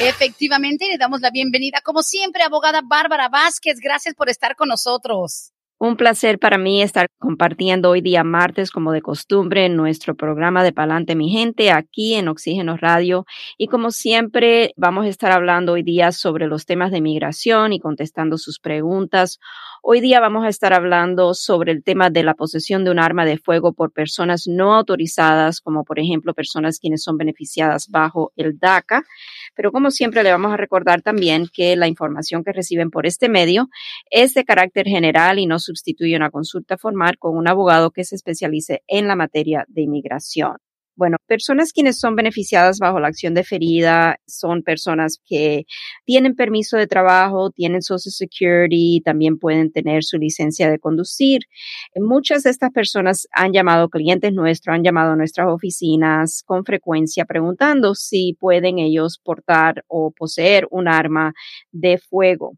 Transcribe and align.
Efectivamente, 0.00 0.88
le 0.88 0.98
damos 0.98 1.20
la 1.20 1.30
bienvenida, 1.30 1.80
como 1.82 2.02
siempre, 2.02 2.42
abogada 2.42 2.82
Bárbara 2.84 3.28
Vázquez. 3.28 3.78
Gracias 3.80 4.14
por 4.14 4.28
estar 4.28 4.56
con 4.56 4.68
nosotros. 4.68 5.52
Un 5.78 5.96
placer 5.96 6.38
para 6.38 6.56
mí 6.56 6.82
estar 6.82 7.08
compartiendo 7.18 7.90
hoy 7.90 8.00
día 8.00 8.24
martes, 8.24 8.70
como 8.70 8.92
de 8.92 9.02
costumbre, 9.02 9.66
en 9.66 9.76
nuestro 9.76 10.14
programa 10.14 10.62
de 10.64 10.72
Palante 10.72 11.14
Mi 11.14 11.30
Gente, 11.30 11.70
aquí 11.70 12.14
en 12.14 12.28
Oxígeno 12.28 12.76
Radio. 12.76 13.26
Y 13.58 13.66
como 13.66 13.90
siempre, 13.90 14.72
vamos 14.76 15.04
a 15.04 15.08
estar 15.08 15.30
hablando 15.30 15.72
hoy 15.72 15.82
día 15.82 16.10
sobre 16.12 16.46
los 16.46 16.64
temas 16.64 16.90
de 16.90 17.00
migración 17.00 17.72
y 17.72 17.80
contestando 17.80 18.38
sus 18.38 18.60
preguntas. 18.60 19.38
Hoy 19.86 20.00
día 20.00 20.18
vamos 20.18 20.46
a 20.46 20.48
estar 20.48 20.72
hablando 20.72 21.34
sobre 21.34 21.70
el 21.70 21.84
tema 21.84 22.08
de 22.08 22.22
la 22.22 22.32
posesión 22.32 22.84
de 22.84 22.90
un 22.90 22.98
arma 22.98 23.26
de 23.26 23.36
fuego 23.36 23.74
por 23.74 23.92
personas 23.92 24.44
no 24.46 24.74
autorizadas, 24.74 25.60
como 25.60 25.84
por 25.84 25.98
ejemplo 25.98 26.32
personas 26.32 26.78
quienes 26.78 27.02
son 27.02 27.18
beneficiadas 27.18 27.90
bajo 27.90 28.32
el 28.34 28.58
DACA. 28.58 29.04
Pero 29.54 29.72
como 29.72 29.90
siempre 29.90 30.22
le 30.22 30.30
vamos 30.30 30.54
a 30.54 30.56
recordar 30.56 31.02
también 31.02 31.48
que 31.52 31.76
la 31.76 31.86
información 31.86 32.44
que 32.44 32.52
reciben 32.52 32.88
por 32.88 33.04
este 33.04 33.28
medio 33.28 33.68
es 34.10 34.32
de 34.32 34.46
carácter 34.46 34.86
general 34.86 35.38
y 35.38 35.44
no 35.44 35.58
sustituye 35.58 36.16
una 36.16 36.30
consulta 36.30 36.78
formal 36.78 37.18
con 37.18 37.36
un 37.36 37.46
abogado 37.46 37.90
que 37.90 38.04
se 38.04 38.14
especialice 38.14 38.82
en 38.86 39.06
la 39.06 39.16
materia 39.16 39.66
de 39.68 39.82
inmigración. 39.82 40.63
Bueno, 40.96 41.16
personas 41.26 41.72
quienes 41.72 41.98
son 41.98 42.14
beneficiadas 42.14 42.78
bajo 42.78 43.00
la 43.00 43.08
acción 43.08 43.34
deferida 43.34 44.16
son 44.28 44.62
personas 44.62 45.18
que 45.26 45.64
tienen 46.04 46.36
permiso 46.36 46.76
de 46.76 46.86
trabajo, 46.86 47.50
tienen 47.50 47.82
Social 47.82 48.12
Security, 48.12 49.02
también 49.04 49.38
pueden 49.38 49.72
tener 49.72 50.04
su 50.04 50.18
licencia 50.18 50.70
de 50.70 50.78
conducir. 50.78 51.42
Muchas 51.96 52.44
de 52.44 52.50
estas 52.50 52.70
personas 52.70 53.26
han 53.32 53.52
llamado 53.52 53.88
clientes 53.88 54.32
nuestros, 54.32 54.74
han 54.74 54.84
llamado 54.84 55.12
a 55.12 55.16
nuestras 55.16 55.48
oficinas 55.48 56.44
con 56.46 56.64
frecuencia 56.64 57.24
preguntando 57.24 57.96
si 57.96 58.36
pueden 58.38 58.78
ellos 58.78 59.18
portar 59.22 59.84
o 59.88 60.12
poseer 60.16 60.68
un 60.70 60.86
arma 60.86 61.34
de 61.72 61.98
fuego. 61.98 62.52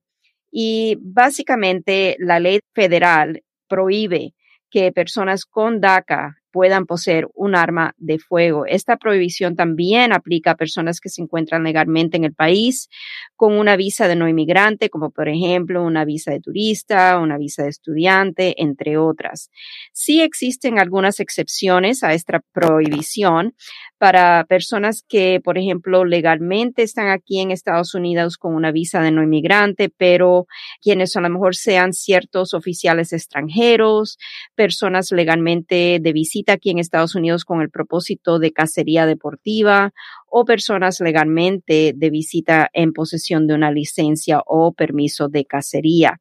Y 0.51 0.99
básicamente 1.01 2.17
la 2.19 2.39
ley 2.39 2.61
federal 2.75 3.43
prohíbe 3.67 4.35
que 4.71 4.93
personas 4.93 5.45
con 5.47 5.81
DACA 5.81 6.37
puedan 6.57 6.87
poseer 6.87 7.29
un 7.35 7.55
arma 7.55 7.95
de 7.99 8.19
fuego. 8.19 8.65
Esta 8.65 8.97
prohibición 8.97 9.57
también 9.57 10.15
aplica 10.15 10.53
a 10.53 10.57
personas 10.57 11.01
que 11.01 11.11
se 11.11 11.21
encuentran 11.21 11.65
legalmente 11.65 12.17
en 12.17 12.25
el 12.25 12.33
país 12.33 12.89
con 13.37 13.59
una 13.59 13.77
visa 13.77 14.09
de 14.09 14.17
no 14.17 14.27
inmigrante, 14.27 14.89
como 14.89 15.11
por 15.11 15.29
ejemplo 15.29 15.85
una 15.85 16.07
visa 16.07 16.31
de 16.31 16.41
turista, 16.41 17.19
una 17.19 17.37
visa 17.37 17.65
de 17.65 17.69
estudiante, 17.69 18.55
entre 18.63 18.97
otras. 18.97 19.51
Sí 19.93 20.23
existen 20.23 20.79
algunas 20.79 21.21
excepciones 21.21 22.03
a 22.03 22.15
esta 22.15 22.41
prohibición 22.55 23.55
para 23.99 24.45
personas 24.45 25.03
que, 25.09 25.41
por 25.43 25.59
ejemplo, 25.59 26.05
legalmente 26.05 26.83
están 26.83 27.09
aquí 27.09 27.41
en 27.41 27.51
Estados 27.51 27.95
Unidos 27.95 28.37
con 28.37 28.55
una 28.55 28.73
visa 28.73 29.01
de 29.01 29.11
no 29.11 29.23
inmigrante, 29.23 29.89
pero 29.89 30.47
quienes 30.81 31.17
a 31.17 31.21
lo 31.21 31.31
mejor 31.31 31.57
sean 31.57 31.93
ciertos 31.93 32.55
oficiales 32.55 33.13
extranjeros, 33.13 34.19
personas 34.55 35.11
legalmente 35.13 35.99
de 36.01 36.13
visita 36.13 36.55
aquí 36.55 36.71
en 36.71 36.79
Estados 36.79 37.15
Unidos 37.15 37.45
con 37.45 37.61
el 37.63 37.71
propósito 37.71 38.39
de 38.39 38.53
cacería 38.53 39.07
deportiva 39.07 39.93
o 40.29 40.45
personas 40.45 41.01
legalmente 41.01 41.93
de 41.95 42.11
visita 42.11 42.69
en 42.73 42.93
posesión 42.93 43.47
de 43.47 43.55
una 43.55 43.71
licencia 43.71 44.43
o 44.47 44.73
permiso 44.73 45.29
de 45.29 45.45
cacería. 45.45 46.21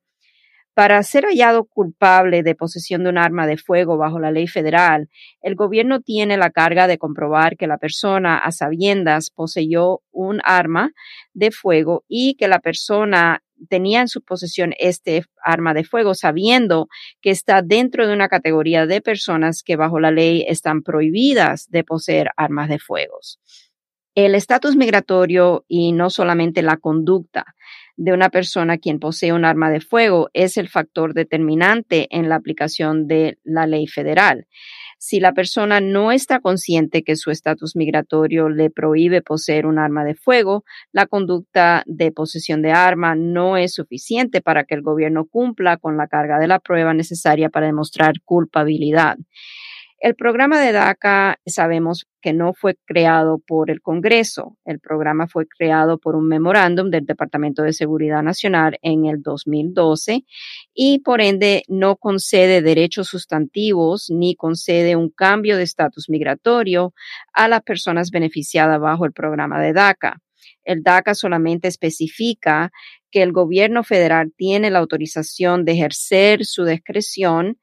Para 0.76 1.02
ser 1.04 1.24
hallado 1.24 1.64
culpable 1.64 2.44
de 2.44 2.54
posesión 2.54 3.06
de 3.06 3.10
un 3.10 3.18
arma 3.18 3.48
de 3.48 3.56
fuego 3.56 3.98
bajo 3.98 4.20
la 4.20 4.32
ley 4.32 4.46
federal, 4.46 5.08
el 5.42 5.56
gobierno 5.56 6.02
tiene 6.02 6.36
la 6.36 6.50
carga 6.50 6.86
de 6.88 6.98
comprobar 6.98 7.56
que 7.56 7.66
la 7.66 7.78
persona 7.78 8.38
a 8.38 8.52
sabiendas 8.52 9.30
poseyó 9.30 10.02
un 10.12 10.42
arma 10.44 10.92
de 11.34 11.52
fuego 11.52 12.04
y 12.10 12.36
que 12.36 12.50
la 12.50 12.60
persona 12.60 13.42
tenía 13.70 14.02
en 14.02 14.10
su 14.10 14.22
posesión 14.22 14.74
este 14.78 15.24
arma 15.42 15.74
de 15.74 15.86
fuego 15.86 16.14
sabiendo 16.14 16.90
que 17.22 17.30
está 17.30 17.62
dentro 17.62 18.06
de 18.06 18.14
una 18.14 18.28
categoría 18.28 18.86
de 18.86 19.00
personas 19.00 19.64
que 19.64 19.78
bajo 19.78 20.02
la 20.02 20.12
ley 20.12 20.44
están 20.46 20.84
prohibidas 20.84 21.70
de 21.70 21.86
poseer 21.86 22.32
armas 22.36 22.68
de 22.68 22.80
fuego. 22.80 23.20
El 24.14 24.36
estatus 24.36 24.76
migratorio 24.76 25.64
y 25.70 25.94
no 25.94 26.10
solamente 26.10 26.62
la 26.62 26.76
conducta 26.76 27.56
de 27.98 28.14
una 28.14 28.30
persona 28.30 28.78
quien 28.78 29.00
posee 29.00 29.34
un 29.34 29.46
arma 29.46 29.70
de 29.70 29.82
fuego 29.82 30.30
es 30.34 30.58
el 30.58 30.70
factor 30.70 31.14
determinante 31.14 32.08
en 32.10 32.30
la 32.30 32.36
aplicación 32.36 33.08
de 33.08 33.38
la 33.44 33.68
ley 33.68 33.88
federal. 33.88 34.48
Si 34.98 35.20
la 35.20 35.34
persona 35.34 35.82
no 35.82 36.12
está 36.12 36.40
consciente 36.40 37.04
que 37.04 37.16
su 37.16 37.30
estatus 37.30 37.76
migratorio 37.76 38.50
le 38.50 38.70
prohíbe 38.70 39.22
poseer 39.22 39.66
un 39.66 39.78
arma 39.78 40.04
de 40.04 40.16
fuego, 40.16 40.64
la 40.92 41.06
conducta 41.06 41.84
de 41.86 42.12
posesión 42.12 42.62
de 42.62 42.72
arma 42.72 43.16
no 43.16 43.58
es 43.58 43.74
suficiente 43.74 44.42
para 44.42 44.64
que 44.64 44.76
el 44.76 44.82
gobierno 44.82 45.26
cumpla 45.26 45.78
con 45.78 45.98
la 45.98 46.08
carga 46.08 46.40
de 46.40 46.48
la 46.48 46.60
prueba 46.60 46.94
necesaria 46.94 47.50
para 47.50 47.68
demostrar 47.68 48.14
culpabilidad. 48.24 49.18
El 50.06 50.14
programa 50.14 50.62
de 50.62 50.72
DACA 50.72 51.40
sabemos 51.48 52.06
que 52.22 52.32
no 52.32 52.54
fue 52.54 52.76
creado 52.86 53.40
por 53.40 53.72
el 53.72 53.82
Congreso. 53.82 54.56
El 54.64 54.80
programa 54.80 55.26
fue 55.26 55.48
creado 55.48 55.98
por 55.98 56.16
un 56.16 56.28
memorándum 56.28 56.92
del 56.92 57.08
Departamento 57.08 57.64
de 57.64 57.74
Seguridad 57.74 58.22
Nacional 58.22 58.78
en 58.84 59.08
el 59.08 59.24
2012 59.24 60.24
y 60.76 61.00
por 61.00 61.22
ende 61.22 61.64
no 61.70 61.96
concede 61.96 62.62
derechos 62.62 63.08
sustantivos 63.08 64.12
ni 64.12 64.36
concede 64.36 64.96
un 64.96 65.10
cambio 65.10 65.58
de 65.58 65.64
estatus 65.64 66.08
migratorio 66.08 66.94
a 67.34 67.48
las 67.48 67.64
personas 67.64 68.12
beneficiadas 68.12 68.80
bajo 68.80 69.06
el 69.08 69.12
programa 69.12 69.60
de 69.60 69.74
DACA. 69.74 70.22
El 70.64 70.84
DACA 70.84 71.16
solamente 71.16 71.68
especifica 71.68 72.72
que 73.10 73.24
el 73.24 73.32
gobierno 73.32 73.84
federal 73.84 74.32
tiene 74.38 74.70
la 74.70 74.78
autorización 74.78 75.66
de 75.66 75.72
ejercer 75.72 76.46
su 76.46 76.64
discreción 76.64 77.58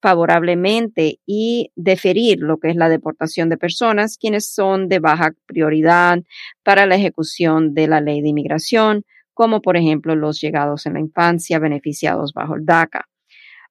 favorablemente 0.00 1.18
y 1.26 1.72
deferir 1.76 2.38
lo 2.40 2.58
que 2.58 2.70
es 2.70 2.76
la 2.76 2.88
deportación 2.88 3.48
de 3.48 3.56
personas 3.56 4.16
quienes 4.18 4.52
son 4.52 4.88
de 4.88 4.98
baja 4.98 5.32
prioridad 5.46 6.20
para 6.62 6.86
la 6.86 6.96
ejecución 6.96 7.74
de 7.74 7.88
la 7.88 8.00
ley 8.00 8.20
de 8.20 8.28
inmigración, 8.28 9.04
como 9.34 9.60
por 9.60 9.76
ejemplo 9.76 10.14
los 10.14 10.40
llegados 10.40 10.86
en 10.86 10.94
la 10.94 11.00
infancia 11.00 11.58
beneficiados 11.58 12.32
bajo 12.32 12.54
el 12.54 12.64
DACA. 12.64 13.08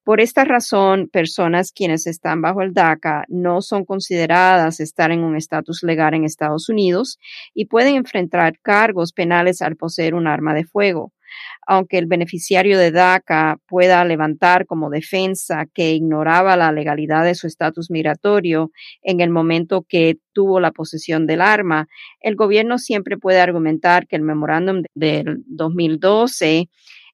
Por 0.03 0.21
esta 0.21 0.45
razón, 0.45 1.09
personas 1.11 1.73
quienes 1.73 2.07
están 2.07 2.41
bajo 2.41 2.61
el 2.61 2.73
DACA 2.73 3.25
no 3.27 3.61
son 3.61 3.83
consideradas 3.83 4.79
estar 4.79 5.11
en 5.11 5.19
un 5.19 5.35
estatus 5.35 5.83
legal 5.83 6.13
en 6.13 6.23
Estados 6.23 6.69
Unidos 6.69 7.19
y 7.53 7.65
pueden 7.65 7.95
enfrentar 7.95 8.57
cargos 8.61 9.11
penales 9.11 9.61
al 9.61 9.75
poseer 9.75 10.15
un 10.15 10.27
arma 10.27 10.53
de 10.53 10.63
fuego 10.63 11.11
aunque 11.67 11.97
el 11.97 12.05
beneficiario 12.05 12.79
de 12.79 12.91
DACA 12.91 13.59
pueda 13.67 14.03
levantar 14.05 14.65
como 14.65 14.89
defensa 14.89 15.65
que 15.73 15.91
ignoraba 15.91 16.55
la 16.55 16.71
legalidad 16.71 17.25
de 17.25 17.35
su 17.35 17.45
estatus 17.45 17.91
migratorio 17.91 18.71
en 19.03 19.19
el 19.19 19.29
momento 19.29 19.85
que 19.87 20.17
tuvo 20.31 20.61
la 20.61 20.71
posesión 20.71 21.27
del 21.27 21.41
arma, 21.41 21.89
el 22.21 22.37
gobierno 22.37 22.77
siempre 22.77 23.17
puede 23.17 23.41
argumentar 23.41 24.07
que 24.07 24.15
el 24.15 24.21
memorándum 24.21 24.83
del 24.95 25.43
2012 25.45 26.69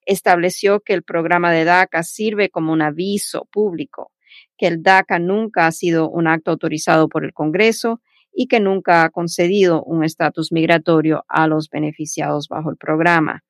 estableció 0.06 0.80
que 0.80 0.92
el 0.92 1.02
programa 1.02 1.50
de 1.50 1.64
DACA 1.64 2.04
sirve 2.04 2.48
como 2.48 2.72
un 2.72 2.82
aviso 2.82 3.48
público, 3.50 4.12
que 4.56 4.68
el 4.68 4.84
DACA 4.84 5.18
nunca 5.18 5.66
ha 5.66 5.72
sido 5.72 6.08
un 6.08 6.28
acto 6.28 6.52
autorizado 6.52 7.08
por 7.08 7.24
el 7.24 7.32
Congreso 7.32 8.00
y 8.32 8.46
que 8.46 8.60
nunca 8.60 9.02
ha 9.02 9.10
concedido 9.10 9.82
un 9.82 10.04
estatus 10.04 10.52
migratorio 10.52 11.24
a 11.26 11.48
los 11.48 11.70
beneficiados 11.70 12.46
bajo 12.46 12.70
el 12.70 12.76
programa. 12.76 13.42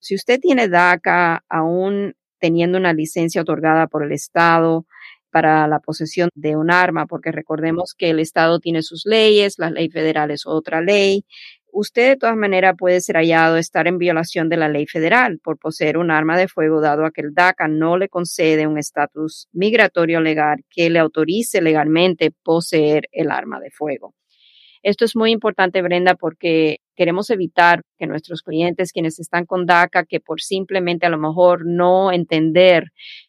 Si 0.00 0.14
usted 0.14 0.40
tiene 0.40 0.68
DACA 0.68 1.44
aún 1.48 2.14
teniendo 2.38 2.78
una 2.78 2.92
licencia 2.94 3.42
otorgada 3.42 3.86
por 3.86 4.02
el 4.02 4.12
Estado 4.12 4.86
para 5.30 5.68
la 5.68 5.78
posesión 5.78 6.30
de 6.34 6.56
un 6.56 6.70
arma, 6.70 7.06
porque 7.06 7.30
recordemos 7.30 7.94
que 7.96 8.10
el 8.10 8.18
Estado 8.18 8.58
tiene 8.58 8.82
sus 8.82 9.02
leyes, 9.04 9.58
la 9.58 9.70
ley 9.70 9.90
federal 9.90 10.30
es 10.30 10.46
otra 10.46 10.80
ley, 10.80 11.24
usted 11.72 12.08
de 12.08 12.16
todas 12.16 12.36
maneras 12.36 12.74
puede 12.76 13.00
ser 13.00 13.16
hallado 13.16 13.56
estar 13.56 13.86
en 13.86 13.98
violación 13.98 14.48
de 14.48 14.56
la 14.56 14.68
ley 14.68 14.86
federal 14.86 15.38
por 15.38 15.58
poseer 15.58 15.98
un 15.98 16.10
arma 16.10 16.36
de 16.36 16.48
fuego, 16.48 16.80
dado 16.80 17.04
a 17.04 17.12
que 17.12 17.20
el 17.20 17.34
DACA 17.34 17.68
no 17.68 17.96
le 17.96 18.08
concede 18.08 18.66
un 18.66 18.78
estatus 18.78 19.48
migratorio 19.52 20.20
legal 20.20 20.64
que 20.70 20.90
le 20.90 20.98
autorice 20.98 21.60
legalmente 21.60 22.32
poseer 22.42 23.08
el 23.12 23.30
arma 23.30 23.60
de 23.60 23.70
fuego. 23.70 24.14
Esto 24.82 25.04
es 25.04 25.14
muy 25.14 25.30
importante, 25.30 25.82
Brenda, 25.82 26.14
porque 26.14 26.79
queremos 26.96 27.30
evitar 27.30 27.82
que 27.98 28.06
nuestros 28.06 28.42
clientes, 28.42 28.92
quienes 28.92 29.18
están 29.18 29.46
con 29.46 29.66
DACA, 29.66 30.04
que 30.04 30.20
por 30.20 30.40
simplemente 30.40 31.06
a 31.06 31.10
lo 31.10 31.18
mejor 31.18 31.66
no 31.66 32.12
entender 32.12 32.84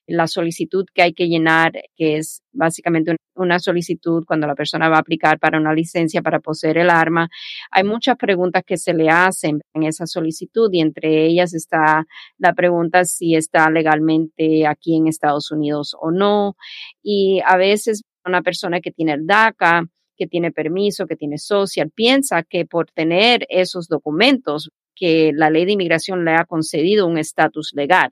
la 0.07 0.27
solicitud 0.27 0.85
que 0.93 1.03
hay 1.03 1.13
que 1.13 1.27
llenar, 1.27 1.71
que 1.95 2.17
es 2.17 2.41
básicamente 2.51 3.15
una 3.35 3.59
solicitud 3.59 4.23
cuando 4.25 4.47
la 4.47 4.55
persona 4.55 4.89
va 4.89 4.97
a 4.97 4.99
aplicar 4.99 5.39
para 5.39 5.57
una 5.57 5.73
licencia 5.73 6.21
para 6.21 6.39
poseer 6.39 6.77
el 6.79 6.89
arma, 6.89 7.29
hay 7.71 7.83
muchas 7.83 8.17
preguntas 8.17 8.63
que 8.65 8.77
se 8.77 8.93
le 8.93 9.09
hacen 9.09 9.61
en 9.73 9.83
esa 9.83 10.05
solicitud 10.05 10.69
y 10.71 10.81
entre 10.81 11.25
ellas 11.25 11.53
está 11.53 12.05
la 12.37 12.53
pregunta 12.53 13.05
si 13.05 13.35
está 13.35 13.69
legalmente 13.69 14.67
aquí 14.67 14.97
en 14.97 15.07
Estados 15.07 15.51
Unidos 15.51 15.95
o 15.99 16.11
no. 16.11 16.55
Y 17.01 17.41
a 17.45 17.57
veces 17.57 18.03
una 18.25 18.41
persona 18.41 18.81
que 18.81 18.91
tiene 18.91 19.13
el 19.13 19.25
DACA, 19.25 19.85
que 20.21 20.27
tiene 20.27 20.51
permiso, 20.51 21.07
que 21.07 21.15
tiene 21.15 21.39
social, 21.39 21.89
piensa 21.89 22.43
que 22.43 22.63
por 22.67 22.91
tener 22.91 23.47
esos 23.49 23.87
documentos, 23.87 24.69
que 24.95 25.31
la 25.33 25.49
ley 25.49 25.65
de 25.65 25.71
inmigración 25.71 26.23
le 26.23 26.35
ha 26.35 26.45
concedido 26.45 27.07
un 27.07 27.17
estatus 27.17 27.71
legal. 27.73 28.11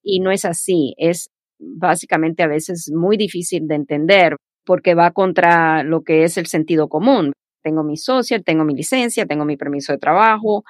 Y 0.00 0.20
no 0.20 0.30
es 0.30 0.44
así, 0.44 0.94
es 0.96 1.28
básicamente 1.58 2.44
a 2.44 2.46
veces 2.46 2.88
muy 2.94 3.16
difícil 3.16 3.66
de 3.66 3.74
entender 3.74 4.36
porque 4.64 4.94
va 4.94 5.10
contra 5.10 5.82
lo 5.82 6.02
que 6.02 6.22
es 6.22 6.38
el 6.38 6.46
sentido 6.46 6.86
común. 6.86 7.32
Tengo 7.64 7.82
mi 7.82 7.96
social, 7.96 8.44
tengo 8.44 8.64
mi 8.64 8.76
licencia, 8.76 9.26
tengo 9.26 9.44
mi 9.44 9.56
permiso 9.56 9.92
de 9.92 9.98
trabajo, 9.98 10.62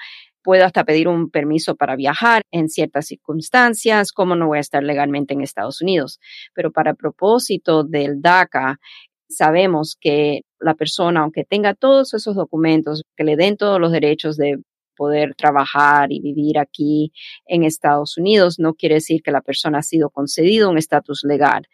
puedo 0.43 0.65
hasta 0.65 0.85
pedir 0.85 1.09
un 1.09 1.29
permiso 1.29 1.76
para 1.76 1.94
viajar 1.94 2.41
en 2.50 2.71
ciertas 2.71 3.06
circunstancias, 3.06 4.12
como 4.12 4.35
no 4.35 4.47
voy 4.47 4.56
a 4.56 4.62
estar 4.62 4.83
legalmente 4.83 5.35
en 5.35 5.43
Estados 5.43 5.83
Unidos. 5.83 6.21
Pero 6.55 6.73
para 6.73 6.94
propósito 6.94 7.85
del 7.85 8.23
DACA, 8.23 8.79
sabemos 9.31 9.97
que 10.00 10.41
la 10.61 10.75
persona, 10.75 11.21
aunque 11.21 11.45
tenga 11.45 11.75
todos 11.75 12.15
esos 12.15 12.35
documentos, 12.35 13.03
que 13.17 13.25
le 13.25 13.37
den 13.37 13.57
todos 13.57 13.81
los 13.81 13.93
derechos 13.93 14.37
de 14.37 14.59
poder 14.97 15.35
trabajar 15.35 16.12
y 16.12 16.21
vivir 16.21 16.59
aquí 16.59 17.12
en 17.47 17.65
Estados 17.65 18.19
Unidos, 18.19 18.59
no 18.59 18.75
quiere 18.75 18.97
decir 18.97 19.23
que 19.23 19.33
la 19.33 19.41
persona 19.41 19.79
ha 19.79 19.83
sido 19.83 20.11
concedido 20.11 20.69
un 20.69 20.77
estatus 20.77 21.25
legal. 21.25 21.67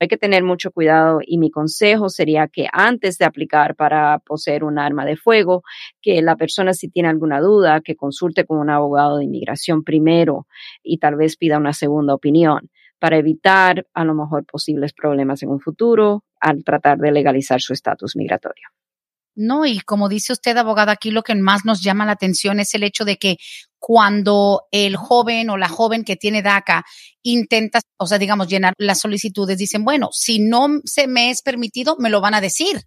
Hay 0.00 0.08
que 0.08 0.16
tener 0.16 0.42
mucho 0.42 0.72
cuidado 0.72 1.20
y 1.24 1.38
mi 1.38 1.52
consejo 1.52 2.08
sería 2.08 2.48
que 2.48 2.66
antes 2.72 3.18
de 3.18 3.24
aplicar 3.24 3.76
para 3.76 4.18
poseer 4.18 4.64
un 4.64 4.80
arma 4.80 5.04
de 5.04 5.16
fuego, 5.16 5.62
que 6.00 6.20
la 6.22 6.34
persona 6.34 6.72
si 6.74 6.88
tiene 6.88 7.08
alguna 7.08 7.40
duda, 7.40 7.82
que 7.82 7.94
consulte 7.94 8.44
con 8.44 8.58
un 8.58 8.68
abogado 8.68 9.18
de 9.18 9.26
inmigración 9.26 9.84
primero 9.84 10.48
y 10.82 10.98
tal 10.98 11.14
vez 11.14 11.36
pida 11.36 11.58
una 11.58 11.72
segunda 11.72 12.14
opinión 12.14 12.68
para 12.98 13.16
evitar 13.16 13.86
a 13.94 14.04
lo 14.04 14.14
mejor 14.14 14.44
posibles 14.44 14.92
problemas 14.92 15.40
en 15.44 15.50
un 15.50 15.60
futuro 15.60 16.24
al 16.42 16.62
tratar 16.64 16.98
de 16.98 17.10
legalizar 17.10 17.60
su 17.60 17.72
estatus 17.72 18.16
migratorio. 18.16 18.68
No, 19.34 19.64
y 19.64 19.80
como 19.80 20.10
dice 20.10 20.34
usted, 20.34 20.56
abogada, 20.58 20.92
aquí 20.92 21.10
lo 21.10 21.22
que 21.22 21.34
más 21.34 21.64
nos 21.64 21.82
llama 21.82 22.04
la 22.04 22.12
atención 22.12 22.60
es 22.60 22.74
el 22.74 22.82
hecho 22.82 23.06
de 23.06 23.16
que 23.16 23.38
cuando 23.78 24.64
el 24.70 24.96
joven 24.96 25.48
o 25.48 25.56
la 25.56 25.68
joven 25.68 26.04
que 26.04 26.16
tiene 26.16 26.42
DACA 26.42 26.84
intenta, 27.22 27.80
o 27.96 28.06
sea, 28.06 28.18
digamos, 28.18 28.48
llenar 28.48 28.74
las 28.76 29.00
solicitudes, 29.00 29.56
dicen, 29.56 29.84
bueno, 29.84 30.10
si 30.12 30.38
no 30.38 30.68
se 30.84 31.06
me 31.06 31.30
es 31.30 31.40
permitido, 31.40 31.96
me 31.98 32.10
lo 32.10 32.20
van 32.20 32.34
a 32.34 32.42
decir 32.42 32.82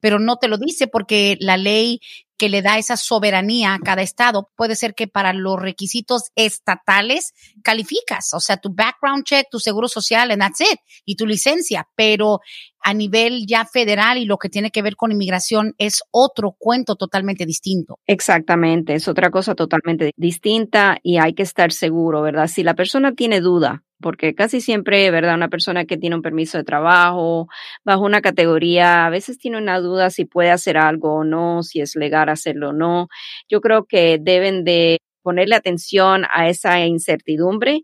pero 0.00 0.18
no 0.18 0.36
te 0.36 0.48
lo 0.48 0.58
dice 0.58 0.88
porque 0.88 1.36
la 1.40 1.56
ley 1.56 2.00
que 2.40 2.48
le 2.48 2.62
da 2.62 2.78
esa 2.78 2.96
soberanía 2.96 3.74
a 3.74 3.78
cada 3.78 4.00
estado 4.00 4.48
puede 4.56 4.74
ser 4.74 4.94
que 4.94 5.06
para 5.06 5.34
los 5.34 5.60
requisitos 5.60 6.30
estatales 6.36 7.34
calificas, 7.62 8.32
o 8.32 8.40
sea, 8.40 8.56
tu 8.56 8.74
background 8.74 9.24
check, 9.24 9.46
tu 9.50 9.58
seguro 9.60 9.88
social, 9.88 10.30
and 10.30 10.40
that's 10.40 10.62
it, 10.62 10.78
y 11.04 11.16
tu 11.16 11.26
licencia, 11.26 11.86
pero 11.94 12.40
a 12.82 12.94
nivel 12.94 13.44
ya 13.46 13.66
federal 13.66 14.16
y 14.16 14.24
lo 14.24 14.38
que 14.38 14.48
tiene 14.48 14.70
que 14.70 14.80
ver 14.80 14.96
con 14.96 15.12
inmigración 15.12 15.74
es 15.76 16.00
otro 16.12 16.56
cuento 16.58 16.96
totalmente 16.96 17.44
distinto. 17.44 17.98
Exactamente, 18.06 18.94
es 18.94 19.06
otra 19.06 19.30
cosa 19.30 19.54
totalmente 19.54 20.12
distinta 20.16 20.96
y 21.02 21.18
hay 21.18 21.34
que 21.34 21.42
estar 21.42 21.72
seguro, 21.72 22.22
¿verdad? 22.22 22.46
Si 22.46 22.62
la 22.62 22.72
persona 22.72 23.12
tiene 23.12 23.42
duda 23.42 23.84
porque 24.00 24.34
casi 24.34 24.60
siempre, 24.60 25.10
¿verdad? 25.10 25.34
Una 25.34 25.48
persona 25.48 25.84
que 25.84 25.96
tiene 25.98 26.16
un 26.16 26.22
permiso 26.22 26.58
de 26.58 26.64
trabajo 26.64 27.48
bajo 27.84 28.04
una 28.04 28.20
categoría, 28.20 29.06
a 29.06 29.10
veces 29.10 29.38
tiene 29.38 29.58
una 29.58 29.80
duda 29.80 30.10
si 30.10 30.24
puede 30.24 30.50
hacer 30.50 30.76
algo 30.76 31.16
o 31.16 31.24
no, 31.24 31.62
si 31.62 31.80
es 31.80 31.96
legal 31.96 32.28
hacerlo 32.28 32.70
o 32.70 32.72
no. 32.72 33.08
Yo 33.48 33.60
creo 33.60 33.84
que 33.84 34.18
deben 34.20 34.64
de 34.64 34.98
ponerle 35.22 35.54
atención 35.54 36.24
a 36.32 36.48
esa 36.48 36.80
incertidumbre 36.84 37.82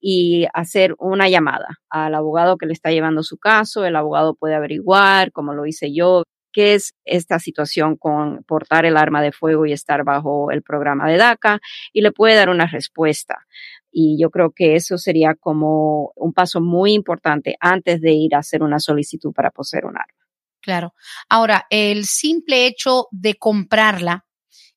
y 0.00 0.46
hacer 0.54 0.94
una 0.98 1.28
llamada 1.28 1.78
al 1.90 2.14
abogado 2.14 2.56
que 2.56 2.66
le 2.66 2.72
está 2.72 2.90
llevando 2.90 3.22
su 3.22 3.38
caso. 3.38 3.84
El 3.84 3.96
abogado 3.96 4.34
puede 4.34 4.54
averiguar, 4.54 5.32
como 5.32 5.54
lo 5.54 5.66
hice 5.66 5.92
yo, 5.94 6.22
qué 6.52 6.74
es 6.74 6.94
esta 7.04 7.38
situación 7.38 7.96
con 7.96 8.42
portar 8.44 8.86
el 8.86 8.96
arma 8.96 9.22
de 9.22 9.32
fuego 9.32 9.66
y 9.66 9.72
estar 9.72 10.04
bajo 10.04 10.50
el 10.50 10.62
programa 10.62 11.08
de 11.08 11.18
DACA 11.18 11.60
y 11.92 12.00
le 12.00 12.12
puede 12.12 12.34
dar 12.36 12.48
una 12.48 12.66
respuesta. 12.66 13.46
Y 13.90 14.20
yo 14.20 14.30
creo 14.30 14.50
que 14.50 14.76
eso 14.76 14.98
sería 14.98 15.34
como 15.34 16.12
un 16.14 16.32
paso 16.32 16.60
muy 16.60 16.92
importante 16.92 17.56
antes 17.60 18.00
de 18.00 18.12
ir 18.12 18.34
a 18.34 18.38
hacer 18.38 18.62
una 18.62 18.78
solicitud 18.78 19.32
para 19.32 19.50
poseer 19.50 19.86
un 19.86 19.96
arma. 19.96 20.28
Claro. 20.60 20.94
Ahora, 21.28 21.66
el 21.70 22.04
simple 22.04 22.66
hecho 22.66 23.06
de 23.10 23.34
comprarla, 23.34 24.26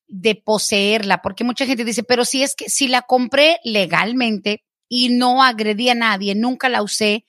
de 0.06 0.34
poseerla, 0.34 1.22
porque 1.22 1.44
mucha 1.44 1.66
gente 1.66 1.84
dice, 1.84 2.02
pero 2.02 2.24
si 2.24 2.42
es 2.42 2.54
que 2.54 2.68
si 2.68 2.88
la 2.88 3.02
compré 3.02 3.58
legalmente 3.64 4.64
y 4.88 5.08
no 5.08 5.42
agredí 5.42 5.88
a 5.88 5.94
nadie, 5.94 6.34
nunca 6.34 6.68
la 6.68 6.82
usé, 6.82 7.24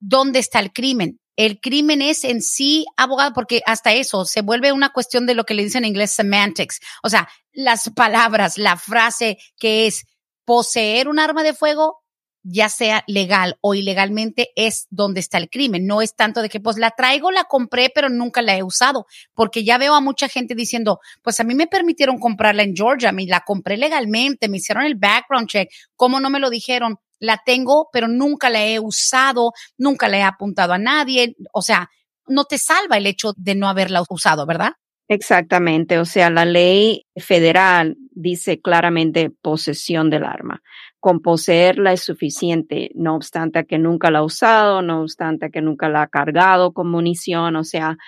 ¿dónde 0.00 0.38
está 0.40 0.60
el 0.60 0.72
crimen? 0.72 1.20
El 1.36 1.60
crimen 1.60 2.02
es 2.02 2.24
en 2.24 2.42
sí, 2.42 2.86
abogado, 2.96 3.32
porque 3.34 3.62
hasta 3.66 3.92
eso 3.92 4.24
se 4.24 4.42
vuelve 4.42 4.72
una 4.72 4.90
cuestión 4.90 5.26
de 5.26 5.34
lo 5.34 5.44
que 5.44 5.54
le 5.54 5.64
dicen 5.64 5.84
en 5.84 5.90
inglés 5.90 6.12
semantics. 6.12 6.80
O 7.02 7.08
sea, 7.08 7.28
las 7.52 7.90
palabras, 7.90 8.58
la 8.58 8.76
frase 8.76 9.38
que 9.58 9.86
es 9.86 10.04
poseer 10.44 11.08
un 11.08 11.18
arma 11.18 11.42
de 11.42 11.54
fuego, 11.54 12.04
ya 12.44 12.68
sea 12.68 13.04
legal 13.06 13.56
o 13.62 13.74
ilegalmente, 13.74 14.50
es 14.54 14.86
donde 14.90 15.20
está 15.20 15.38
el 15.38 15.48
crimen. 15.48 15.86
No 15.86 16.02
es 16.02 16.14
tanto 16.14 16.42
de 16.42 16.50
que 16.50 16.60
pues 16.60 16.76
la 16.76 16.90
traigo, 16.90 17.30
la 17.30 17.44
compré, 17.44 17.90
pero 17.92 18.10
nunca 18.10 18.42
la 18.42 18.56
he 18.56 18.62
usado, 18.62 19.06
porque 19.34 19.64
ya 19.64 19.78
veo 19.78 19.94
a 19.94 20.00
mucha 20.00 20.28
gente 20.28 20.54
diciendo, 20.54 21.00
pues 21.22 21.40
a 21.40 21.44
mí 21.44 21.54
me 21.54 21.66
permitieron 21.66 22.18
comprarla 22.18 22.62
en 22.62 22.76
Georgia, 22.76 23.12
me 23.12 23.26
la 23.26 23.40
compré 23.40 23.76
legalmente, 23.78 24.48
me 24.48 24.58
hicieron 24.58 24.84
el 24.84 24.96
background 24.96 25.48
check, 25.48 25.70
¿cómo 25.96 26.20
no 26.20 26.28
me 26.30 26.38
lo 26.38 26.50
dijeron? 26.50 26.98
La 27.18 27.40
tengo, 27.44 27.88
pero 27.92 28.08
nunca 28.08 28.50
la 28.50 28.64
he 28.64 28.78
usado, 28.78 29.52
nunca 29.78 30.08
la 30.08 30.18
he 30.18 30.22
apuntado 30.22 30.74
a 30.74 30.78
nadie, 30.78 31.36
o 31.52 31.62
sea, 31.62 31.88
no 32.26 32.44
te 32.44 32.58
salva 32.58 32.98
el 32.98 33.06
hecho 33.06 33.32
de 33.36 33.54
no 33.54 33.68
haberla 33.68 34.02
usado, 34.08 34.44
¿verdad? 34.46 34.72
Exactamente, 35.08 35.98
o 35.98 36.06
sea, 36.06 36.30
la 36.30 36.46
ley 36.46 37.04
federal 37.16 37.96
dice 38.10 38.60
claramente 38.62 39.30
posesión 39.42 40.08
del 40.08 40.24
arma. 40.24 40.62
Con 40.98 41.20
poseerla 41.20 41.92
es 41.92 42.00
suficiente, 42.02 42.90
no 42.94 43.14
obstante 43.14 43.66
que 43.66 43.78
nunca 43.78 44.10
la 44.10 44.20
ha 44.20 44.22
usado, 44.24 44.80
no 44.80 45.02
obstante 45.02 45.50
que 45.50 45.60
nunca 45.60 45.90
la 45.90 46.02
ha 46.02 46.06
cargado 46.08 46.72
con 46.72 46.90
munición, 46.90 47.56
o 47.56 47.64
sea, 47.64 47.98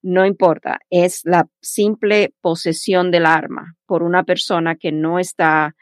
no 0.00 0.24
importa, 0.24 0.78
es 0.88 1.20
la 1.24 1.46
simple 1.60 2.32
posesión 2.40 3.10
del 3.10 3.26
arma 3.26 3.74
por 3.84 4.02
una 4.02 4.24
persona 4.24 4.76
que 4.76 4.92
no 4.92 5.18
está 5.18 5.74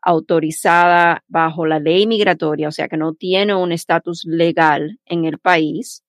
autorizada 0.00 1.24
bajo 1.26 1.66
la 1.66 1.80
ley 1.80 2.06
migratoria, 2.06 2.68
o 2.68 2.72
sea, 2.72 2.88
que 2.88 2.96
no 2.96 3.14
tiene 3.14 3.54
un 3.56 3.72
estatus 3.72 4.24
legal 4.26 5.00
en 5.06 5.24
el 5.24 5.38
país. 5.38 6.04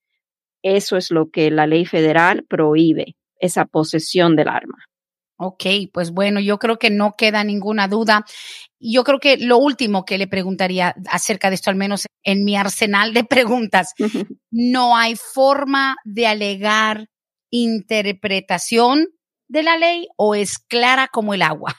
Eso 0.61 0.95
es 0.97 1.09
lo 1.09 1.31
que 1.31 1.49
la 1.49 1.65
ley 1.65 1.85
federal 1.85 2.45
prohíbe 2.47 3.15
esa 3.41 3.65
posesión 3.65 4.35
del 4.35 4.47
arma. 4.47 4.77
Ok, 5.43 5.65
pues 5.91 6.11
bueno, 6.11 6.39
yo 6.39 6.59
creo 6.59 6.77
que 6.77 6.91
no 6.91 7.15
queda 7.17 7.43
ninguna 7.43 7.87
duda. 7.87 8.25
Yo 8.79 9.03
creo 9.03 9.19
que 9.19 9.37
lo 9.37 9.57
último 9.57 10.05
que 10.05 10.19
le 10.19 10.27
preguntaría 10.27 10.93
acerca 11.09 11.49
de 11.49 11.55
esto, 11.55 11.71
al 11.71 11.75
menos 11.75 12.05
en 12.23 12.45
mi 12.45 12.55
arsenal 12.55 13.11
de 13.13 13.23
preguntas, 13.23 13.93
no 14.51 14.95
hay 14.95 15.15
forma 15.15 15.95
de 16.05 16.27
alegar 16.27 17.07
interpretación 17.49 19.07
de 19.47 19.63
la 19.63 19.77
ley 19.77 20.07
o 20.15 20.35
es 20.35 20.59
clara 20.59 21.07
como 21.11 21.33
el 21.33 21.41
agua. 21.41 21.75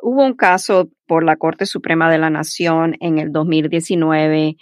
Hubo 0.00 0.24
un 0.24 0.34
caso 0.34 0.88
por 1.06 1.22
la 1.22 1.36
Corte 1.36 1.66
Suprema 1.66 2.10
de 2.10 2.18
la 2.18 2.30
Nación 2.30 2.96
en 3.00 3.18
el 3.18 3.30
2019 3.30 4.56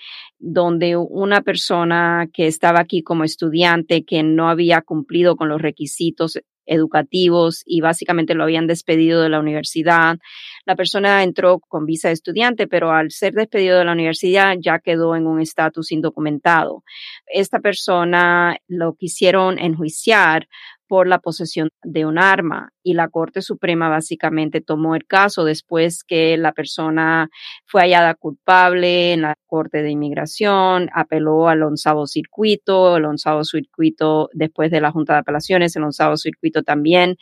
donde 0.47 0.95
una 0.97 1.41
persona 1.41 2.29
que 2.31 2.47
estaba 2.47 2.81
aquí 2.81 3.03
como 3.03 3.25
estudiante 3.25 4.05
que 4.05 4.23
no 4.23 4.51
había 4.51 4.83
cumplido 4.83 5.37
con 5.37 5.49
los 5.49 5.63
requisitos 5.63 6.39
educativos 6.67 7.63
y 7.65 7.81
básicamente 7.81 8.35
lo 8.35 8.43
habían 8.43 8.67
despedido 8.67 9.23
de 9.23 9.31
la 9.31 9.41
universidad. 9.41 10.19
La 10.67 10.77
persona 10.77 11.23
entró 11.23 11.61
con 11.61 11.87
visa 11.87 12.09
de 12.09 12.15
estudiante, 12.15 12.67
pero 12.67 12.93
al 12.93 13.11
ser 13.11 13.33
despedido 13.33 13.79
de 13.79 13.85
la 13.87 13.93
universidad 13.93 14.57
ya 14.61 14.81
quedó 14.81 15.17
en 15.17 15.27
un 15.27 15.41
estatus 15.41 15.93
indocumentado. 15.93 16.83
Esta 17.27 17.61
persona 17.61 18.59
lo 18.67 18.95
quisieron 18.95 19.59
enjuiciar 19.59 20.47
por 20.89 21.07
la 21.07 21.19
posesión 21.19 21.69
de 21.83 22.07
un 22.07 22.19
arma 22.19 22.71
y 22.83 22.95
la 22.95 23.09
Corte 23.09 23.43
Suprema 23.43 23.89
básicamente 23.89 24.61
tomó 24.61 24.95
el 24.95 25.07
caso 25.07 25.45
después 25.45 26.05
que 26.05 26.37
la 26.37 26.53
persona 26.53 27.29
fue 27.67 27.83
hallada 27.83 28.15
culpable 28.15 29.13
en 29.13 29.23
la 29.23 29.35
Corte 29.47 29.83
de 29.83 29.91
Inmigración, 29.91 30.91
apeló 30.95 31.49
al 31.49 31.63
onzavo 31.63 32.07
circuito, 32.07 32.97
el 32.97 33.05
onzavo 33.05 33.45
circuito 33.45 34.29
después 34.33 34.71
de 34.71 34.81
la 34.81 34.91
Junta 34.93 35.15
de 35.15 35.21
Apelaciones, 35.21 35.77
el 35.77 35.85
onzavo 35.85 36.17
circuito 36.17 36.63
también 36.63 37.17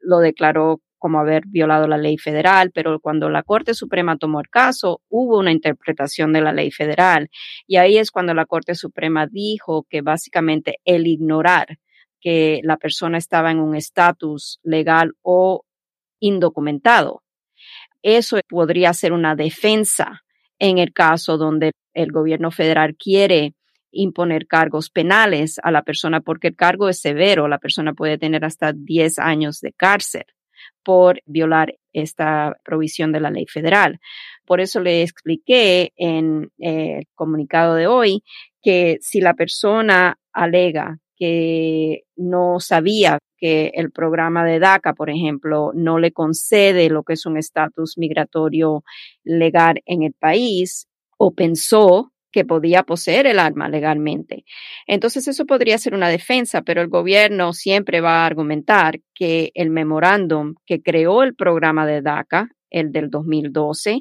lo 0.00 0.18
declaró 0.18 0.80
como 1.04 1.18
haber 1.20 1.42
violado 1.46 1.86
la 1.86 1.98
ley 1.98 2.16
federal, 2.16 2.70
pero 2.72 2.98
cuando 2.98 3.28
la 3.28 3.42
Corte 3.42 3.74
Suprema 3.74 4.16
tomó 4.16 4.40
el 4.40 4.48
caso, 4.48 5.02
hubo 5.10 5.38
una 5.38 5.52
interpretación 5.52 6.32
de 6.32 6.40
la 6.40 6.54
ley 6.54 6.70
federal. 6.70 7.28
Y 7.66 7.76
ahí 7.76 7.98
es 7.98 8.10
cuando 8.10 8.32
la 8.32 8.46
Corte 8.46 8.74
Suprema 8.74 9.26
dijo 9.26 9.84
que 9.90 10.00
básicamente 10.00 10.78
el 10.86 11.06
ignorar 11.06 11.76
que 12.24 12.60
la 12.62 12.78
persona 12.78 13.18
estaba 13.18 13.50
en 13.50 13.60
un 13.60 13.76
estatus 13.76 14.58
legal 14.62 15.12
o 15.20 15.66
indocumentado, 16.20 17.22
eso 18.02 18.40
podría 18.48 18.94
ser 18.94 19.12
una 19.12 19.36
defensa 19.36 20.22
en 20.58 20.78
el 20.78 20.94
caso 20.94 21.36
donde 21.36 21.72
el 21.92 22.12
gobierno 22.12 22.50
federal 22.50 22.96
quiere 22.96 23.52
imponer 23.90 24.46
cargos 24.46 24.88
penales 24.88 25.60
a 25.62 25.70
la 25.70 25.82
persona 25.82 26.22
porque 26.22 26.48
el 26.48 26.56
cargo 26.56 26.88
es 26.88 26.98
severo, 26.98 27.46
la 27.46 27.58
persona 27.58 27.92
puede 27.92 28.16
tener 28.16 28.42
hasta 28.46 28.72
10 28.72 29.18
años 29.18 29.60
de 29.60 29.72
cárcel 29.72 30.24
por 30.82 31.20
violar 31.26 31.74
esta 31.92 32.56
provisión 32.64 33.12
de 33.12 33.20
la 33.20 33.30
ley 33.30 33.46
federal. 33.46 34.00
Por 34.46 34.62
eso 34.62 34.80
le 34.80 35.02
expliqué 35.02 35.92
en 35.96 36.50
el 36.58 37.04
comunicado 37.14 37.74
de 37.74 37.86
hoy 37.86 38.24
que 38.62 38.96
si 39.02 39.20
la 39.20 39.34
persona 39.34 40.18
alega 40.32 40.98
que 41.16 42.02
no 42.16 42.60
sabía 42.60 43.18
que 43.36 43.72
el 43.74 43.90
programa 43.90 44.44
de 44.44 44.58
DACA, 44.58 44.94
por 44.94 45.10
ejemplo, 45.10 45.72
no 45.74 45.98
le 45.98 46.12
concede 46.12 46.88
lo 46.88 47.02
que 47.02 47.14
es 47.14 47.26
un 47.26 47.36
estatus 47.36 47.98
migratorio 47.98 48.84
legal 49.22 49.82
en 49.86 50.02
el 50.02 50.12
país 50.12 50.86
o 51.18 51.32
pensó 51.32 52.12
que 52.34 52.44
podía 52.44 52.82
poseer 52.82 53.28
el 53.28 53.38
arma 53.38 53.68
legalmente. 53.68 54.44
Entonces 54.88 55.28
eso 55.28 55.46
podría 55.46 55.78
ser 55.78 55.94
una 55.94 56.08
defensa, 56.08 56.62
pero 56.62 56.82
el 56.82 56.88
gobierno 56.88 57.52
siempre 57.52 58.00
va 58.00 58.22
a 58.22 58.26
argumentar 58.26 58.98
que 59.14 59.52
el 59.54 59.70
memorándum 59.70 60.54
que 60.66 60.82
creó 60.82 61.22
el 61.22 61.36
programa 61.36 61.86
de 61.86 62.02
DACA, 62.02 62.48
el 62.70 62.90
del 62.90 63.08
2012, 63.08 64.00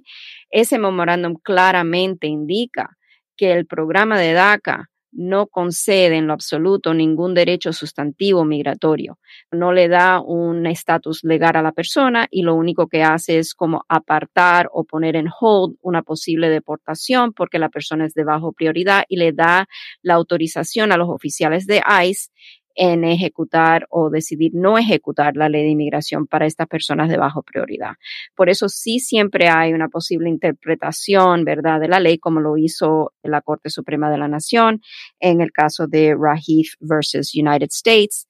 ese 0.49 0.79
memorándum 0.79 1.35
claramente 1.35 2.25
indica 2.25 2.97
que 3.37 3.51
el 3.51 3.67
programa 3.67 4.19
de 4.19 4.33
DACA 4.33 4.89
no 5.15 5.47
concede 5.47 6.17
en 6.17 6.27
lo 6.27 6.33
absoluto 6.33 6.93
ningún 6.93 7.33
derecho 7.33 7.71
sustantivo 7.73 8.45
migratorio. 8.45 9.19
No 9.51 9.71
le 9.71 9.87
da 9.87 10.21
un 10.21 10.65
estatus 10.65 11.23
legal 11.23 11.55
a 11.55 11.61
la 11.61 11.71
persona 11.71 12.27
y 12.29 12.41
lo 12.41 12.55
único 12.55 12.87
que 12.87 13.03
hace 13.03 13.37
es 13.37 13.53
como 13.53 13.85
apartar 13.87 14.69
o 14.71 14.83
poner 14.83 15.15
en 15.15 15.27
hold 15.39 15.75
una 15.81 16.01
posible 16.01 16.49
deportación 16.49 17.33
porque 17.33 17.59
la 17.59 17.69
persona 17.69 18.05
es 18.05 18.13
de 18.13 18.23
bajo 18.23 18.53
prioridad 18.53 19.03
y 19.07 19.17
le 19.17 19.31
da 19.31 19.67
la 20.01 20.15
autorización 20.15 20.91
a 20.91 20.97
los 20.97 21.09
oficiales 21.09 21.65
de 21.67 21.81
ICE 22.05 22.31
en 22.75 23.03
ejecutar 23.03 23.85
o 23.89 24.09
decidir 24.09 24.51
no 24.53 24.77
ejecutar 24.77 25.35
la 25.35 25.49
ley 25.49 25.63
de 25.63 25.69
inmigración 25.69 26.27
para 26.27 26.45
estas 26.45 26.67
personas 26.67 27.09
de 27.09 27.17
bajo 27.17 27.43
prioridad. 27.43 27.93
Por 28.35 28.49
eso 28.49 28.69
sí 28.69 28.99
siempre 28.99 29.49
hay 29.49 29.73
una 29.73 29.89
posible 29.89 30.29
interpretación, 30.29 31.43
¿verdad?, 31.45 31.79
de 31.79 31.87
la 31.87 31.99
ley, 31.99 32.17
como 32.17 32.39
lo 32.39 32.57
hizo 32.57 33.13
la 33.21 33.41
Corte 33.41 33.69
Suprema 33.69 34.09
de 34.09 34.17
la 34.17 34.27
Nación 34.27 34.81
en 35.19 35.41
el 35.41 35.51
caso 35.51 35.87
de 35.87 36.15
Rahif 36.19 36.73
versus 36.79 37.33
United 37.35 37.69
States. 37.71 38.27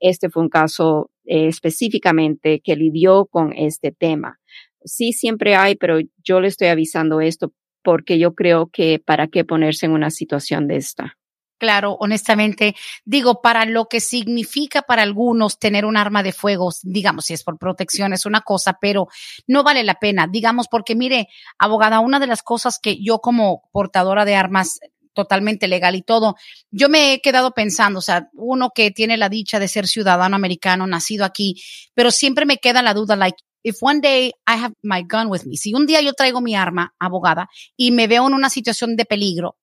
Este 0.00 0.30
fue 0.30 0.42
un 0.42 0.48
caso 0.48 1.10
eh, 1.24 1.48
específicamente 1.48 2.60
que 2.60 2.76
lidió 2.76 3.26
con 3.26 3.52
este 3.52 3.92
tema. 3.92 4.38
Sí 4.84 5.12
siempre 5.12 5.54
hay, 5.54 5.76
pero 5.76 5.98
yo 6.24 6.40
le 6.40 6.48
estoy 6.48 6.68
avisando 6.68 7.20
esto 7.20 7.52
porque 7.84 8.18
yo 8.18 8.34
creo 8.34 8.68
que 8.72 9.00
para 9.04 9.28
qué 9.28 9.44
ponerse 9.44 9.86
en 9.86 9.92
una 9.92 10.10
situación 10.10 10.66
de 10.66 10.76
esta 10.76 11.16
claro, 11.62 11.96
honestamente, 12.00 12.74
digo, 13.04 13.40
para 13.40 13.64
lo 13.66 13.86
que 13.86 14.00
significa 14.00 14.82
para 14.82 15.02
algunos 15.02 15.60
tener 15.60 15.84
un 15.84 15.96
arma 15.96 16.24
de 16.24 16.32
fuego, 16.32 16.72
digamos, 16.82 17.26
si 17.26 17.34
es 17.34 17.44
por 17.44 17.56
protección, 17.56 18.12
es 18.12 18.26
una 18.26 18.40
cosa, 18.40 18.78
pero 18.80 19.06
no 19.46 19.62
vale 19.62 19.84
la 19.84 19.94
pena, 19.94 20.26
digamos, 20.26 20.66
porque 20.66 20.96
mire, 20.96 21.28
abogada, 21.58 22.00
una 22.00 22.18
de 22.18 22.26
las 22.26 22.42
cosas 22.42 22.80
que 22.82 23.00
yo 23.00 23.20
como 23.20 23.62
portadora 23.70 24.24
de 24.24 24.34
armas 24.34 24.80
totalmente 25.12 25.68
legal 25.68 25.94
y 25.94 26.02
todo. 26.02 26.34
Yo 26.72 26.88
me 26.88 27.12
he 27.12 27.20
quedado 27.20 27.52
pensando, 27.52 28.00
o 28.00 28.02
sea, 28.02 28.28
uno 28.32 28.70
que 28.74 28.90
tiene 28.90 29.16
la 29.16 29.28
dicha 29.28 29.60
de 29.60 29.68
ser 29.68 29.86
ciudadano 29.86 30.34
americano, 30.34 30.88
nacido 30.88 31.24
aquí, 31.24 31.62
pero 31.94 32.10
siempre 32.10 32.44
me 32.44 32.58
queda 32.58 32.82
la 32.82 32.92
duda, 32.92 33.14
like, 33.14 33.36
if 33.62 33.76
one 33.80 34.00
day 34.00 34.32
I 34.48 34.58
have 34.64 34.74
my 34.82 35.04
gun 35.08 35.28
with 35.28 35.42
me, 35.44 35.56
si 35.56 35.74
un 35.74 35.86
día 35.86 36.00
yo 36.00 36.12
traigo 36.14 36.40
mi 36.40 36.56
arma, 36.56 36.92
abogada, 36.98 37.48
y 37.76 37.92
me 37.92 38.08
veo 38.08 38.26
en 38.26 38.34
una 38.34 38.50
situación 38.50 38.96
de 38.96 39.04
peligro, 39.04 39.58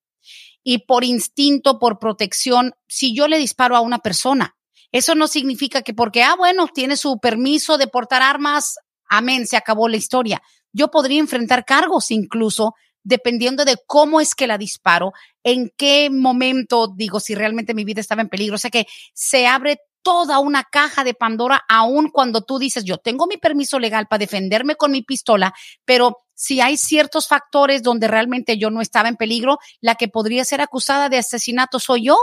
y 0.62 0.86
por 0.86 1.04
instinto, 1.04 1.78
por 1.78 1.98
protección, 1.98 2.74
si 2.86 3.14
yo 3.14 3.28
le 3.28 3.38
disparo 3.38 3.76
a 3.76 3.80
una 3.80 3.98
persona. 3.98 4.56
Eso 4.92 5.14
no 5.14 5.28
significa 5.28 5.82
que 5.82 5.94
porque, 5.94 6.22
ah, 6.22 6.34
bueno, 6.36 6.66
tiene 6.68 6.96
su 6.96 7.18
permiso 7.18 7.78
de 7.78 7.86
portar 7.86 8.22
armas, 8.22 8.76
amén, 9.08 9.46
se 9.46 9.56
acabó 9.56 9.88
la 9.88 9.96
historia. 9.96 10.42
Yo 10.72 10.90
podría 10.90 11.20
enfrentar 11.20 11.64
cargos 11.64 12.10
incluso 12.10 12.74
dependiendo 13.02 13.64
de 13.64 13.76
cómo 13.86 14.20
es 14.20 14.34
que 14.34 14.46
la 14.46 14.58
disparo, 14.58 15.12
en 15.42 15.72
qué 15.76 16.10
momento, 16.10 16.92
digo, 16.94 17.18
si 17.20 17.34
realmente 17.34 17.74
mi 17.74 17.84
vida 17.84 18.00
estaba 18.00 18.22
en 18.22 18.28
peligro. 18.28 18.56
O 18.56 18.58
sea 18.58 18.70
que 18.70 18.86
se 19.14 19.46
abre 19.46 19.78
toda 20.02 20.38
una 20.38 20.64
caja 20.64 21.04
de 21.04 21.14
Pandora, 21.14 21.62
aun 21.68 22.10
cuando 22.10 22.42
tú 22.42 22.58
dices, 22.58 22.84
yo 22.84 22.98
tengo 22.98 23.26
mi 23.26 23.36
permiso 23.36 23.78
legal 23.78 24.06
para 24.08 24.20
defenderme 24.20 24.76
con 24.76 24.90
mi 24.90 25.02
pistola, 25.02 25.52
pero 25.84 26.18
si 26.40 26.62
hay 26.62 26.78
ciertos 26.78 27.28
factores 27.28 27.82
donde 27.82 28.08
realmente 28.08 28.56
yo 28.56 28.70
no 28.70 28.80
estaba 28.80 29.10
en 29.10 29.16
peligro, 29.16 29.58
la 29.82 29.96
que 29.96 30.08
podría 30.08 30.42
ser 30.46 30.62
acusada 30.62 31.10
de 31.10 31.18
asesinato 31.18 31.78
soy 31.78 32.06
yo. 32.06 32.16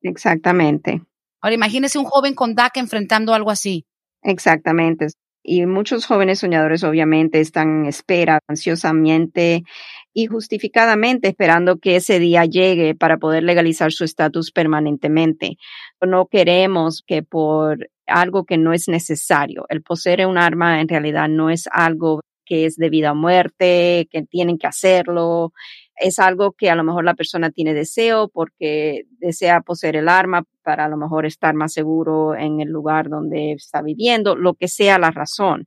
Exactamente. 0.00 1.02
Ahora 1.40 1.56
imagínese 1.56 1.98
un 1.98 2.04
joven 2.04 2.36
con 2.36 2.54
DACA 2.54 2.78
enfrentando 2.78 3.34
algo 3.34 3.50
así. 3.50 3.84
Exactamente. 4.22 5.08
Y 5.42 5.66
muchos 5.66 6.06
jóvenes 6.06 6.38
soñadores 6.38 6.84
obviamente 6.84 7.40
están 7.40 7.80
en 7.80 7.86
espera 7.86 8.38
ansiosamente 8.46 9.64
y 10.12 10.26
justificadamente 10.26 11.26
esperando 11.26 11.78
que 11.78 11.96
ese 11.96 12.20
día 12.20 12.44
llegue 12.44 12.94
para 12.94 13.18
poder 13.18 13.42
legalizar 13.42 13.90
su 13.90 14.04
estatus 14.04 14.52
permanentemente. 14.52 15.56
No 16.00 16.26
queremos 16.26 17.02
que 17.04 17.24
por 17.24 17.88
algo 18.06 18.44
que 18.44 18.56
no 18.56 18.72
es 18.72 18.86
necesario, 18.86 19.66
el 19.68 19.82
poseer 19.82 20.26
un 20.26 20.38
arma 20.38 20.80
en 20.80 20.88
realidad 20.88 21.28
no 21.28 21.50
es 21.50 21.68
algo 21.72 22.20
que 22.48 22.64
es 22.64 22.76
de 22.76 22.88
vida 22.88 23.12
muerte, 23.12 24.08
que 24.10 24.22
tienen 24.22 24.58
que 24.58 24.66
hacerlo. 24.66 25.52
Es 25.96 26.18
algo 26.18 26.52
que 26.52 26.70
a 26.70 26.74
lo 26.74 26.82
mejor 26.82 27.04
la 27.04 27.14
persona 27.14 27.50
tiene 27.50 27.74
deseo 27.74 28.28
porque 28.28 29.02
desea 29.18 29.60
poseer 29.60 29.96
el 29.96 30.08
arma 30.08 30.44
para 30.62 30.86
a 30.86 30.88
lo 30.88 30.96
mejor 30.96 31.26
estar 31.26 31.54
más 31.54 31.74
seguro 31.74 32.34
en 32.34 32.60
el 32.60 32.68
lugar 32.68 33.10
donde 33.10 33.52
está 33.52 33.82
viviendo, 33.82 34.34
lo 34.34 34.54
que 34.54 34.68
sea 34.68 34.98
la 34.98 35.10
razón. 35.10 35.66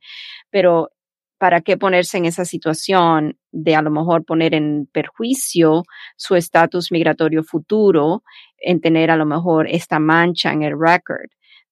Pero 0.50 0.90
¿para 1.38 1.62
qué 1.62 1.78
ponerse 1.78 2.18
en 2.18 2.26
esa 2.26 2.46
situación 2.46 3.38
de 3.52 3.76
a 3.76 3.82
lo 3.82 3.92
mejor 3.92 4.26
poner 4.26 4.56
en 4.56 4.88
perjuicio 4.92 5.84
su 6.16 6.36
estatus 6.36 6.92
migratorio 6.92 7.44
futuro, 7.44 8.24
en 8.58 8.82
tener 8.82 9.12
a 9.12 9.18
lo 9.18 9.26
mejor 9.26 9.68
esta 9.68 10.00
mancha 10.00 10.52
en 10.52 10.64
el 10.64 10.74
record? 10.80 11.30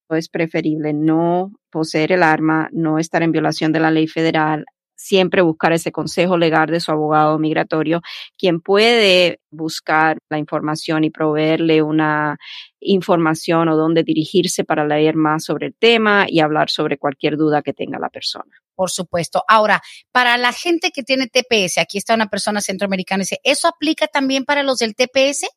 Es 0.09 0.27
preferible 0.27 0.93
no 0.93 1.51
poseer 1.71 2.11
el 2.11 2.23
arma, 2.23 2.69
no 2.71 2.97
estar 2.97 3.21
en 3.21 3.31
violación 3.31 3.71
de 3.71 3.79
la 3.79 3.91
ley 3.91 4.07
federal, 4.07 4.65
siempre 4.99 5.41
buscar 5.41 5.71
ese 5.71 5.91
consejo 5.93 6.37
legal 6.37 6.67
de 6.67 6.81
su 6.81 6.91
abogado 6.91 7.39
migratorio, 7.39 8.01
quien 8.37 8.59
puede 8.59 9.39
buscar 9.49 10.17
la 10.29 10.37
información 10.37 11.05
y 11.05 11.09
proveerle 11.09 11.81
una 11.81 12.37
información 12.81 13.69
o 13.69 13.77
dónde 13.77 14.03
dirigirse 14.03 14.65
para 14.65 14.85
leer 14.85 15.15
más 15.15 15.45
sobre 15.45 15.67
el 15.67 15.75
tema 15.75 16.25
y 16.27 16.41
hablar 16.41 16.69
sobre 16.69 16.97
cualquier 16.97 17.37
duda 17.37 17.61
que 17.61 17.73
tenga 17.73 17.97
la 17.97 18.09
persona. 18.09 18.51
Por 18.75 18.89
supuesto. 18.89 19.43
Ahora, 19.47 19.81
para 20.11 20.37
la 20.37 20.51
gente 20.51 20.91
que 20.91 21.03
tiene 21.03 21.27
TPS, 21.27 21.77
aquí 21.77 21.97
está 21.97 22.13
una 22.13 22.27
persona 22.27 22.59
centroamericana, 22.59 23.21
dice, 23.21 23.39
¿eso 23.43 23.69
aplica 23.69 24.07
también 24.07 24.43
para 24.43 24.63
los 24.63 24.79
del 24.79 24.95
TPS? 24.95 25.47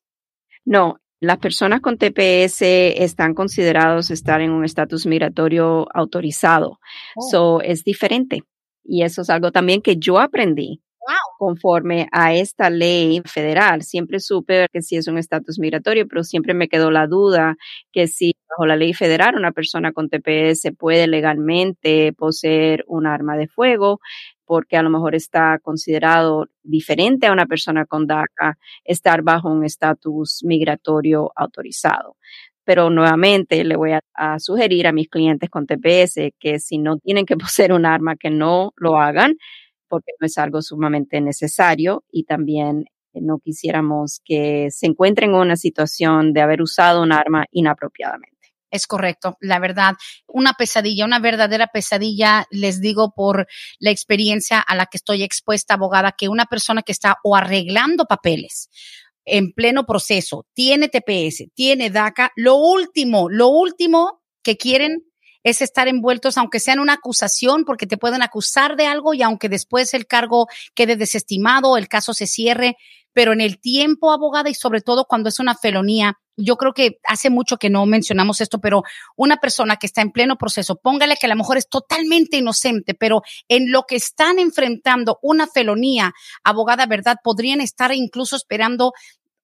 No, 0.64 0.98
las 1.18 1.38
personas 1.38 1.80
con 1.80 1.98
TPS 1.98 2.62
están 2.62 3.34
considerados 3.34 4.10
estar 4.10 4.40
en 4.40 4.52
un 4.52 4.64
estatus 4.64 5.06
migratorio 5.06 5.88
autorizado. 5.94 6.78
Oh. 7.16 7.28
So, 7.30 7.60
es 7.60 7.82
diferente. 7.84 8.44
Y 8.84 9.02
eso 9.02 9.22
es 9.22 9.30
algo 9.30 9.52
también 9.52 9.82
que 9.82 9.96
yo 9.96 10.18
aprendí 10.18 10.82
conforme 11.38 12.06
a 12.12 12.34
esta 12.34 12.70
ley 12.70 13.20
federal. 13.24 13.82
Siempre 13.82 14.20
supe 14.20 14.66
que 14.72 14.82
sí 14.82 14.96
es 14.96 15.08
un 15.08 15.18
estatus 15.18 15.58
migratorio, 15.58 16.06
pero 16.06 16.22
siempre 16.22 16.54
me 16.54 16.68
quedó 16.68 16.90
la 16.90 17.06
duda 17.06 17.56
que 17.92 18.06
si 18.06 18.36
bajo 18.48 18.66
la 18.66 18.76
ley 18.76 18.94
federal 18.94 19.34
una 19.34 19.52
persona 19.52 19.92
con 19.92 20.08
TPS 20.08 20.70
puede 20.78 21.08
legalmente 21.08 22.12
poseer 22.12 22.84
un 22.86 23.06
arma 23.06 23.36
de 23.36 23.48
fuego 23.48 24.00
porque 24.44 24.76
a 24.76 24.82
lo 24.82 24.90
mejor 24.90 25.14
está 25.14 25.58
considerado 25.60 26.46
diferente 26.62 27.26
a 27.26 27.32
una 27.32 27.46
persona 27.46 27.86
con 27.86 28.06
DACA 28.06 28.58
estar 28.84 29.22
bajo 29.22 29.48
un 29.48 29.64
estatus 29.64 30.42
migratorio 30.44 31.32
autorizado 31.34 32.16
pero 32.64 32.90
nuevamente 32.90 33.64
le 33.64 33.76
voy 33.76 33.92
a, 33.92 34.38
sugerir 34.38 34.86
a 34.86 34.92
mis 34.92 35.08
clientes 35.08 35.50
con 35.50 35.66
TPS 35.66 36.32
que 36.38 36.58
si 36.58 36.78
no 36.78 36.98
tienen 36.98 37.26
que 37.26 37.36
poseer 37.36 37.72
un 37.72 37.86
arma, 37.86 38.16
que 38.16 38.30
no 38.30 38.72
lo 38.76 38.98
hagan, 38.98 39.34
porque 39.88 40.12
no 40.20 40.26
es 40.26 40.38
algo 40.38 40.62
sumamente 40.62 41.20
necesario 41.20 42.04
y 42.10 42.24
también 42.24 42.84
no 43.14 43.38
quisiéramos 43.38 44.20
que 44.24 44.68
se 44.70 44.86
encuentren 44.86 45.30
en 45.30 45.36
una 45.36 45.56
situación 45.56 46.32
de 46.32 46.40
haber 46.40 46.62
usado 46.62 47.02
un 47.02 47.12
arma 47.12 47.44
inapropiadamente. 47.50 48.32
Es 48.70 48.86
correcto, 48.86 49.36
la 49.40 49.58
verdad. 49.58 49.96
Una 50.26 50.54
pesadilla, 50.54 51.04
una 51.04 51.18
verdadera 51.18 51.66
pesadilla, 51.66 52.46
les 52.50 52.80
digo 52.80 53.12
por 53.14 53.46
la 53.78 53.90
experiencia 53.90 54.60
a 54.60 54.74
la 54.74 54.86
que 54.86 54.96
estoy 54.96 55.22
expuesta, 55.22 55.74
abogada, 55.74 56.12
que 56.16 56.30
una 56.30 56.46
persona 56.46 56.80
que 56.80 56.92
está 56.92 57.18
o 57.22 57.36
arreglando 57.36 58.06
papeles 58.06 58.70
en 59.24 59.52
pleno 59.52 59.84
proceso, 59.84 60.46
tiene 60.52 60.88
TPS, 60.88 61.44
tiene 61.54 61.90
DACA, 61.90 62.32
lo 62.36 62.56
último, 62.56 63.28
lo 63.28 63.48
último 63.48 64.20
que 64.42 64.56
quieren 64.56 65.04
es 65.44 65.60
estar 65.60 65.88
envueltos, 65.88 66.38
aunque 66.38 66.60
sea 66.60 66.74
en 66.74 66.80
una 66.80 66.94
acusación, 66.94 67.64
porque 67.64 67.86
te 67.86 67.96
pueden 67.96 68.22
acusar 68.22 68.76
de 68.76 68.86
algo 68.86 69.14
y 69.14 69.22
aunque 69.22 69.48
después 69.48 69.92
el 69.94 70.06
cargo 70.06 70.46
quede 70.74 70.96
desestimado, 70.96 71.76
el 71.76 71.88
caso 71.88 72.14
se 72.14 72.26
cierre, 72.26 72.76
pero 73.12 73.32
en 73.32 73.40
el 73.40 73.60
tiempo, 73.60 74.12
abogada, 74.12 74.50
y 74.50 74.54
sobre 74.54 74.80
todo 74.80 75.06
cuando 75.06 75.28
es 75.28 75.38
una 75.38 75.54
felonía, 75.54 76.18
yo 76.36 76.56
creo 76.56 76.72
que 76.72 76.98
hace 77.04 77.30
mucho 77.30 77.58
que 77.58 77.70
no 77.70 77.84
mencionamos 77.86 78.40
esto, 78.40 78.60
pero 78.60 78.82
una 79.16 79.36
persona 79.36 79.76
que 79.76 79.86
está 79.86 80.00
en 80.00 80.12
pleno 80.12 80.36
proceso, 80.36 80.76
póngale 80.76 81.16
que 81.16 81.26
a 81.26 81.28
lo 81.28 81.36
mejor 81.36 81.58
es 81.58 81.68
totalmente 81.68 82.38
inocente, 82.38 82.94
pero 82.94 83.22
en 83.48 83.70
lo 83.70 83.82
que 83.82 83.96
están 83.96 84.38
enfrentando 84.38 85.18
una 85.22 85.46
felonía, 85.46 86.14
abogada, 86.42 86.86
¿verdad? 86.86 87.18
Podrían 87.22 87.60
estar 87.60 87.92
incluso 87.94 88.36
esperando 88.36 88.92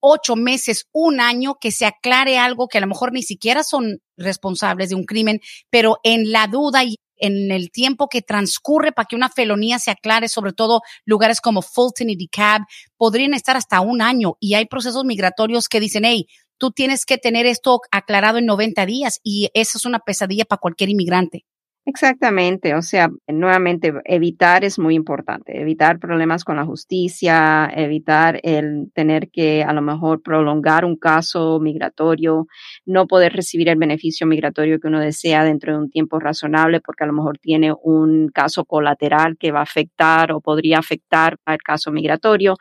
ocho 0.01 0.37
meses, 0.37 0.87
un 0.93 1.21
año, 1.21 1.57
que 1.61 1.73
se 1.73 1.85
aclare 1.87 2.39
algo 2.39 2.69
que 2.69 2.79
a 2.79 2.81
lo 2.81 2.87
mejor 2.87 3.13
ni 3.13 3.23
siquiera 3.23 3.65
son 3.65 4.01
responsables 4.17 4.91
de 4.91 4.95
un 4.95 5.05
crimen, 5.05 5.41
pero 5.71 5.99
en 6.05 6.31
la 6.31 6.47
duda 6.47 6.85
y 6.85 6.97
en 7.19 7.51
el 7.51 7.71
tiempo 7.71 8.09
que 8.09 8.23
transcurre 8.23 8.93
para 8.93 9.07
que 9.07 9.17
una 9.17 9.29
felonía 9.29 9.79
se 9.79 9.91
aclare, 9.91 10.29
sobre 10.29 10.53
todo 10.53 10.83
lugares 11.05 11.41
como 11.41 11.63
Fulton 11.63 12.11
y 12.11 12.17
DeKalb, 12.17 12.65
podrían 12.97 13.35
estar 13.35 13.57
hasta 13.57 13.81
un 13.81 14.03
año 14.03 14.37
y 14.41 14.55
hay 14.55 14.67
procesos 14.67 15.05
migratorios 15.05 15.69
que 15.69 15.81
dicen, 15.81 16.05
hey, 16.05 16.27
tú 16.59 16.73
tienes 16.73 17.05
que 17.07 17.19
tener 17.19 17.47
esto 17.47 17.81
aclarado 17.91 18.39
en 18.39 18.47
90 18.47 18.85
días 18.87 19.21
y 19.23 19.51
eso 19.55 19.79
es 19.79 19.85
una 19.85 20.01
pesadilla 20.01 20.45
para 20.45 20.61
cualquier 20.61 20.91
inmigrante. 20.91 21.45
Exactamente, 21.91 22.75
o 22.75 22.83
sea, 22.83 23.09
nuevamente 23.29 23.95
evitar 24.05 24.63
es 24.63 24.79
muy 24.79 24.95
importante, 24.95 25.59
evitar 25.59 25.99
problemas 25.99 26.45
con 26.45 26.57
la 26.57 26.67
justicia, 26.67 27.67
evitar 27.75 28.41
el 28.43 28.91
tener 28.95 29.31
que 29.31 29.63
a 29.65 29.73
lo 29.73 29.81
mejor 29.81 30.21
prolongar 30.23 30.85
un 30.85 30.97
caso 30.97 31.59
migratorio, 31.61 32.47
no 32.85 33.07
poder 33.07 33.33
recibir 33.33 33.71
el 33.71 33.77
beneficio 33.79 34.27
migratorio 34.27 34.79
que 34.81 34.89
uno 34.89 35.01
desea 35.01 35.45
dentro 35.45 35.73
de 35.73 35.79
un 35.79 35.91
tiempo 35.91 36.21
razonable 36.21 36.83
porque 36.83 37.05
a 37.05 37.07
lo 37.07 37.15
mejor 37.15 37.39
tiene 37.39 37.73
un 37.83 38.29
caso 38.35 38.67
colateral 38.67 39.39
que 39.39 39.51
va 39.51 39.61
a 39.61 39.63
afectar 39.63 40.31
o 40.33 40.43
podría 40.43 40.79
afectar 40.81 41.39
al 41.47 41.57
caso 41.63 41.91
migratorio. 41.91 42.57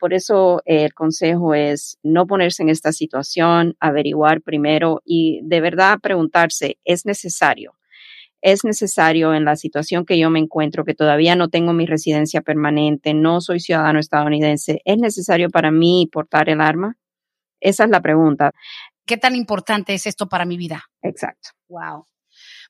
Por 0.00 0.12
eso 0.12 0.60
el 0.64 0.92
consejo 0.92 1.54
es 1.54 1.98
no 2.02 2.26
ponerse 2.26 2.64
en 2.64 2.68
esta 2.68 2.90
situación, 2.90 3.76
averiguar 3.78 4.42
primero 4.42 5.02
y 5.04 5.38
de 5.44 5.60
verdad 5.60 6.00
preguntarse, 6.02 6.78
¿es 6.84 7.06
necesario? 7.06 7.74
Es 8.42 8.64
necesario 8.64 9.34
en 9.34 9.44
la 9.44 9.56
situación 9.56 10.04
que 10.04 10.18
yo 10.18 10.28
me 10.28 10.40
encuentro, 10.40 10.84
que 10.84 10.94
todavía 10.94 11.36
no 11.36 11.48
tengo 11.48 11.72
mi 11.72 11.86
residencia 11.86 12.42
permanente, 12.42 13.14
no 13.14 13.40
soy 13.40 13.60
ciudadano 13.60 14.00
estadounidense, 14.00 14.82
¿es 14.84 14.98
necesario 14.98 15.48
para 15.48 15.70
mí 15.70 16.08
portar 16.12 16.48
el 16.48 16.60
arma? 16.60 16.96
Esa 17.60 17.84
es 17.84 17.90
la 17.90 18.02
pregunta. 18.02 18.50
¿Qué 19.06 19.16
tan 19.16 19.36
importante 19.36 19.94
es 19.94 20.06
esto 20.06 20.28
para 20.28 20.44
mi 20.44 20.56
vida? 20.56 20.84
Exacto. 21.00 21.50
Wow. 21.68 22.06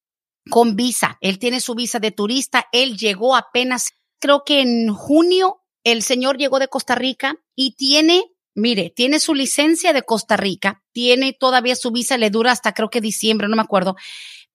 con 0.50 0.76
visa. 0.76 1.18
Él 1.22 1.40
tiene 1.40 1.60
su 1.60 1.74
visa 1.74 2.00
de 2.00 2.12
turista, 2.12 2.68
él 2.72 2.98
llegó 2.98 3.36
apenas, 3.36 3.92
creo 4.20 4.44
que 4.46 4.62
en 4.62 4.94
junio, 4.94 5.62
el 5.84 6.02
señor 6.02 6.38
llegó 6.38 6.60
de 6.60 6.68
Costa 6.68 6.96
Rica 6.96 7.36
y 7.56 7.76
tiene 7.76 8.24
Mire, 8.58 8.90
tiene 8.90 9.20
su 9.20 9.36
licencia 9.36 9.92
de 9.92 10.04
Costa 10.04 10.38
Rica, 10.38 10.82
tiene 10.94 11.34
todavía 11.34 11.76
su 11.76 11.92
visa, 11.92 12.18
le 12.18 12.30
dura 12.30 12.54
hasta 12.54 12.74
creo 12.74 12.90
que 12.90 13.02
diciembre, 13.02 13.50
no 13.50 13.58
me 13.58 13.62
acuerdo 13.62 13.98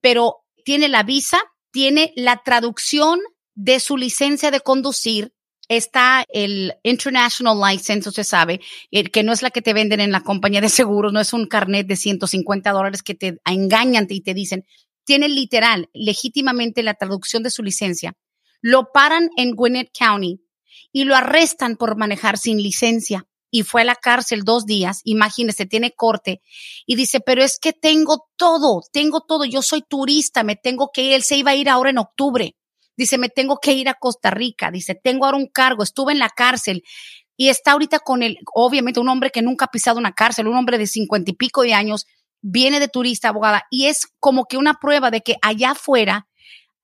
pero 0.01 0.43
tiene 0.65 0.89
la 0.89 1.03
visa, 1.03 1.39
tiene 1.71 2.13
la 2.15 2.41
traducción 2.43 3.19
de 3.55 3.79
su 3.79 3.97
licencia 3.97 4.51
de 4.51 4.61
conducir, 4.61 5.33
está 5.67 6.25
el 6.33 6.73
International 6.83 7.57
License, 7.57 8.09
usted 8.09 8.23
sabe, 8.23 8.59
que 9.13 9.23
no 9.23 9.31
es 9.31 9.41
la 9.41 9.51
que 9.51 9.61
te 9.61 9.73
venden 9.73 10.01
en 10.01 10.11
la 10.11 10.21
compañía 10.21 10.59
de 10.59 10.69
seguros, 10.69 11.13
no 11.13 11.21
es 11.21 11.31
un 11.31 11.47
carnet 11.47 11.87
de 11.87 11.95
150 11.95 12.71
dólares 12.71 13.03
que 13.03 13.15
te 13.15 13.37
engañan 13.45 14.07
y 14.09 14.21
te 14.21 14.33
dicen, 14.33 14.65
tiene 15.05 15.29
literal, 15.29 15.89
legítimamente 15.93 16.83
la 16.83 16.93
traducción 16.95 17.43
de 17.43 17.51
su 17.51 17.63
licencia. 17.63 18.13
Lo 18.61 18.91
paran 18.93 19.29
en 19.37 19.55
Gwinnett 19.55 19.91
County 19.97 20.41
y 20.91 21.05
lo 21.05 21.15
arrestan 21.15 21.77
por 21.77 21.97
manejar 21.97 22.37
sin 22.37 22.61
licencia 22.61 23.25
y 23.51 23.63
fue 23.63 23.81
a 23.81 23.85
la 23.85 23.95
cárcel 23.95 24.43
dos 24.43 24.65
días, 24.65 25.01
imagínese, 25.03 25.65
tiene 25.65 25.91
corte, 25.91 26.41
y 26.87 26.95
dice, 26.95 27.19
pero 27.19 27.43
es 27.43 27.59
que 27.59 27.73
tengo 27.73 28.27
todo, 28.37 28.81
tengo 28.91 29.21
todo, 29.21 29.45
yo 29.45 29.61
soy 29.61 29.83
turista, 29.87 30.43
me 30.43 30.55
tengo 30.55 30.89
que 30.91 31.03
ir, 31.03 31.13
él 31.13 31.23
se 31.23 31.35
iba 31.35 31.51
a 31.51 31.55
ir 31.55 31.69
ahora 31.69 31.91
en 31.91 31.97
octubre, 31.97 32.55
dice, 32.95 33.17
me 33.17 33.29
tengo 33.29 33.57
que 33.57 33.73
ir 33.73 33.89
a 33.89 33.95
Costa 33.95 34.31
Rica, 34.31 34.71
dice, 34.71 34.95
tengo 34.95 35.25
ahora 35.25 35.37
un 35.37 35.47
cargo, 35.47 35.83
estuve 35.83 36.13
en 36.13 36.19
la 36.19 36.29
cárcel, 36.29 36.83
y 37.35 37.49
está 37.49 37.73
ahorita 37.73 37.99
con 37.99 38.23
él, 38.23 38.37
obviamente 38.53 38.99
un 38.99 39.09
hombre 39.09 39.31
que 39.31 39.41
nunca 39.41 39.65
ha 39.65 39.71
pisado 39.71 39.99
una 39.99 40.13
cárcel, 40.13 40.47
un 40.47 40.55
hombre 40.55 40.77
de 40.77 40.87
cincuenta 40.87 41.31
y 41.31 41.35
pico 41.35 41.63
de 41.63 41.73
años, 41.73 42.07
viene 42.41 42.79
de 42.79 42.87
turista, 42.87 43.29
abogada, 43.29 43.65
y 43.69 43.87
es 43.87 44.07
como 44.19 44.45
que 44.45 44.57
una 44.57 44.75
prueba 44.75 45.11
de 45.11 45.21
que 45.21 45.35
allá 45.41 45.71
afuera 45.71 46.27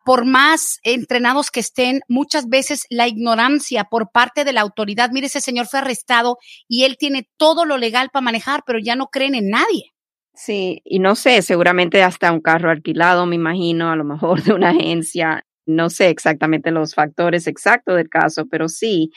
por 0.08 0.24
más 0.26 0.80
entrenados 0.84 1.52
que 1.52 1.60
estén, 1.60 2.00
muchas 2.08 2.48
veces 2.48 2.86
la 2.89 3.10
ignorancia 3.10 3.84
por 3.84 4.10
parte 4.10 4.46
de 4.46 4.54
la 4.54 4.62
autoridad, 4.62 5.10
mire, 5.12 5.28
ese 5.28 5.41
señor 5.41 5.67
fue 5.67 5.80
arrestado 5.80 6.38
y 6.70 6.86
él 6.86 6.96
tiene 6.98 7.28
todo 7.36 7.65
lo 7.65 7.78
legal 7.78 8.10
para 8.13 8.24
manejar, 8.24 8.63
pero 8.65 8.80
ya 8.80 8.96
no 8.96 9.08
creen 9.08 9.36
en 9.36 9.50
nadie. 9.50 9.91
Sí, 10.34 10.82
y 10.86 11.00
no 11.00 11.15
sé, 11.15 11.41
seguramente 11.41 12.04
hasta 12.04 12.32
un 12.32 12.39
carro 12.39 12.72
alquilado, 12.72 13.26
me 13.26 13.36
imagino, 13.36 13.91
a 13.91 13.98
lo 13.98 14.06
mejor 14.06 14.41
de 14.43 14.54
una 14.54 14.70
agencia, 14.70 15.46
no 15.65 15.89
sé 15.89 16.08
exactamente 16.08 16.72
los 16.72 16.96
factores 16.96 17.46
exactos 17.46 17.98
del 17.98 18.08
caso, 18.08 18.46
pero 18.50 18.70
sí, 18.70 19.12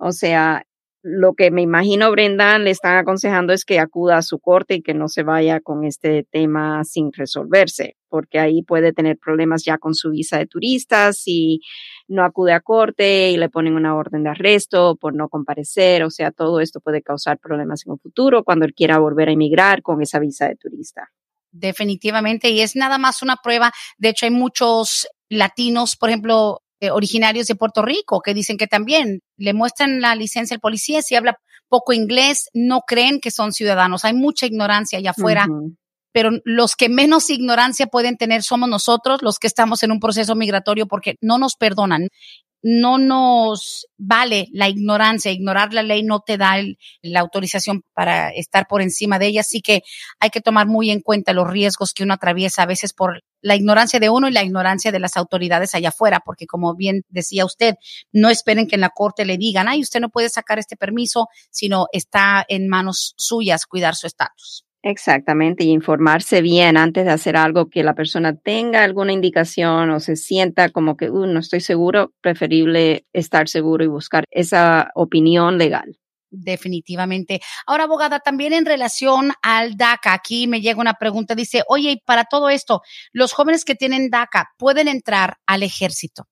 o 0.00 0.10
sea, 0.10 0.64
lo 1.04 1.34
que 1.34 1.52
me 1.52 1.62
imagino 1.62 2.10
Brenda 2.10 2.58
le 2.58 2.70
están 2.70 2.96
aconsejando 2.96 3.52
es 3.52 3.64
que 3.64 3.78
acuda 3.78 4.16
a 4.16 4.22
su 4.22 4.40
corte 4.40 4.74
y 4.74 4.82
que 4.82 4.92
no 4.92 5.06
se 5.06 5.22
vaya 5.22 5.60
con 5.60 5.84
este 5.84 6.26
tema 6.28 6.82
sin 6.82 7.12
resolverse, 7.12 7.94
porque 8.12 8.38
ahí 8.38 8.62
puede 8.62 8.92
tener 8.92 9.16
problemas 9.16 9.64
ya 9.64 9.78
con 9.78 9.94
su 9.94 10.10
visa 10.10 10.36
de 10.36 10.46
turista 10.46 11.14
si 11.14 11.62
no 12.08 12.24
acude 12.24 12.52
a 12.52 12.60
corte 12.60 13.30
y 13.30 13.38
le 13.38 13.48
ponen 13.48 13.74
una 13.74 13.96
orden 13.96 14.22
de 14.22 14.28
arresto 14.28 14.96
por 14.96 15.14
no 15.14 15.30
comparecer, 15.30 16.04
o 16.04 16.10
sea, 16.10 16.30
todo 16.30 16.60
esto 16.60 16.80
puede 16.80 17.00
causar 17.00 17.38
problemas 17.38 17.86
en 17.86 17.92
un 17.92 17.98
futuro 17.98 18.44
cuando 18.44 18.66
él 18.66 18.74
quiera 18.74 18.98
volver 18.98 19.30
a 19.30 19.32
emigrar 19.32 19.80
con 19.80 20.02
esa 20.02 20.18
visa 20.18 20.46
de 20.46 20.56
turista. 20.56 21.08
Definitivamente, 21.52 22.50
y 22.50 22.60
es 22.60 22.76
nada 22.76 22.98
más 22.98 23.22
una 23.22 23.36
prueba. 23.42 23.72
De 23.96 24.10
hecho, 24.10 24.26
hay 24.26 24.32
muchos 24.32 25.08
latinos, 25.30 25.96
por 25.96 26.10
ejemplo, 26.10 26.60
eh, 26.80 26.90
originarios 26.90 27.46
de 27.46 27.54
Puerto 27.54 27.80
Rico 27.80 28.20
que 28.20 28.34
dicen 28.34 28.58
que 28.58 28.66
también 28.66 29.20
le 29.38 29.54
muestran 29.54 30.02
la 30.02 30.14
licencia 30.16 30.54
al 30.54 30.60
policía, 30.60 31.00
si 31.00 31.14
habla 31.14 31.38
poco 31.72 31.94
inglés, 31.94 32.50
no 32.52 32.82
creen 32.86 33.18
que 33.18 33.30
son 33.30 33.52
ciudadanos. 33.52 34.04
Hay 34.04 34.12
mucha 34.12 34.44
ignorancia 34.44 34.98
allá 34.98 35.12
afuera. 35.12 35.46
Pero 36.12 36.30
los 36.44 36.76
que 36.76 36.88
menos 36.88 37.30
ignorancia 37.30 37.86
pueden 37.86 38.16
tener 38.16 38.42
somos 38.42 38.68
nosotros, 38.68 39.22
los 39.22 39.38
que 39.38 39.46
estamos 39.46 39.82
en 39.82 39.92
un 39.92 40.00
proceso 40.00 40.34
migratorio, 40.34 40.86
porque 40.86 41.16
no 41.20 41.38
nos 41.38 41.56
perdonan. 41.56 42.08
no 42.62 42.96
nos 42.98 43.88
vale 43.98 44.46
la 44.52 44.68
ignorancia, 44.68 45.32
ignorar 45.32 45.74
la 45.74 45.82
ley 45.82 46.04
no 46.04 46.20
te 46.20 46.36
da 46.38 46.54
la 47.02 47.20
autorización 47.20 47.82
para 47.92 48.30
estar 48.30 48.66
por 48.68 48.82
encima 48.82 49.18
de 49.18 49.26
ella, 49.26 49.40
así 49.40 49.60
que 49.60 49.82
hay 50.20 50.30
que 50.30 50.40
tomar 50.40 50.68
muy 50.68 50.90
en 50.90 51.00
cuenta 51.00 51.32
los 51.32 51.50
riesgos 51.50 51.92
que 51.92 52.04
uno 52.04 52.14
atraviesa 52.14 52.62
a 52.62 52.66
veces 52.66 52.92
por 52.92 53.22
la 53.40 53.56
ignorancia 53.56 53.98
de 53.98 54.10
uno 54.10 54.28
y 54.28 54.32
la 54.32 54.44
ignorancia 54.44 54.92
de 54.92 55.00
las 55.00 55.16
autoridades 55.16 55.74
allá 55.74 55.88
afuera, 55.88 56.20
porque 56.24 56.46
como 56.46 56.76
bien 56.76 57.02
decía 57.08 57.44
usted, 57.44 57.74
no 58.12 58.30
esperen 58.30 58.68
que 58.68 58.76
en 58.76 58.82
la 58.82 58.90
corte 58.90 59.24
le 59.24 59.38
digan, 59.38 59.66
ay, 59.68 59.80
usted 59.82 59.98
no 60.00 60.10
puede 60.10 60.28
sacar 60.28 60.60
este 60.60 60.76
permiso, 60.76 61.26
sino 61.50 61.86
está 61.92 62.44
en 62.48 62.68
manos 62.68 63.14
suyas 63.16 63.66
cuidar 63.66 63.96
su 63.96 64.06
estatus. 64.06 64.64
Exactamente, 64.84 65.62
y 65.62 65.70
informarse 65.70 66.42
bien 66.42 66.76
antes 66.76 67.04
de 67.04 67.12
hacer 67.12 67.36
algo 67.36 67.70
que 67.70 67.84
la 67.84 67.94
persona 67.94 68.34
tenga 68.36 68.82
alguna 68.82 69.12
indicación 69.12 69.90
o 69.90 70.00
se 70.00 70.16
sienta 70.16 70.70
como 70.70 70.96
que 70.96 71.08
uh, 71.08 71.26
no 71.26 71.38
estoy 71.38 71.60
seguro, 71.60 72.12
preferible 72.20 73.06
estar 73.12 73.48
seguro 73.48 73.84
y 73.84 73.86
buscar 73.86 74.24
esa 74.32 74.90
opinión 74.96 75.56
legal. 75.56 75.98
Definitivamente. 76.30 77.40
Ahora, 77.66 77.84
abogada, 77.84 78.18
también 78.18 78.54
en 78.54 78.64
relación 78.64 79.32
al 79.42 79.76
DACA, 79.76 80.14
aquí 80.14 80.48
me 80.48 80.60
llega 80.60 80.80
una 80.80 80.94
pregunta, 80.94 81.36
dice, 81.36 81.62
oye, 81.68 81.92
y 81.92 82.00
para 82.00 82.24
todo 82.24 82.48
esto, 82.48 82.80
¿los 83.12 83.32
jóvenes 83.34 83.64
que 83.64 83.76
tienen 83.76 84.10
DACA 84.10 84.48
pueden 84.58 84.88
entrar 84.88 85.36
al 85.46 85.62
ejército? 85.62 86.24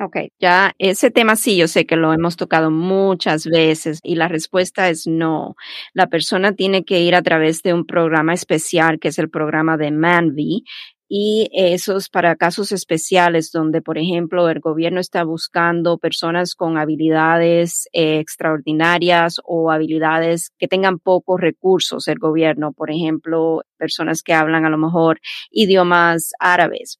Ok, 0.00 0.16
ya 0.40 0.72
ese 0.78 1.12
tema 1.12 1.36
sí, 1.36 1.56
yo 1.56 1.68
sé 1.68 1.86
que 1.86 1.94
lo 1.94 2.12
hemos 2.12 2.36
tocado 2.36 2.72
muchas 2.72 3.46
veces 3.46 4.00
y 4.02 4.16
la 4.16 4.26
respuesta 4.26 4.88
es 4.88 5.06
no. 5.06 5.54
La 5.92 6.08
persona 6.08 6.52
tiene 6.52 6.84
que 6.84 7.00
ir 7.00 7.14
a 7.14 7.22
través 7.22 7.62
de 7.62 7.74
un 7.74 7.86
programa 7.86 8.34
especial 8.34 8.98
que 8.98 9.08
es 9.08 9.20
el 9.20 9.30
programa 9.30 9.76
de 9.76 9.92
MANVI 9.92 10.64
y 11.08 11.48
eso 11.52 11.96
es 11.96 12.08
para 12.08 12.34
casos 12.34 12.72
especiales 12.72 13.52
donde, 13.52 13.82
por 13.82 13.96
ejemplo, 13.96 14.48
el 14.48 14.58
gobierno 14.58 14.98
está 14.98 15.22
buscando 15.22 15.98
personas 15.98 16.56
con 16.56 16.76
habilidades 16.76 17.88
eh, 17.92 18.18
extraordinarias 18.18 19.36
o 19.44 19.70
habilidades 19.70 20.50
que 20.58 20.66
tengan 20.66 20.98
pocos 20.98 21.40
recursos 21.40 22.08
el 22.08 22.18
gobierno, 22.18 22.72
por 22.72 22.90
ejemplo, 22.90 23.62
personas 23.76 24.22
que 24.24 24.34
hablan 24.34 24.64
a 24.64 24.70
lo 24.70 24.78
mejor 24.78 25.20
idiomas 25.52 26.32
árabes 26.40 26.98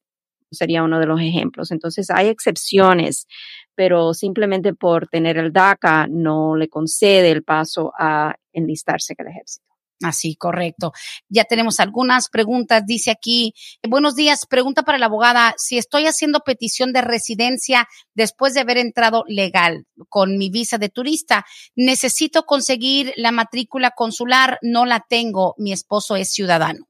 sería 0.55 0.83
uno 0.83 0.99
de 0.99 1.05
los 1.05 1.21
ejemplos. 1.21 1.71
Entonces, 1.71 2.09
hay 2.09 2.27
excepciones, 2.27 3.27
pero 3.75 4.13
simplemente 4.13 4.73
por 4.73 5.07
tener 5.07 5.37
el 5.37 5.53
DACA 5.53 6.07
no 6.09 6.55
le 6.55 6.69
concede 6.69 7.31
el 7.31 7.43
paso 7.43 7.91
a 7.97 8.35
enlistarse 8.53 9.13
en 9.17 9.27
el 9.27 9.31
ejército. 9.33 9.65
Así, 10.03 10.35
correcto. 10.35 10.91
Ya 11.29 11.45
tenemos 11.45 11.79
algunas 11.79 12.29
preguntas. 12.29 12.83
Dice 12.85 13.11
aquí, 13.11 13.53
buenos 13.87 14.15
días, 14.15 14.45
pregunta 14.45 14.83
para 14.83 14.97
la 14.97 15.05
abogada, 15.05 15.53
si 15.57 15.77
estoy 15.77 16.05
haciendo 16.05 16.41
petición 16.41 16.91
de 16.91 17.01
residencia 17.01 17.87
después 18.13 18.53
de 18.53 18.59
haber 18.59 18.77
entrado 18.77 19.23
legal 19.27 19.85
con 20.09 20.37
mi 20.37 20.49
visa 20.49 20.77
de 20.77 20.89
turista, 20.89 21.45
necesito 21.75 22.43
conseguir 22.43 23.13
la 23.15 23.31
matrícula 23.31 23.91
consular, 23.91 24.59
no 24.61 24.85
la 24.85 25.05
tengo, 25.07 25.55
mi 25.57 25.71
esposo 25.71 26.15
es 26.17 26.29
ciudadano 26.29 26.87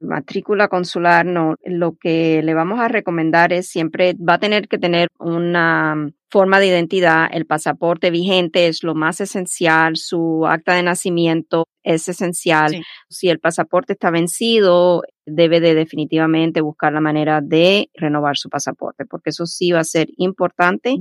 matrícula 0.00 0.68
consular, 0.68 1.26
no, 1.26 1.56
lo 1.64 1.96
que 1.96 2.42
le 2.42 2.54
vamos 2.54 2.80
a 2.80 2.88
recomendar 2.88 3.52
es 3.52 3.68
siempre 3.68 4.14
va 4.14 4.34
a 4.34 4.38
tener 4.38 4.68
que 4.68 4.78
tener 4.78 5.08
una 5.18 6.10
forma 6.30 6.60
de 6.60 6.66
identidad, 6.66 7.28
el 7.32 7.46
pasaporte 7.46 8.10
vigente 8.10 8.68
es 8.68 8.82
lo 8.82 8.94
más 8.94 9.20
esencial, 9.20 9.96
su 9.96 10.46
acta 10.46 10.74
de 10.74 10.82
nacimiento 10.82 11.66
es 11.82 12.08
esencial. 12.08 12.82
Si 13.08 13.30
el 13.30 13.38
pasaporte 13.40 13.94
está 13.94 14.10
vencido, 14.10 15.02
debe 15.24 15.60
de 15.60 15.74
definitivamente 15.74 16.60
buscar 16.60 16.92
la 16.92 17.00
manera 17.00 17.40
de 17.42 17.88
renovar 17.94 18.36
su 18.36 18.50
pasaporte, 18.50 19.06
porque 19.06 19.30
eso 19.30 19.46
sí 19.46 19.72
va 19.72 19.80
a 19.80 19.84
ser 19.84 20.08
importante 20.18 20.96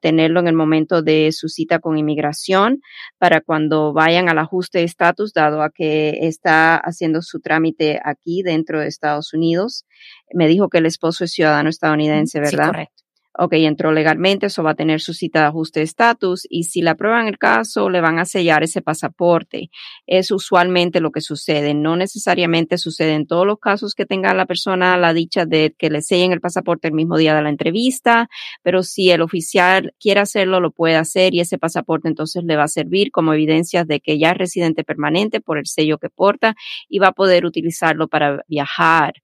tenerlo 0.00 0.40
en 0.40 0.48
el 0.48 0.54
momento 0.54 1.02
de 1.02 1.32
su 1.32 1.48
cita 1.48 1.78
con 1.78 1.96
inmigración 1.96 2.80
para 3.18 3.40
cuando 3.40 3.94
vayan 3.94 4.28
al 4.28 4.38
ajuste 4.38 4.78
de 4.78 4.84
estatus, 4.84 5.32
dado 5.32 5.62
a 5.62 5.70
que 5.70 6.26
está 6.26 6.76
haciendo 6.76 7.22
su 7.22 7.40
trámite 7.40 7.98
aquí 8.04 8.42
dentro 8.42 8.80
de 8.80 8.88
Estados 8.88 9.32
Unidos. 9.32 9.86
Me 10.34 10.48
dijo 10.48 10.68
que 10.68 10.78
el 10.78 10.86
esposo 10.86 11.24
es 11.24 11.32
ciudadano 11.32 11.70
estadounidense, 11.70 12.40
¿verdad? 12.40 12.66
Sí, 12.66 12.70
correcto 12.70 13.05
ok, 13.38 13.52
entró 13.54 13.92
legalmente, 13.92 14.46
eso 14.46 14.62
va 14.62 14.72
a 14.72 14.74
tener 14.74 15.00
su 15.00 15.12
cita 15.14 15.40
de 15.40 15.46
ajuste 15.46 15.80
de 15.80 15.84
estatus 15.84 16.46
y 16.48 16.64
si 16.64 16.82
le 16.82 16.90
aprueban 16.90 17.28
el 17.28 17.38
caso, 17.38 17.90
le 17.90 18.00
van 18.00 18.18
a 18.18 18.24
sellar 18.24 18.62
ese 18.62 18.82
pasaporte. 18.82 19.70
Es 20.06 20.30
usualmente 20.30 21.00
lo 21.00 21.10
que 21.10 21.20
sucede. 21.20 21.74
No 21.74 21.96
necesariamente 21.96 22.78
sucede 22.78 23.14
en 23.14 23.26
todos 23.26 23.46
los 23.46 23.58
casos 23.58 23.94
que 23.94 24.06
tenga 24.06 24.34
la 24.34 24.46
persona 24.46 24.96
la 24.96 25.12
dicha 25.12 25.44
de 25.44 25.74
que 25.76 25.90
le 25.90 26.02
sellen 26.02 26.32
el 26.32 26.40
pasaporte 26.40 26.88
el 26.88 26.94
mismo 26.94 27.16
día 27.16 27.34
de 27.34 27.42
la 27.42 27.50
entrevista, 27.50 28.28
pero 28.62 28.82
si 28.82 29.10
el 29.10 29.20
oficial 29.20 29.94
quiere 30.00 30.20
hacerlo, 30.20 30.60
lo 30.60 30.70
puede 30.70 30.96
hacer 30.96 31.34
y 31.34 31.40
ese 31.40 31.58
pasaporte 31.58 32.08
entonces 32.08 32.44
le 32.44 32.56
va 32.56 32.64
a 32.64 32.68
servir 32.68 33.10
como 33.10 33.32
evidencia 33.32 33.84
de 33.84 34.00
que 34.00 34.18
ya 34.18 34.30
es 34.30 34.38
residente 34.38 34.84
permanente 34.84 35.40
por 35.40 35.58
el 35.58 35.66
sello 35.66 35.98
que 35.98 36.10
porta 36.10 36.54
y 36.88 36.98
va 36.98 37.08
a 37.08 37.12
poder 37.12 37.44
utilizarlo 37.44 38.08
para 38.08 38.42
viajar 38.48 39.14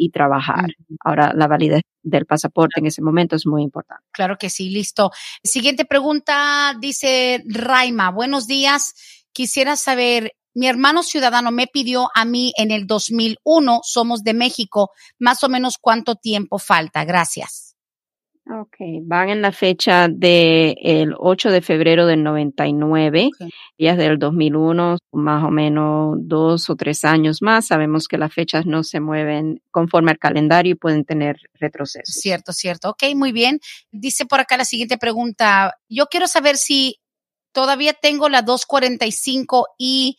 y 0.00 0.10
trabajar. 0.10 0.70
Ahora, 1.04 1.32
la 1.34 1.46
validez 1.46 1.82
del 2.02 2.24
pasaporte 2.24 2.80
en 2.80 2.86
ese 2.86 3.02
momento 3.02 3.36
es 3.36 3.46
muy 3.46 3.62
importante. 3.62 4.02
Claro 4.12 4.38
que 4.38 4.48
sí, 4.48 4.70
listo. 4.70 5.10
Siguiente 5.44 5.84
pregunta, 5.84 6.74
dice 6.80 7.44
Raima, 7.46 8.10
buenos 8.10 8.46
días. 8.46 8.94
Quisiera 9.32 9.76
saber, 9.76 10.32
mi 10.54 10.68
hermano 10.68 11.02
ciudadano 11.02 11.50
me 11.50 11.66
pidió 11.66 12.08
a 12.14 12.24
mí 12.24 12.54
en 12.56 12.70
el 12.70 12.86
2001, 12.86 13.80
somos 13.82 14.22
de 14.22 14.32
México, 14.32 14.90
más 15.18 15.44
o 15.44 15.50
menos 15.50 15.76
cuánto 15.78 16.14
tiempo 16.14 16.58
falta. 16.58 17.04
Gracias. 17.04 17.76
Ok, 18.46 18.76
van 19.02 19.28
en 19.28 19.42
la 19.42 19.52
fecha 19.52 20.08
del 20.08 20.74
el 20.82 21.14
8 21.16 21.50
de 21.50 21.60
febrero 21.60 22.06
del 22.06 22.22
99, 22.24 23.28
okay. 23.32 23.50
ya 23.78 23.92
es 23.92 23.98
del 23.98 24.18
2001, 24.18 24.96
más 25.12 25.44
o 25.44 25.50
menos 25.50 26.16
dos 26.22 26.68
o 26.70 26.74
tres 26.74 27.04
años 27.04 27.42
más. 27.42 27.66
Sabemos 27.66 28.08
que 28.08 28.18
las 28.18 28.32
fechas 28.32 28.66
no 28.66 28.82
se 28.82 28.98
mueven 28.98 29.62
conforme 29.70 30.10
al 30.10 30.18
calendario 30.18 30.72
y 30.72 30.74
pueden 30.74 31.04
tener 31.04 31.36
retrocesos. 31.54 32.14
Cierto, 32.14 32.52
cierto. 32.52 32.90
Ok, 32.90 33.04
muy 33.14 33.30
bien. 33.30 33.60
Dice 33.92 34.24
por 34.24 34.40
acá 34.40 34.56
la 34.56 34.64
siguiente 34.64 34.96
pregunta. 34.96 35.74
Yo 35.88 36.06
quiero 36.06 36.26
saber 36.26 36.56
si 36.56 36.96
todavía 37.52 37.92
tengo 37.92 38.28
la 38.28 38.42
245 38.42 39.66
y, 39.78 40.16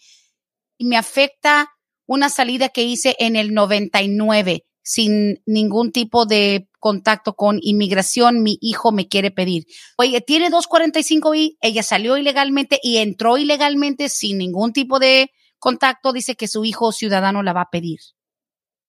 y 0.77 0.85
me 0.85 0.95
afecta 0.95 1.71
una 2.05 2.29
salida 2.29 2.69
que 2.69 2.83
hice 2.83 3.15
en 3.19 3.35
el 3.35 3.53
99 3.53 4.63
sin 4.83 5.41
ningún 5.45 5.91
tipo 5.91 6.25
de 6.25 6.67
contacto 6.79 7.33
con 7.33 7.59
inmigración, 7.61 8.41
mi 8.41 8.57
hijo 8.61 8.91
me 8.91 9.07
quiere 9.07 9.31
pedir. 9.31 9.65
Oye, 9.97 10.21
tiene 10.21 10.49
245 10.49 11.35
y 11.35 11.57
ella 11.61 11.83
salió 11.83 12.17
ilegalmente 12.17 12.79
y 12.81 12.97
entró 12.97 13.37
ilegalmente 13.37 14.09
sin 14.09 14.39
ningún 14.39 14.73
tipo 14.73 14.99
de 14.99 15.31
contacto, 15.59 16.11
dice 16.11 16.35
que 16.35 16.47
su 16.47 16.65
hijo 16.65 16.91
ciudadano 16.91 17.43
la 17.43 17.53
va 17.53 17.61
a 17.61 17.69
pedir. 17.71 17.99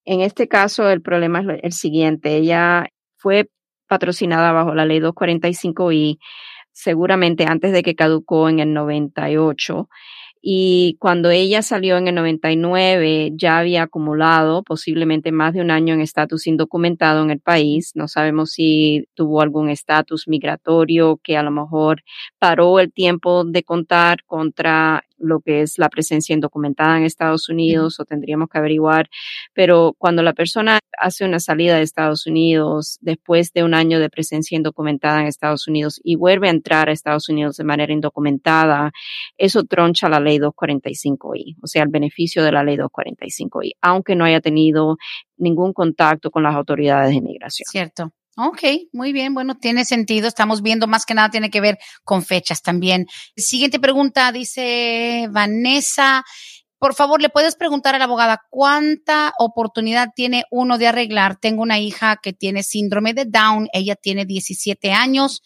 En 0.04 0.20
este 0.20 0.48
caso, 0.48 0.88
el 0.88 1.02
problema 1.02 1.40
es 1.40 1.60
el 1.62 1.72
siguiente. 1.72 2.36
Ella 2.36 2.88
fue 3.16 3.50
patrocinada 3.86 4.52
bajo 4.52 4.74
la 4.74 4.86
ley 4.86 4.98
245 4.98 5.92
y 5.92 6.18
seguramente 6.72 7.44
antes 7.44 7.72
de 7.72 7.82
que 7.82 7.94
caducó 7.94 8.48
en 8.48 8.58
el 8.58 8.72
98 8.72 9.88
y 10.42 10.96
cuando 10.98 11.30
ella 11.30 11.62
salió 11.62 11.96
en 11.96 12.08
el 12.08 12.16
99 12.16 13.30
ya 13.36 13.58
había 13.58 13.84
acumulado 13.84 14.64
posiblemente 14.64 15.30
más 15.30 15.54
de 15.54 15.60
un 15.60 15.70
año 15.70 15.94
en 15.94 16.00
estatus 16.00 16.48
indocumentado 16.48 17.22
en 17.22 17.30
el 17.30 17.38
país. 17.40 17.92
No 17.94 18.08
sabemos 18.08 18.50
si 18.50 19.04
tuvo 19.14 19.40
algún 19.40 19.70
estatus 19.70 20.26
migratorio 20.26 21.20
que 21.22 21.36
a 21.36 21.44
lo 21.44 21.52
mejor 21.52 22.02
paró 22.40 22.80
el 22.80 22.92
tiempo 22.92 23.44
de 23.44 23.62
contar 23.62 24.24
contra 24.26 25.04
lo 25.22 25.40
que 25.40 25.62
es 25.62 25.78
la 25.78 25.88
presencia 25.88 26.34
indocumentada 26.34 26.98
en 26.98 27.04
Estados 27.04 27.48
Unidos 27.48 27.98
o 28.00 28.04
tendríamos 28.04 28.48
que 28.48 28.58
averiguar, 28.58 29.08
pero 29.54 29.94
cuando 29.96 30.22
la 30.22 30.32
persona 30.32 30.78
hace 30.98 31.24
una 31.24 31.40
salida 31.40 31.76
de 31.76 31.82
Estados 31.82 32.26
Unidos 32.26 32.98
después 33.00 33.52
de 33.52 33.64
un 33.64 33.74
año 33.74 33.98
de 33.98 34.10
presencia 34.10 34.56
indocumentada 34.56 35.20
en 35.20 35.26
Estados 35.26 35.66
Unidos 35.68 36.00
y 36.02 36.16
vuelve 36.16 36.48
a 36.48 36.50
entrar 36.50 36.88
a 36.88 36.92
Estados 36.92 37.28
Unidos 37.28 37.56
de 37.56 37.64
manera 37.64 37.92
indocumentada, 37.92 38.92
eso 39.36 39.64
troncha 39.64 40.08
la 40.08 40.20
ley 40.20 40.38
245I, 40.38 41.56
o 41.62 41.66
sea, 41.66 41.82
el 41.82 41.88
beneficio 41.88 42.42
de 42.42 42.52
la 42.52 42.62
ley 42.62 42.76
245I, 42.76 43.72
aunque 43.80 44.14
no 44.14 44.24
haya 44.24 44.40
tenido 44.40 44.96
ningún 45.36 45.72
contacto 45.72 46.30
con 46.30 46.42
las 46.42 46.54
autoridades 46.54 47.10
de 47.10 47.16
inmigración. 47.16 47.66
Cierto. 47.70 48.12
Ok, 48.36 48.62
muy 48.92 49.12
bien, 49.12 49.34
bueno, 49.34 49.56
tiene 49.58 49.84
sentido. 49.84 50.26
Estamos 50.26 50.62
viendo 50.62 50.86
más 50.86 51.04
que 51.04 51.14
nada 51.14 51.28
tiene 51.28 51.50
que 51.50 51.60
ver 51.60 51.78
con 52.02 52.22
fechas 52.22 52.62
también. 52.62 53.06
Siguiente 53.36 53.78
pregunta, 53.78 54.32
dice 54.32 55.28
Vanessa. 55.30 56.24
Por 56.78 56.94
favor, 56.94 57.20
¿le 57.20 57.28
puedes 57.28 57.56
preguntar 57.56 57.94
a 57.94 57.98
la 57.98 58.04
abogada 58.04 58.40
cuánta 58.50 59.32
oportunidad 59.38 60.08
tiene 60.16 60.44
uno 60.50 60.78
de 60.78 60.88
arreglar? 60.88 61.36
Tengo 61.38 61.62
una 61.62 61.78
hija 61.78 62.18
que 62.22 62.32
tiene 62.32 62.62
síndrome 62.62 63.14
de 63.14 63.26
Down, 63.26 63.68
ella 63.72 63.96
tiene 63.96 64.24
17 64.24 64.92
años 64.92 65.42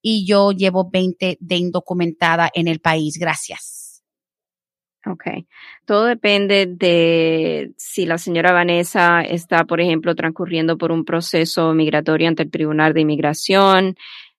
y 0.00 0.24
yo 0.24 0.52
llevo 0.52 0.88
20 0.90 1.38
de 1.40 1.56
indocumentada 1.56 2.50
en 2.54 2.68
el 2.68 2.80
país. 2.80 3.18
Gracias. 3.18 3.87
Ok. 5.10 5.24
Todo 5.86 6.04
depende 6.04 6.66
de 6.66 7.72
si 7.78 8.04
la 8.04 8.18
señora 8.18 8.52
Vanessa 8.52 9.22
está, 9.22 9.64
por 9.64 9.80
ejemplo, 9.80 10.14
transcurriendo 10.14 10.76
por 10.76 10.92
un 10.92 11.06
proceso 11.06 11.72
migratorio 11.72 12.28
ante 12.28 12.42
el 12.42 12.50
Tribunal 12.50 12.92
de 12.92 13.00
Inmigración, 13.00 13.96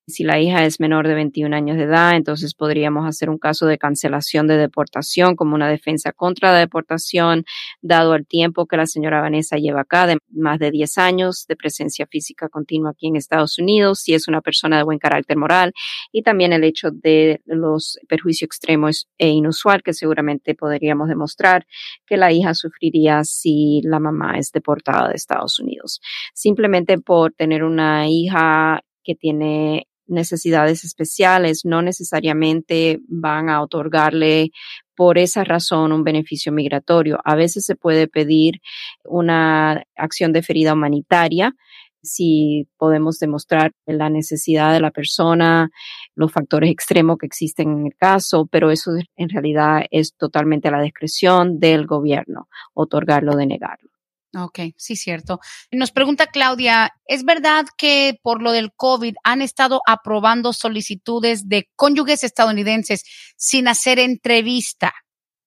Si 0.10 0.24
la 0.24 0.40
hija 0.40 0.66
es 0.66 0.80
menor 0.80 1.08
de 1.08 1.14
21 1.14 1.56
años 1.56 1.78
de 1.78 1.84
edad, 1.84 2.16
entonces 2.16 2.56
podríamos 2.56 3.08
hacer 3.08 3.30
un 3.30 3.38
caso 3.38 3.68
de 3.68 3.78
cancelación 3.78 4.48
de 4.48 4.58
deportación 4.58 5.36
como 5.36 5.56
una 5.56 5.70
defensa 5.70 6.12
contra 6.12 6.52
la 6.52 6.60
deportación, 6.60 7.46
dado 7.82 8.16
el 8.16 8.26
tiempo 8.26 8.66
que 8.66 8.78
la 8.78 8.88
señora 8.88 9.22
Vanessa 9.22 9.58
lleva 9.58 9.82
acá, 9.82 10.08
de 10.08 10.18
más 10.32 10.60
de 10.60 10.72
10 10.72 10.98
años 10.98 11.46
de 11.48 11.56
presencia 11.56 12.08
física 12.08 12.50
continua 12.50 12.92
aquí 12.92 13.08
en 13.08 13.16
Estados 13.16 13.60
Unidos, 13.60 14.00
si 14.00 14.14
es 14.14 14.28
una 14.28 14.42
persona 14.42 14.78
de 14.78 14.84
buen 14.84 15.00
carácter 15.00 15.38
moral, 15.38 15.74
y 16.12 16.24
también 16.24 16.54
el 16.54 16.64
hecho 16.64 16.90
de 16.92 17.42
los 17.46 18.00
perjuicios 18.08 18.48
extremos 18.48 19.08
e 19.18 19.30
inusual 19.30 19.84
que 19.84 19.94
seguramente 19.94 20.56
podríamos 20.56 21.08
demostrar 21.08 21.66
que 22.08 22.18
la 22.18 22.32
hija 22.32 22.54
sufriría 22.56 23.24
si 23.24 23.82
la 23.84 24.00
mamá 24.00 24.40
es 24.40 24.52
deportada 24.52 25.10
de 25.10 25.16
Estados 25.16 25.60
Unidos. 25.60 26.02
Simplemente 26.34 26.98
por 26.98 27.34
tener 27.34 27.64
una 27.64 28.08
hija 28.10 28.82
que 29.04 29.16
tiene 29.16 29.89
necesidades 30.10 30.84
especiales 30.84 31.62
no 31.66 31.82
necesariamente 31.82 33.00
van 33.08 33.50
a 33.50 33.62
otorgarle 33.62 34.52
por 34.96 35.18
esa 35.18 35.44
razón 35.44 35.94
un 35.94 36.04
beneficio 36.04 36.52
migratorio. 36.52 37.20
A 37.24 37.36
veces 37.36 37.66
se 37.66 37.76
puede 37.76 38.08
pedir 38.08 38.60
una 39.06 39.84
acción 39.96 40.34
de 40.34 40.44
ferida 40.44 40.74
humanitaria 40.74 41.56
si 42.02 42.68
podemos 42.78 43.20
demostrar 43.20 43.72
la 43.86 44.10
necesidad 44.10 44.74
de 44.74 44.80
la 44.80 44.92
persona, 44.92 45.70
los 46.16 46.32
factores 46.32 46.72
extremos 46.72 47.18
que 47.18 47.26
existen 47.26 47.72
en 47.72 47.86
el 47.88 47.96
caso, 47.96 48.48
pero 48.50 48.72
eso 48.72 48.92
en 49.16 49.30
realidad 49.30 49.86
es 49.92 50.16
totalmente 50.16 50.68
a 50.68 50.72
la 50.72 50.82
discreción 50.82 51.60
del 51.60 51.86
gobierno, 51.86 52.48
otorgarlo 52.74 53.34
o 53.34 53.38
denegarlo. 53.38 53.90
Ok, 54.36 54.60
sí, 54.78 54.96
cierto. 54.96 55.40
Nos 55.72 55.92
pregunta 55.92 56.28
Claudia, 56.28 56.94
¿es 57.06 57.24
verdad 57.24 57.66
que 57.78 58.20
por 58.22 58.44
lo 58.44 58.52
del 58.52 58.72
COVID 58.76 59.16
han 59.24 59.42
estado 59.42 59.82
aprobando 59.88 60.54
solicitudes 60.54 61.50
de 61.50 61.68
cónyuges 61.76 62.24
estadounidenses 62.24 63.04
sin 63.38 63.68
hacer 63.68 63.98
entrevista? 63.98 64.94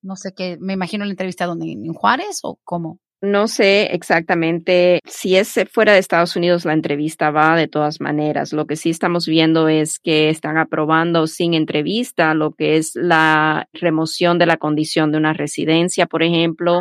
No 0.03 0.17
sé 0.17 0.33
qué, 0.35 0.59
me 0.61 0.73
imagino 0.73 1.05
la 1.05 1.13
entrevista 1.13 1.47
donde 1.47 1.71
en 1.71 1.93
Juárez 1.95 2.41
o 2.43 2.59
cómo. 2.65 2.99
No 3.25 3.47
sé 3.47 3.95
exactamente 3.95 4.99
si 5.07 5.37
es 5.37 5.55
fuera 5.71 5.93
de 5.93 6.01
Estados 6.01 6.35
Unidos 6.35 6.65
la 6.65 6.73
entrevista 6.73 7.31
va 7.31 7.55
de 7.55 7.69
todas 7.69 8.01
maneras. 8.01 8.53
Lo 8.53 8.67
que 8.67 8.75
sí 8.75 8.91
estamos 8.91 9.27
viendo 9.27 9.69
es 9.69 10.01
que 10.01 10.29
están 10.29 10.59
aprobando 10.59 11.29
sin 11.29 11.55
entrevista 11.55 12.35
lo 12.35 12.51
que 12.51 12.79
es 12.79 12.97
la 12.97 13.69
remoción 13.75 14.41
de 14.41 14.47
la 14.47 14.57
condición 14.57 15.13
de 15.13 15.19
una 15.19 15.35
residencia, 15.35 16.07
por 16.07 16.25
ejemplo, 16.25 16.81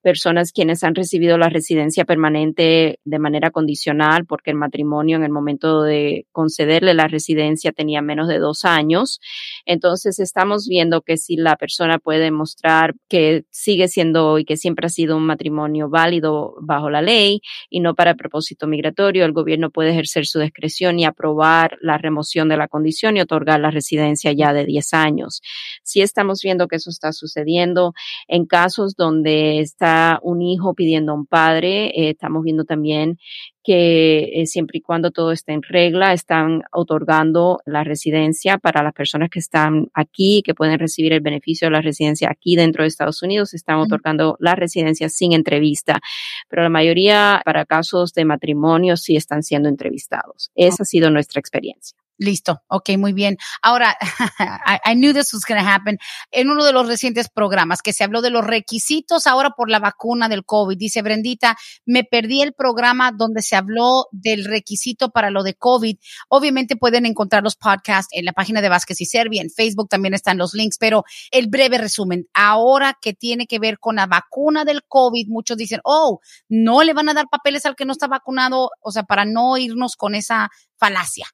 personas 0.00 0.52
quienes 0.52 0.82
han 0.82 0.94
recibido 0.94 1.36
la 1.36 1.50
residencia 1.50 2.06
permanente 2.06 2.98
de 3.04 3.18
manera 3.18 3.50
condicional 3.50 4.24
porque 4.24 4.50
el 4.50 4.56
matrimonio 4.56 5.18
en 5.18 5.24
el 5.24 5.30
momento 5.30 5.82
de 5.82 6.24
concederle 6.32 6.94
la 6.94 7.06
residencia 7.06 7.70
tenía 7.70 8.00
menos 8.00 8.28
de 8.28 8.38
dos 8.38 8.64
años. 8.64 9.20
Entonces 9.66 10.20
estamos 10.20 10.66
viendo 10.66 11.02
que 11.02 11.18
si 11.18 11.36
la 11.36 11.56
persona 11.56 11.98
puede 11.98 12.20
demostrar 12.20 12.94
que 13.10 13.44
sigue 13.50 13.88
siendo 13.88 14.38
y 14.38 14.46
que 14.46 14.56
siempre 14.56 14.86
ha 14.86 14.88
sido 14.88 15.18
un 15.18 15.26
matrimonio 15.26 15.81
válido 15.88 16.54
bajo 16.60 16.90
la 16.90 17.02
ley 17.02 17.40
y 17.70 17.80
no 17.80 17.94
para 17.94 18.14
propósito 18.14 18.66
migratorio, 18.66 19.24
el 19.24 19.32
gobierno 19.32 19.70
puede 19.70 19.90
ejercer 19.90 20.26
su 20.26 20.40
discreción 20.40 20.98
y 20.98 21.04
aprobar 21.04 21.78
la 21.80 21.98
remoción 21.98 22.48
de 22.48 22.56
la 22.56 22.68
condición 22.68 23.16
y 23.16 23.20
otorgar 23.20 23.60
la 23.60 23.70
residencia 23.70 24.32
ya 24.32 24.52
de 24.52 24.64
10 24.64 24.94
años. 24.94 25.40
Si 25.82 26.00
estamos 26.00 26.40
viendo 26.42 26.68
que 26.68 26.76
eso 26.76 26.90
está 26.90 27.12
sucediendo 27.12 27.92
en 28.28 28.46
casos 28.46 28.94
donde 28.96 29.60
está 29.60 30.18
un 30.22 30.42
hijo 30.42 30.74
pidiendo 30.74 31.12
a 31.12 31.16
un 31.16 31.26
padre, 31.26 31.86
eh, 31.88 32.10
estamos 32.10 32.42
viendo 32.42 32.64
también 32.64 33.18
que 33.62 34.30
eh, 34.34 34.46
siempre 34.46 34.78
y 34.78 34.80
cuando 34.80 35.10
todo 35.10 35.32
esté 35.32 35.52
en 35.52 35.62
regla, 35.62 36.12
están 36.12 36.62
otorgando 36.72 37.60
la 37.64 37.84
residencia 37.84 38.58
para 38.58 38.82
las 38.82 38.92
personas 38.92 39.30
que 39.30 39.38
están 39.38 39.88
aquí, 39.94 40.42
que 40.44 40.54
pueden 40.54 40.78
recibir 40.78 41.12
el 41.12 41.20
beneficio 41.20 41.66
de 41.66 41.72
la 41.72 41.80
residencia 41.80 42.28
aquí 42.30 42.56
dentro 42.56 42.82
de 42.82 42.88
Estados 42.88 43.22
Unidos, 43.22 43.54
están 43.54 43.76
otorgando 43.76 44.36
la 44.40 44.54
residencia 44.54 45.08
sin 45.08 45.32
entrevista, 45.32 46.00
pero 46.48 46.62
la 46.62 46.68
mayoría 46.68 47.40
para 47.44 47.64
casos 47.64 48.12
de 48.14 48.24
matrimonio 48.24 48.96
sí 48.96 49.16
están 49.16 49.42
siendo 49.42 49.68
entrevistados. 49.68 50.50
Esa 50.54 50.82
ha 50.82 50.86
sido 50.86 51.10
nuestra 51.10 51.40
experiencia. 51.40 52.01
Listo, 52.18 52.62
ok, 52.68 52.90
muy 52.98 53.12
bien. 53.12 53.36
Ahora, 53.62 53.96
I, 54.84 54.94
knew 54.94 55.12
this 55.12 55.32
was 55.32 55.44
going 55.46 55.60
to 55.60 55.66
happen. 55.66 55.98
En 56.30 56.50
uno 56.50 56.64
de 56.64 56.72
los 56.72 56.86
recientes 56.86 57.28
programas 57.28 57.82
que 57.82 57.92
se 57.92 58.04
habló 58.04 58.20
de 58.20 58.30
los 58.30 58.44
requisitos 58.44 59.26
ahora 59.26 59.50
por 59.50 59.70
la 59.70 59.78
vacuna 59.78 60.28
del 60.28 60.44
COVID, 60.44 60.76
dice 60.76 61.02
Brendita, 61.02 61.56
me 61.84 62.04
perdí 62.04 62.42
el 62.42 62.52
programa 62.52 63.12
donde 63.12 63.42
se 63.42 63.56
habló 63.56 64.06
del 64.12 64.44
requisito 64.44 65.10
para 65.10 65.30
lo 65.30 65.42
de 65.42 65.54
COVID. 65.54 65.96
Obviamente 66.28 66.76
pueden 66.76 67.06
encontrar 67.06 67.42
los 67.42 67.56
podcasts 67.56 68.12
en 68.12 68.24
la 68.24 68.32
página 68.32 68.60
de 68.60 68.68
Vázquez 68.68 69.00
y 69.00 69.06
Serbia, 69.06 69.42
en 69.42 69.50
Facebook 69.50 69.88
también 69.88 70.14
están 70.14 70.38
los 70.38 70.54
links, 70.54 70.76
pero 70.78 71.04
el 71.30 71.48
breve 71.48 71.78
resumen, 71.78 72.26
ahora 72.34 72.96
que 73.00 73.14
tiene 73.14 73.46
que 73.46 73.58
ver 73.58 73.78
con 73.78 73.96
la 73.96 74.06
vacuna 74.06 74.64
del 74.64 74.82
COVID, 74.86 75.26
muchos 75.28 75.56
dicen, 75.56 75.80
oh, 75.84 76.20
no 76.48 76.82
le 76.82 76.92
van 76.92 77.08
a 77.08 77.14
dar 77.14 77.26
papeles 77.30 77.66
al 77.66 77.74
que 77.74 77.84
no 77.84 77.92
está 77.92 78.06
vacunado, 78.06 78.70
o 78.80 78.92
sea, 78.92 79.02
para 79.04 79.24
no 79.24 79.56
irnos 79.56 79.96
con 79.96 80.14
esa 80.14 80.50
falacia. 80.76 81.26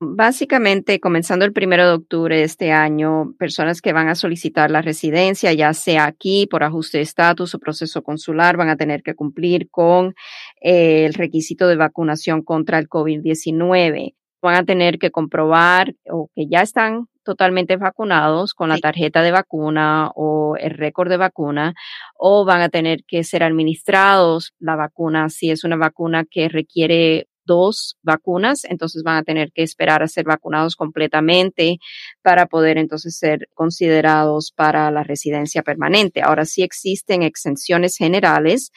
Básicamente, 0.00 1.00
comenzando 1.00 1.44
el 1.44 1.52
primero 1.52 1.84
de 1.84 1.94
octubre 1.94 2.36
de 2.36 2.44
este 2.44 2.70
año, 2.70 3.34
personas 3.36 3.82
que 3.82 3.92
van 3.92 4.08
a 4.08 4.14
solicitar 4.14 4.70
la 4.70 4.80
residencia, 4.80 5.52
ya 5.52 5.74
sea 5.74 6.04
aquí 6.04 6.46
por 6.46 6.62
ajuste 6.62 6.98
de 6.98 7.02
estatus 7.02 7.52
o 7.56 7.58
proceso 7.58 8.02
consular, 8.02 8.56
van 8.56 8.68
a 8.68 8.76
tener 8.76 9.02
que 9.02 9.16
cumplir 9.16 9.68
con 9.70 10.14
eh, 10.60 11.04
el 11.04 11.14
requisito 11.14 11.66
de 11.66 11.74
vacunación 11.74 12.42
contra 12.42 12.78
el 12.78 12.88
COVID-19. 12.88 14.14
Van 14.40 14.54
a 14.54 14.64
tener 14.64 15.00
que 15.00 15.10
comprobar 15.10 15.94
o 16.08 16.30
que 16.32 16.46
ya 16.48 16.60
están 16.60 17.06
totalmente 17.24 17.76
vacunados 17.76 18.54
con 18.54 18.68
la 18.70 18.78
tarjeta 18.78 19.20
de 19.22 19.32
vacuna 19.32 20.10
o 20.14 20.56
el 20.56 20.70
récord 20.70 21.10
de 21.10 21.16
vacuna, 21.16 21.74
o 22.16 22.44
van 22.44 22.62
a 22.62 22.68
tener 22.68 23.00
que 23.06 23.24
ser 23.24 23.42
administrados 23.42 24.54
la 24.60 24.76
vacuna 24.76 25.28
si 25.28 25.50
es 25.50 25.64
una 25.64 25.76
vacuna 25.76 26.24
que 26.24 26.48
requiere 26.48 27.27
dos 27.48 27.96
vacunas, 28.02 28.64
entonces 28.64 29.02
van 29.02 29.16
a 29.16 29.22
tener 29.24 29.50
que 29.52 29.64
esperar 29.64 30.04
a 30.04 30.06
ser 30.06 30.26
vacunados 30.26 30.76
completamente 30.76 31.78
para 32.22 32.46
poder 32.46 32.78
entonces 32.78 33.16
ser 33.16 33.48
considerados 33.54 34.52
para 34.54 34.92
la 34.92 35.02
residencia 35.02 35.62
permanente. 35.62 36.22
Ahora 36.22 36.44
sí 36.44 36.62
existen 36.62 37.22
exenciones 37.24 37.96
generales 37.96 38.70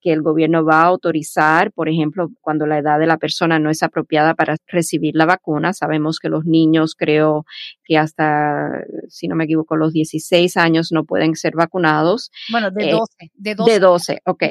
que 0.00 0.12
el 0.12 0.22
gobierno 0.22 0.64
va 0.64 0.82
a 0.82 0.86
autorizar, 0.86 1.72
por 1.72 1.88
ejemplo, 1.88 2.28
cuando 2.40 2.66
la 2.66 2.78
edad 2.78 3.00
de 3.00 3.06
la 3.06 3.16
persona 3.16 3.58
no 3.58 3.70
es 3.70 3.82
apropiada 3.82 4.34
para 4.34 4.56
recibir 4.66 5.16
la 5.16 5.26
vacuna. 5.26 5.72
Sabemos 5.72 6.20
que 6.20 6.28
los 6.28 6.44
niños, 6.44 6.94
creo 6.94 7.44
que 7.84 7.96
hasta, 7.96 8.84
si 9.08 9.26
no 9.26 9.34
me 9.34 9.44
equivoco, 9.44 9.74
los 9.74 9.92
16 9.92 10.56
años 10.56 10.92
no 10.92 11.04
pueden 11.04 11.34
ser 11.34 11.54
vacunados. 11.56 12.30
Bueno, 12.52 12.70
de 12.70 12.92
12. 12.92 13.12
Eh, 13.18 13.30
de 13.34 13.54
12, 13.56 13.72
de 13.72 13.80
12 13.80 14.18
ok. 14.26 14.44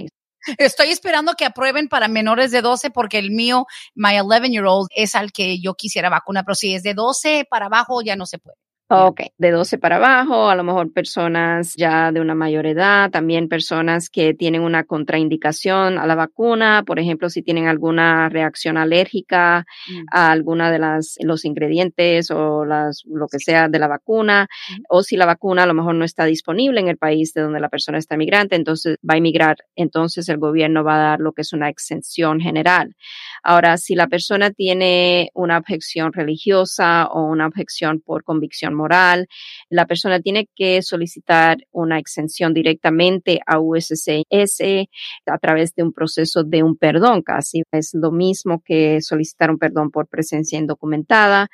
Estoy 0.58 0.90
esperando 0.90 1.34
que 1.34 1.46
aprueben 1.46 1.88
para 1.90 2.08
menores 2.08 2.52
de 2.52 2.62
12 2.62 2.90
porque 2.92 3.18
el 3.20 3.32
mío, 3.32 3.66
my 3.96 4.20
11 4.20 4.50
year 4.50 4.66
old, 4.66 4.88
es 4.96 5.16
al 5.16 5.32
que 5.32 5.60
yo 5.60 5.74
quisiera 5.76 6.10
vacuna, 6.10 6.44
pero 6.44 6.56
si 6.56 6.74
es 6.74 6.84
de 6.84 6.94
12 6.94 7.46
para 7.50 7.68
abajo 7.68 8.02
ya 8.02 8.16
no 8.16 8.26
se 8.26 8.40
puede. 8.40 8.67
Ok, 8.90 9.20
de 9.38 9.52
12 9.52 9.80
para 9.80 9.98
abajo, 9.98 10.50
a 10.50 10.56
lo 10.56 10.64
mejor 10.64 10.94
personas 10.94 11.74
ya 11.76 12.10
de 12.14 12.22
una 12.22 12.36
mayor 12.36 12.66
edad, 12.66 13.12
también 13.12 13.50
personas 13.50 14.10
que 14.10 14.34
tienen 14.34 14.62
una 14.62 14.86
contraindicación 14.86 15.98
a 15.98 16.06
la 16.06 16.16
vacuna, 16.16 16.84
por 16.88 16.98
ejemplo, 16.98 17.30
si 17.30 17.42
tienen 17.42 17.68
alguna 17.68 18.30
reacción 18.30 18.78
alérgica 18.78 19.66
mm. 19.90 20.06
a 20.10 20.32
alguna 20.32 20.72
de 20.72 20.80
las 20.80 21.18
los 21.20 21.44
ingredientes 21.44 22.32
o 22.32 22.64
las 22.64 23.04
lo 23.06 23.28
que 23.28 23.40
sea 23.40 23.68
de 23.68 23.78
la 23.78 23.90
vacuna, 23.90 24.48
o 24.88 25.04
si 25.04 25.18
la 25.18 25.26
vacuna 25.26 25.64
a 25.64 25.68
lo 25.68 25.74
mejor 25.74 25.96
no 25.96 26.06
está 26.06 26.24
disponible 26.24 26.80
en 26.80 26.88
el 26.88 26.98
país 26.98 27.34
de 27.34 27.42
donde 27.42 27.60
la 27.60 27.68
persona 27.68 27.98
está 27.98 28.16
migrante, 28.16 28.56
entonces 28.56 29.00
va 29.00 29.16
a 29.16 29.18
emigrar, 29.18 29.58
entonces 29.76 30.30
el 30.30 30.38
gobierno 30.38 30.86
va 30.86 30.96
a 30.96 31.10
dar 31.10 31.20
lo 31.20 31.34
que 31.34 31.42
es 31.42 31.52
una 31.52 31.68
exención 31.68 32.40
general. 32.40 32.96
Ahora, 33.44 33.76
si 33.76 33.96
la 33.96 34.08
persona 34.08 34.52
tiene 34.52 35.30
una 35.34 35.58
objeción 35.58 36.14
religiosa 36.14 37.08
o 37.08 37.26
una 37.26 37.48
objeción 37.48 38.00
por 38.00 38.24
convicción 38.24 38.77
moral, 38.78 39.28
la 39.70 39.86
persona 39.86 40.22
tiene 40.22 40.48
que 40.56 40.82
solicitar 40.82 41.58
una 41.72 42.00
exención 42.00 42.54
directamente 42.54 43.42
a 43.46 43.60
USCIS 43.60 44.88
a 45.26 45.38
través 45.40 45.76
de 45.76 45.84
un 45.84 45.92
proceso 45.92 46.44
de 46.44 46.64
un 46.64 46.78
perdón, 46.78 47.22
casi 47.24 47.64
es 47.72 47.92
lo 47.94 48.12
mismo 48.12 48.62
que 48.64 49.02
solicitar 49.02 49.52
un 49.52 49.58
perdón 49.58 49.92
por 49.92 50.08
presencia 50.08 50.58
indocumentada 50.58 51.50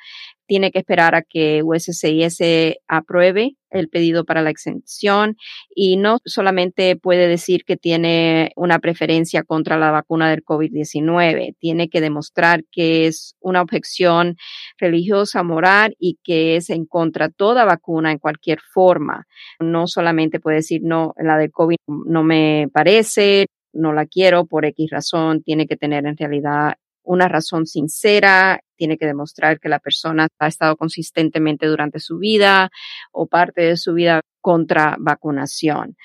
tiene 0.45 0.71
que 0.71 0.79
esperar 0.79 1.15
a 1.15 1.21
que 1.21 1.61
USCIS 1.63 2.39
apruebe 2.87 3.55
el 3.73 3.89
pedido 3.89 4.23
para 4.23 4.41
la 4.41 4.51
exención 4.51 5.35
y 5.73 5.97
no 5.97 6.19
solamente 6.25 6.95
puede 6.95 7.27
decir 7.27 7.63
que 7.65 7.75
tiene 7.75 8.51
una 8.55 8.79
preferencia 8.79 9.43
contra 9.43 9.77
la 9.77 9.91
vacuna 9.91 10.29
del 10.29 10.43
COVID-19, 10.43 11.55
tiene 11.59 11.89
que 11.89 12.01
demostrar 12.01 12.63
que 12.71 13.07
es 13.07 13.35
una 13.39 13.61
objeción 13.61 14.37
religiosa, 14.77 15.43
moral 15.43 15.95
y 15.99 16.19
que 16.23 16.55
es 16.55 16.69
en 16.69 16.85
contra 16.85 17.29
toda 17.29 17.65
vacuna 17.65 18.11
en 18.11 18.19
cualquier 18.19 18.59
forma. 18.59 19.25
No 19.59 19.87
solamente 19.87 20.39
puede 20.39 20.57
decir, 20.57 20.81
no, 20.83 21.13
la 21.17 21.37
del 21.37 21.51
COVID 21.51 21.77
no 21.87 22.23
me 22.23 22.67
parece, 22.71 23.47
no 23.73 23.91
la 23.91 24.05
quiero 24.05 24.45
por 24.45 24.65
X 24.65 24.89
razón, 24.91 25.41
tiene 25.41 25.67
que 25.67 25.77
tener 25.77 26.05
en 26.05 26.17
realidad 26.17 26.75
una 27.03 27.27
razón 27.27 27.65
sincera 27.65 28.61
tiene 28.83 28.97
que 28.97 29.05
demostrar 29.05 29.61
que 29.61 29.69
la 29.69 29.79
persona 29.79 30.27
ha 30.39 30.47
estado 30.47 30.75
consistentemente 30.75 31.67
durante 31.67 31.99
su 31.99 32.17
vida 32.17 32.69
o 33.13 33.27
parte 33.27 33.61
de 33.61 33.77
su 33.77 33.93
vida 33.93 34.19
contra 34.41 34.97
vacunación. 34.99 35.95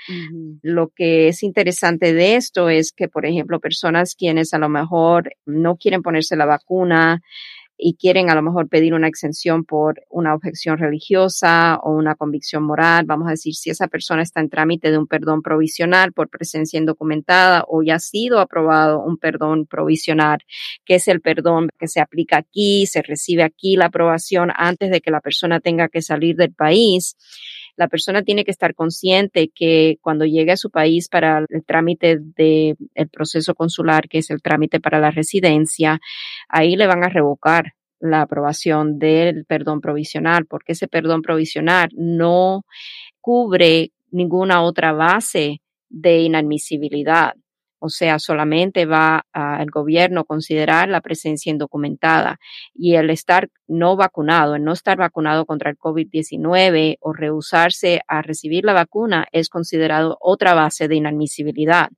Lo 0.62 0.90
que 0.94 1.26
es 1.26 1.42
interesante 1.42 2.12
de 2.12 2.36
esto 2.36 2.68
es 2.68 2.92
que, 2.92 3.08
por 3.08 3.26
ejemplo, 3.26 3.58
personas 3.58 4.14
quienes 4.14 4.54
a 4.54 4.58
lo 4.58 4.68
mejor 4.68 5.32
no 5.44 5.76
quieren 5.76 6.02
ponerse 6.02 6.36
la 6.36 6.46
vacuna, 6.46 7.20
y 7.78 7.94
quieren 7.94 8.28
a 8.28 8.34
lo 8.34 8.42
mejor 8.42 8.68
pedir 8.68 8.92
una 8.92 9.06
exención 9.06 9.64
por 9.64 10.02
una 10.10 10.34
objeción 10.34 10.78
religiosa 10.78 11.78
o 11.82 11.92
una 11.92 12.16
convicción 12.16 12.64
moral, 12.64 13.06
vamos 13.06 13.28
a 13.28 13.30
decir, 13.30 13.54
si 13.54 13.70
esa 13.70 13.86
persona 13.86 14.22
está 14.22 14.40
en 14.40 14.50
trámite 14.50 14.90
de 14.90 14.98
un 14.98 15.06
perdón 15.06 15.42
provisional 15.42 16.12
por 16.12 16.28
presencia 16.28 16.78
indocumentada 16.78 17.64
o 17.68 17.82
ya 17.82 17.94
ha 17.94 18.00
sido 18.00 18.40
aprobado 18.40 19.00
un 19.00 19.16
perdón 19.16 19.66
provisional, 19.66 20.40
que 20.84 20.96
es 20.96 21.06
el 21.06 21.20
perdón 21.20 21.68
que 21.78 21.86
se 21.86 22.00
aplica 22.00 22.38
aquí, 22.38 22.86
se 22.86 23.00
recibe 23.00 23.44
aquí 23.44 23.76
la 23.76 23.86
aprobación 23.86 24.50
antes 24.56 24.90
de 24.90 25.00
que 25.00 25.12
la 25.12 25.20
persona 25.20 25.60
tenga 25.60 25.88
que 25.88 26.02
salir 26.02 26.34
del 26.34 26.52
país 26.52 27.16
la 27.78 27.86
persona 27.86 28.22
tiene 28.22 28.44
que 28.44 28.50
estar 28.50 28.74
consciente 28.74 29.52
que 29.54 29.98
cuando 30.00 30.24
llegue 30.24 30.50
a 30.50 30.56
su 30.56 30.68
país 30.68 31.08
para 31.08 31.44
el 31.48 31.64
trámite 31.64 32.18
del 32.18 32.76
proceso 33.12 33.54
consular, 33.54 34.08
que 34.08 34.18
es 34.18 34.30
el 34.30 34.42
trámite 34.42 34.80
para 34.80 34.98
la 34.98 35.12
residencia, 35.12 36.00
ahí 36.48 36.74
le 36.74 36.88
van 36.88 37.04
a 37.04 37.08
revocar 37.08 37.74
la 38.00 38.22
aprobación 38.22 38.98
del 38.98 39.44
perdón 39.44 39.80
provisional, 39.80 40.44
porque 40.46 40.72
ese 40.72 40.88
perdón 40.88 41.22
provisional 41.22 41.88
no 41.94 42.64
cubre 43.20 43.92
ninguna 44.10 44.62
otra 44.62 44.92
base 44.92 45.60
de 45.88 46.22
inadmisibilidad. 46.22 47.34
O 47.80 47.88
sea, 47.88 48.18
solamente 48.18 48.86
va 48.86 49.24
el 49.60 49.70
gobierno 49.70 50.24
considerar 50.24 50.88
la 50.88 51.00
presencia 51.00 51.50
indocumentada 51.50 52.38
y 52.74 52.96
el 52.96 53.10
estar 53.10 53.50
no 53.66 53.96
vacunado, 53.96 54.56
el 54.56 54.64
no 54.64 54.72
estar 54.72 54.96
vacunado 54.96 55.46
contra 55.46 55.70
el 55.70 55.76
COVID-19 55.76 56.96
o 57.00 57.12
rehusarse 57.12 58.00
a 58.08 58.22
recibir 58.22 58.64
la 58.64 58.72
vacuna 58.72 59.26
es 59.32 59.48
considerado 59.48 60.18
otra 60.20 60.54
base 60.54 60.88
de 60.88 60.96
inadmisibilidad. 60.96 61.88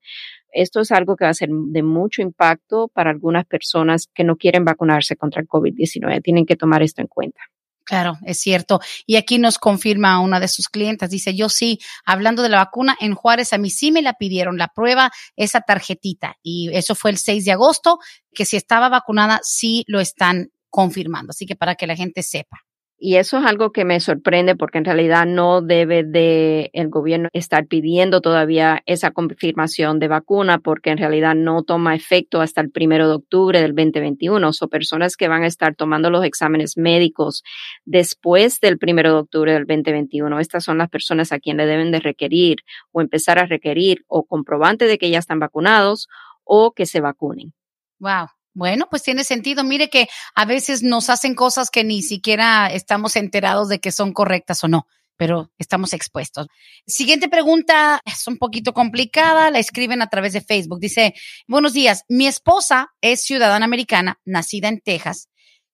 Esto 0.53 0.81
es 0.81 0.91
algo 0.91 1.17
que 1.17 1.25
va 1.25 1.31
a 1.31 1.35
ser 1.35 1.49
de 1.51 1.83
mucho 1.83 2.23
impacto 2.23 2.89
para 2.89 3.11
algunas 3.11 3.47
personas 3.47 4.09
que 4.13 4.25
no 4.25 4.37
quieren 4.37 4.65
vacunarse 4.65 5.17
contra 5.17 5.41
el 5.41 5.49
COVID-19. 5.49 6.23
Tienen 6.23 6.45
que 6.45 6.57
tomar 6.57 6.83
esto 6.83 7.01
en 7.01 7.07
cuenta. 7.07 7.41
Claro, 7.91 8.19
es 8.25 8.39
cierto. 8.39 8.79
Y 9.05 9.17
aquí 9.17 9.39
nos 9.39 9.59
confirma 9.59 10.21
una 10.21 10.39
de 10.39 10.47
sus 10.47 10.69
clientes, 10.69 11.11
dice, 11.11 11.35
yo 11.35 11.49
sí, 11.49 11.81
hablando 12.05 12.45
de 12.45 12.49
la 12.49 12.59
vacuna, 12.59 12.97
en 13.01 13.17
Juárez 13.17 13.53
a 13.53 13.59
mí 13.59 13.69
sí 13.69 13.91
me 13.91 14.01
la 14.01 14.13
pidieron 14.13 14.59
la 14.59 14.69
prueba, 14.69 15.11
esa 15.35 15.63
tarjetita. 15.63 16.37
Y 16.41 16.71
eso 16.73 16.95
fue 16.95 17.11
el 17.11 17.19
6 17.19 17.45
de 17.47 17.51
agosto, 17.51 17.99
que 18.33 18.45
si 18.45 18.57
estaba 18.57 18.89
vacunada, 18.91 19.41
sí 19.43 19.83
lo 19.89 19.99
están 19.99 20.53
confirmando. 20.69 21.31
Así 21.31 21.47
que 21.47 21.57
para 21.57 21.75
que 21.75 21.89
la 21.89 21.97
gente 21.97 22.23
sepa. 22.23 22.59
Y 23.03 23.17
eso 23.17 23.39
es 23.39 23.47
algo 23.47 23.73
que 23.73 23.87
me 23.87 23.99
sorprende 23.99 24.57
porque 24.57 24.77
en 24.77 24.85
realidad 24.85 25.25
no 25.25 25.63
debe 25.63 26.05
de 26.05 26.69
el 26.75 26.91
gobierno 26.91 27.31
estar 27.33 27.67
pidiendo 27.67 28.21
todavía 28.21 28.83
esa 28.85 29.11
confirmación 29.11 29.99
de 29.99 30.09
vacuna 30.09 30.59
porque 30.59 30.91
en 30.91 30.99
realidad 30.99 31.35
no 31.35 31.63
toma 31.63 31.95
efecto 31.95 32.43
hasta 32.43 32.61
el 32.61 32.71
primero 32.71 33.09
de 33.09 33.15
octubre 33.15 33.63
del 33.63 33.75
2021. 33.75 34.53
Son 34.53 34.69
personas 34.69 35.17
que 35.17 35.29
van 35.29 35.45
a 35.45 35.47
estar 35.47 35.75
tomando 35.75 36.11
los 36.11 36.27
exámenes 36.27 36.77
médicos 36.77 37.43
después 37.87 38.61
del 38.61 38.77
primero 38.77 39.15
de 39.15 39.21
octubre 39.21 39.55
del 39.55 39.65
2021. 39.67 40.39
Estas 40.39 40.63
son 40.63 40.77
las 40.77 40.91
personas 40.91 41.33
a 41.33 41.39
quienes 41.39 41.65
le 41.65 41.73
deben 41.73 41.93
de 41.93 42.01
requerir 42.01 42.59
o 42.93 43.01
empezar 43.01 43.39
a 43.39 43.47
requerir 43.47 44.05
o 44.09 44.25
comprobante 44.25 44.85
de 44.85 44.99
que 44.99 45.09
ya 45.09 45.21
están 45.21 45.39
vacunados 45.39 46.07
o 46.45 46.73
que 46.73 46.85
se 46.85 47.01
vacunen. 47.01 47.55
Wow. 47.99 48.40
Bueno, 48.53 48.87
pues 48.91 49.03
tiene 49.03 49.25
sentido. 49.25 49.63
Mire 49.63 49.89
que 49.89 50.09
a 50.35 50.45
veces 50.45 50.83
nos 50.83 51.09
hacen 51.09 51.35
cosas 51.35 51.71
que 51.71 51.85
ni 51.85 52.03
siquiera 52.03 52.67
estamos 52.69 53.17
enterados 53.17 53.69
de 53.69 53.79
que 53.79 53.93
son 53.93 54.13
correctas 54.13 54.65
o 54.65 54.69
no, 54.69 54.87
pero 55.17 55.53
estamos 55.59 55.93
expuestos. 55.93 56.49
Siguiente 56.87 57.29
pregunta 57.29 58.01
es 58.05 58.27
un 58.27 58.39
poquito 58.39 58.73
complicada, 58.73 59.51
la 59.51 59.59
escriben 59.61 60.03
a 60.03 60.09
través 60.09 60.33
de 60.33 60.41
Facebook. 60.41 60.81
Dice, 60.81 61.15
buenos 61.47 61.75
días, 61.75 62.05
mi 62.09 62.27
esposa 62.27 62.89
es 63.01 63.23
ciudadana 63.23 63.65
americana, 63.65 64.19
nacida 64.25 64.69
en 64.69 64.81
Texas. 64.81 65.29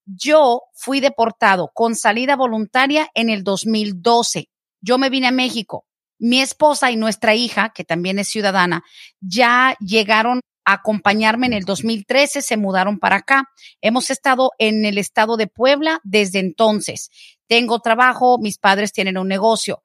Yo 0.05 0.61
fui 0.75 1.01
deportado 1.01 1.71
con 1.75 1.97
salida 1.97 2.37
voluntaria 2.37 3.09
en 3.15 3.31
el 3.31 3.43
2012. 3.43 4.51
Yo 4.81 4.99
me 4.99 5.11
vine 5.11 5.29
a 5.29 5.33
México. 5.33 5.87
Mi 6.19 6.41
esposa 6.41 6.91
y 6.91 6.97
nuestra 6.97 7.35
hija, 7.35 7.73
que 7.75 7.85
también 7.85 8.19
es 8.19 8.29
ciudadana, 8.29 8.85
ya 9.21 9.77
llegaron 9.81 10.41
acompañarme 10.67 11.47
en 11.47 11.53
el 11.55 11.65
2013, 11.65 12.43
se 12.43 12.57
mudaron 12.57 12.99
para 12.99 13.17
acá. 13.17 13.45
Hemos 13.81 14.11
estado 14.11 14.51
en 14.59 14.85
el 14.85 14.99
estado 14.99 15.37
de 15.37 15.47
Puebla 15.47 16.01
desde 16.03 16.41
entonces. 16.41 17.11
Tengo 17.47 17.79
trabajo, 17.79 18.39
mis 18.39 18.59
padres 18.59 18.93
tienen 18.93 19.17
un 19.17 19.29
negocio. 19.29 19.85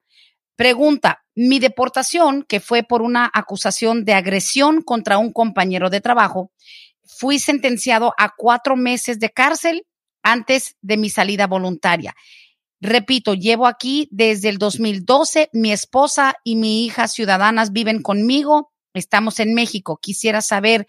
Pregunta, 0.56 1.22
mi 1.34 1.60
deportación, 1.60 2.44
que 2.46 2.60
fue 2.60 2.82
por 2.82 3.00
una 3.00 3.30
acusación 3.32 4.04
de 4.04 4.14
agresión 4.14 4.82
contra 4.82 5.18
un 5.18 5.32
compañero 5.32 5.88
de 5.88 6.00
trabajo, 6.00 6.50
fui 7.04 7.38
sentenciado 7.38 8.12
a 8.18 8.32
cuatro 8.36 8.76
meses 8.76 9.18
de 9.18 9.30
cárcel 9.30 9.86
antes 10.22 10.76
de 10.82 10.96
mi 10.96 11.10
salida 11.10 11.46
voluntaria. 11.46 12.14
Repito, 12.80 13.34
llevo 13.34 13.68
aquí 13.68 14.08
desde 14.10 14.48
el 14.48 14.58
2012. 14.58 15.50
Mi 15.52 15.72
esposa 15.72 16.34
y 16.42 16.56
mi 16.56 16.84
hija 16.84 17.06
ciudadanas 17.06 17.70
viven 17.70 18.02
conmigo 18.02 18.71
Estamos 18.94 19.40
en 19.40 19.54
México. 19.54 19.98
Quisiera 20.00 20.40
saber, 20.40 20.86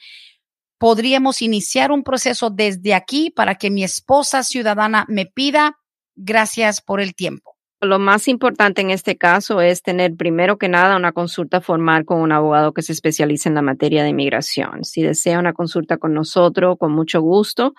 ¿podríamos 0.77 1.41
iniciar 1.41 1.91
un 1.91 2.03
proceso 2.03 2.49
desde 2.49 2.93
aquí 2.93 3.29
para 3.29 3.55
que 3.55 3.71
mi 3.71 3.83
esposa 3.83 4.43
ciudadana 4.43 5.05
me 5.07 5.25
pida? 5.25 5.79
Gracias 6.15 6.81
por 6.81 7.01
el 7.01 7.15
tiempo. 7.15 7.53
Lo 7.83 7.99
más 7.99 8.29
importante 8.29 8.81
en 8.81 8.91
este 8.91 9.17
caso 9.17 9.59
es 9.59 9.81
tener 9.81 10.15
primero 10.15 10.57
que 10.57 10.69
nada 10.69 10.95
una 10.95 11.11
consulta 11.11 11.59
formal 11.59 12.05
con 12.05 12.21
un 12.21 12.31
abogado 12.31 12.73
que 12.73 12.81
se 12.81 12.93
especialice 12.93 13.49
en 13.49 13.55
la 13.55 13.61
materia 13.61 14.03
de 14.03 14.09
inmigración. 14.09 14.85
Si 14.85 15.01
desea 15.01 15.37
una 15.37 15.51
consulta 15.51 15.97
con 15.97 16.13
nosotros, 16.13 16.77
con 16.79 16.93
mucho 16.93 17.19
gusto, 17.19 17.73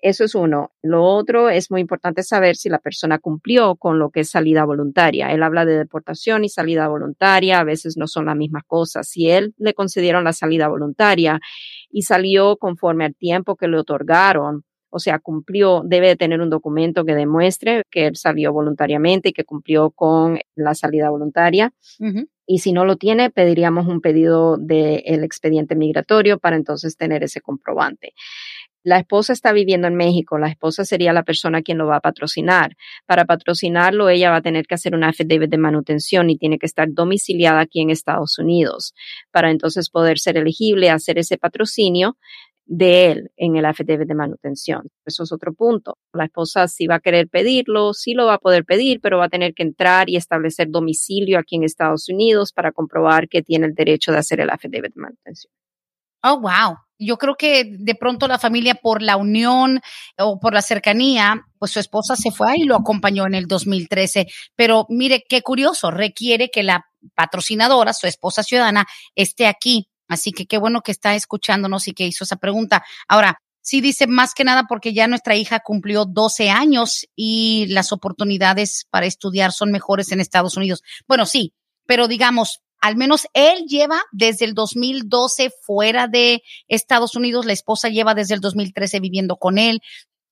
Eso 0.00 0.22
es 0.22 0.36
uno. 0.36 0.70
Lo 0.80 1.02
otro 1.02 1.50
es 1.50 1.72
muy 1.72 1.80
importante 1.80 2.22
saber 2.22 2.54
si 2.54 2.68
la 2.68 2.78
persona 2.78 3.18
cumplió 3.18 3.74
con 3.74 3.98
lo 3.98 4.10
que 4.10 4.20
es 4.20 4.30
salida 4.30 4.64
voluntaria. 4.64 5.32
Él 5.32 5.42
habla 5.42 5.64
de 5.64 5.76
deportación 5.76 6.44
y 6.44 6.48
salida 6.48 6.86
voluntaria, 6.86 7.58
a 7.58 7.64
veces 7.64 7.96
no 7.96 8.06
son 8.06 8.26
las 8.26 8.36
mismas 8.36 8.62
cosas. 8.64 9.08
Si 9.08 9.28
él 9.28 9.54
le 9.58 9.74
concedieron 9.74 10.22
la 10.22 10.32
salida 10.32 10.68
voluntaria 10.68 11.40
y 11.90 12.02
salió 12.02 12.56
conforme 12.56 13.04
al 13.04 13.14
tiempo 13.14 13.56
que 13.56 13.68
le 13.68 13.78
otorgaron, 13.78 14.64
o 14.90 14.98
sea, 14.98 15.18
cumplió, 15.18 15.82
debe 15.84 16.08
de 16.08 16.16
tener 16.16 16.40
un 16.40 16.50
documento 16.50 17.04
que 17.04 17.14
demuestre 17.14 17.82
que 17.90 18.06
él 18.06 18.16
salió 18.16 18.52
voluntariamente 18.52 19.30
y 19.30 19.32
que 19.32 19.44
cumplió 19.44 19.90
con 19.90 20.38
la 20.54 20.74
salida 20.74 21.10
voluntaria. 21.10 21.72
Y 22.46 22.60
si 22.60 22.72
no 22.72 22.86
lo 22.86 22.96
tiene, 22.96 23.30
pediríamos 23.30 23.86
un 23.86 24.00
pedido 24.00 24.56
del 24.56 25.22
expediente 25.22 25.76
migratorio 25.76 26.38
para 26.38 26.56
entonces 26.56 26.96
tener 26.96 27.22
ese 27.22 27.42
comprobante. 27.42 28.14
La 28.88 29.00
esposa 29.00 29.34
está 29.34 29.52
viviendo 29.52 29.86
en 29.86 29.96
México, 29.96 30.38
la 30.38 30.48
esposa 30.48 30.82
sería 30.82 31.12
la 31.12 31.22
persona 31.22 31.60
quien 31.60 31.76
lo 31.76 31.86
va 31.86 31.96
a 31.96 32.00
patrocinar. 32.00 32.74
Para 33.04 33.26
patrocinarlo, 33.26 34.08
ella 34.08 34.30
va 34.30 34.36
a 34.36 34.40
tener 34.40 34.66
que 34.66 34.76
hacer 34.76 34.94
una 34.94 35.10
affidavit 35.10 35.50
de 35.50 35.58
manutención 35.58 36.30
y 36.30 36.38
tiene 36.38 36.58
que 36.58 36.64
estar 36.64 36.88
domiciliada 36.90 37.60
aquí 37.60 37.82
en 37.82 37.90
Estados 37.90 38.38
Unidos 38.38 38.94
para 39.30 39.50
entonces 39.50 39.90
poder 39.90 40.18
ser 40.18 40.38
elegible 40.38 40.88
a 40.88 40.94
hacer 40.94 41.18
ese 41.18 41.36
patrocinio 41.36 42.16
de 42.64 43.10
él 43.10 43.30
en 43.36 43.56
el 43.56 43.66
affidavit 43.66 44.08
de 44.08 44.14
manutención. 44.14 44.88
Eso 45.04 45.24
es 45.24 45.32
otro 45.32 45.52
punto. 45.52 45.98
La 46.14 46.24
esposa 46.24 46.66
sí 46.66 46.86
va 46.86 46.94
a 46.94 47.00
querer 47.00 47.28
pedirlo, 47.28 47.92
sí 47.92 48.14
lo 48.14 48.24
va 48.24 48.34
a 48.34 48.38
poder 48.38 48.64
pedir, 48.64 49.02
pero 49.02 49.18
va 49.18 49.26
a 49.26 49.28
tener 49.28 49.52
que 49.52 49.64
entrar 49.64 50.08
y 50.08 50.16
establecer 50.16 50.70
domicilio 50.70 51.38
aquí 51.38 51.56
en 51.56 51.64
Estados 51.64 52.08
Unidos 52.08 52.54
para 52.54 52.72
comprobar 52.72 53.28
que 53.28 53.42
tiene 53.42 53.66
el 53.66 53.74
derecho 53.74 54.12
de 54.12 54.18
hacer 54.18 54.40
el 54.40 54.48
affidavit 54.48 54.94
de 54.94 55.00
manutención. 55.02 55.52
Oh, 56.22 56.40
wow. 56.40 56.87
Yo 56.98 57.16
creo 57.16 57.36
que 57.36 57.64
de 57.78 57.94
pronto 57.94 58.26
la 58.26 58.38
familia 58.38 58.74
por 58.74 59.02
la 59.02 59.16
unión 59.16 59.80
o 60.18 60.40
por 60.40 60.52
la 60.52 60.62
cercanía, 60.62 61.46
pues 61.58 61.72
su 61.72 61.80
esposa 61.80 62.16
se 62.16 62.30
fue 62.30 62.58
y 62.58 62.64
lo 62.64 62.76
acompañó 62.76 63.26
en 63.26 63.34
el 63.34 63.46
2013. 63.46 64.26
Pero 64.56 64.86
mire, 64.88 65.24
qué 65.28 65.42
curioso, 65.42 65.90
requiere 65.90 66.50
que 66.50 66.62
la 66.62 66.86
patrocinadora, 67.14 67.92
su 67.92 68.06
esposa 68.06 68.42
ciudadana, 68.42 68.86
esté 69.14 69.46
aquí. 69.46 69.88
Así 70.08 70.32
que 70.32 70.46
qué 70.46 70.58
bueno 70.58 70.80
que 70.80 70.92
está 70.92 71.14
escuchándonos 71.14 71.86
y 71.86 71.92
que 71.92 72.06
hizo 72.06 72.24
esa 72.24 72.36
pregunta. 72.36 72.84
Ahora, 73.06 73.40
sí 73.60 73.80
dice 73.80 74.06
más 74.06 74.34
que 74.34 74.44
nada 74.44 74.64
porque 74.68 74.94
ya 74.94 75.06
nuestra 75.06 75.36
hija 75.36 75.60
cumplió 75.60 76.06
12 76.06 76.50
años 76.50 77.06
y 77.14 77.66
las 77.68 77.92
oportunidades 77.92 78.86
para 78.90 79.06
estudiar 79.06 79.52
son 79.52 79.70
mejores 79.70 80.10
en 80.10 80.20
Estados 80.20 80.56
Unidos. 80.56 80.82
Bueno, 81.06 81.26
sí, 81.26 81.52
pero 81.86 82.08
digamos, 82.08 82.62
al 82.80 82.96
menos 82.96 83.26
él 83.34 83.64
lleva 83.66 84.02
desde 84.12 84.44
el 84.44 84.54
2012 84.54 85.50
fuera 85.62 86.06
de 86.06 86.42
Estados 86.68 87.16
Unidos, 87.16 87.46
la 87.46 87.52
esposa 87.52 87.88
lleva 87.88 88.14
desde 88.14 88.34
el 88.34 88.40
2013 88.40 89.00
viviendo 89.00 89.36
con 89.36 89.58
él. 89.58 89.80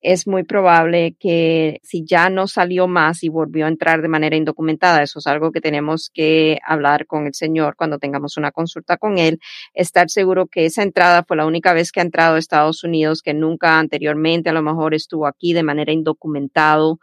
es 0.00 0.26
muy 0.26 0.44
probable 0.44 1.16
que 1.18 1.80
si 1.82 2.04
ya 2.04 2.30
no 2.30 2.46
salió 2.46 2.86
más 2.86 3.22
y 3.22 3.28
volvió 3.28 3.66
a 3.66 3.68
entrar 3.68 4.02
de 4.02 4.08
manera 4.08 4.36
indocumentada, 4.36 5.02
eso 5.02 5.18
es 5.18 5.26
algo 5.26 5.52
que 5.52 5.60
tenemos 5.60 6.10
que 6.12 6.58
hablar 6.64 7.06
con 7.06 7.26
el 7.26 7.34
señor 7.34 7.76
cuando 7.76 7.98
tengamos 7.98 8.36
una 8.36 8.52
consulta 8.52 8.96
con 8.98 9.18
él, 9.18 9.38
estar 9.74 10.08
seguro 10.10 10.46
que 10.46 10.66
esa 10.66 10.82
entrada 10.82 11.24
fue 11.26 11.36
la 11.36 11.46
única 11.46 11.72
vez 11.72 11.92
que 11.92 12.00
ha 12.00 12.04
entrado 12.04 12.36
a 12.36 12.38
Estados 12.38 12.84
Unidos, 12.84 13.22
que 13.22 13.34
nunca 13.34 13.78
anteriormente 13.78 14.50
a 14.50 14.52
lo 14.52 14.62
mejor 14.62 14.94
estuvo 14.94 15.26
aquí 15.26 15.52
de 15.52 15.62
manera 15.62 15.92
indocumentado. 15.92 16.98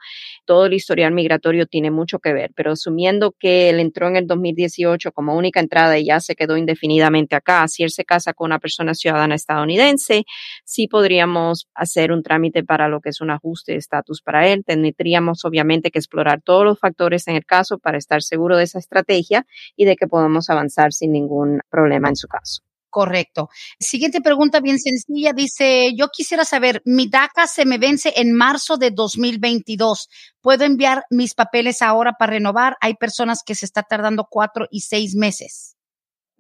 Todo 0.45 0.65
el 0.65 0.73
historial 0.73 1.13
migratorio 1.13 1.65
tiene 1.65 1.91
mucho 1.91 2.19
que 2.19 2.33
ver, 2.33 2.51
pero 2.55 2.71
asumiendo 2.71 3.33
que 3.39 3.69
él 3.69 3.79
entró 3.79 4.07
en 4.07 4.15
el 4.17 4.27
2018 4.27 5.11
como 5.11 5.35
única 5.35 5.59
entrada 5.59 5.97
y 5.97 6.05
ya 6.05 6.19
se 6.19 6.35
quedó 6.35 6.57
indefinidamente 6.57 7.35
acá, 7.35 7.67
si 7.67 7.83
él 7.83 7.91
se 7.91 8.05
casa 8.05 8.33
con 8.33 8.47
una 8.47 8.59
persona 8.59 8.93
ciudadana 8.93 9.35
estadounidense, 9.35 10.23
sí 10.65 10.87
podríamos 10.87 11.67
hacer 11.73 12.11
un 12.11 12.23
trámite 12.23 12.63
para 12.63 12.87
lo 12.87 12.99
que 12.99 13.09
es 13.09 13.21
un 13.21 13.31
ajuste 13.31 13.73
de 13.73 13.77
estatus 13.77 14.21
para 14.21 14.47
él. 14.47 14.63
Tendríamos 14.65 15.45
obviamente 15.45 15.91
que 15.91 15.99
explorar 15.99 16.41
todos 16.41 16.65
los 16.65 16.79
factores 16.79 17.27
en 17.27 17.35
el 17.35 17.45
caso 17.45 17.77
para 17.79 17.97
estar 17.97 18.21
seguro 18.21 18.57
de 18.57 18.63
esa 18.63 18.79
estrategia 18.79 19.45
y 19.75 19.85
de 19.85 19.95
que 19.95 20.07
podamos 20.07 20.49
avanzar 20.49 20.93
sin 20.93 21.11
ningún 21.11 21.61
problema 21.69 22.09
en 22.09 22.15
su 22.15 22.27
caso. 22.27 22.63
Correcto. 22.93 23.49
Siguiente 23.79 24.21
pregunta 24.21 24.59
bien 24.59 24.77
sencilla. 24.77 25.33
Dice, 25.33 25.93
yo 25.97 26.09
quisiera 26.09 26.45
saber, 26.45 26.83
mi 26.85 27.07
DACA 27.07 27.47
se 27.47 27.65
me 27.65 27.79
vence 27.79 28.13
en 28.17 28.33
marzo 28.33 28.77
de 28.77 28.91
2022. 28.91 30.09
¿Puedo 30.41 30.63
enviar 30.63 31.03
mis 31.09 31.33
papeles 31.33 31.81
ahora 31.81 32.13
para 32.19 32.33
renovar? 32.33 32.77
Hay 32.81 32.93
personas 32.93 33.39
que 33.43 33.55
se 33.55 33.65
está 33.65 33.81
tardando 33.81 34.27
cuatro 34.29 34.67
y 34.69 34.81
seis 34.81 35.15
meses 35.15 35.75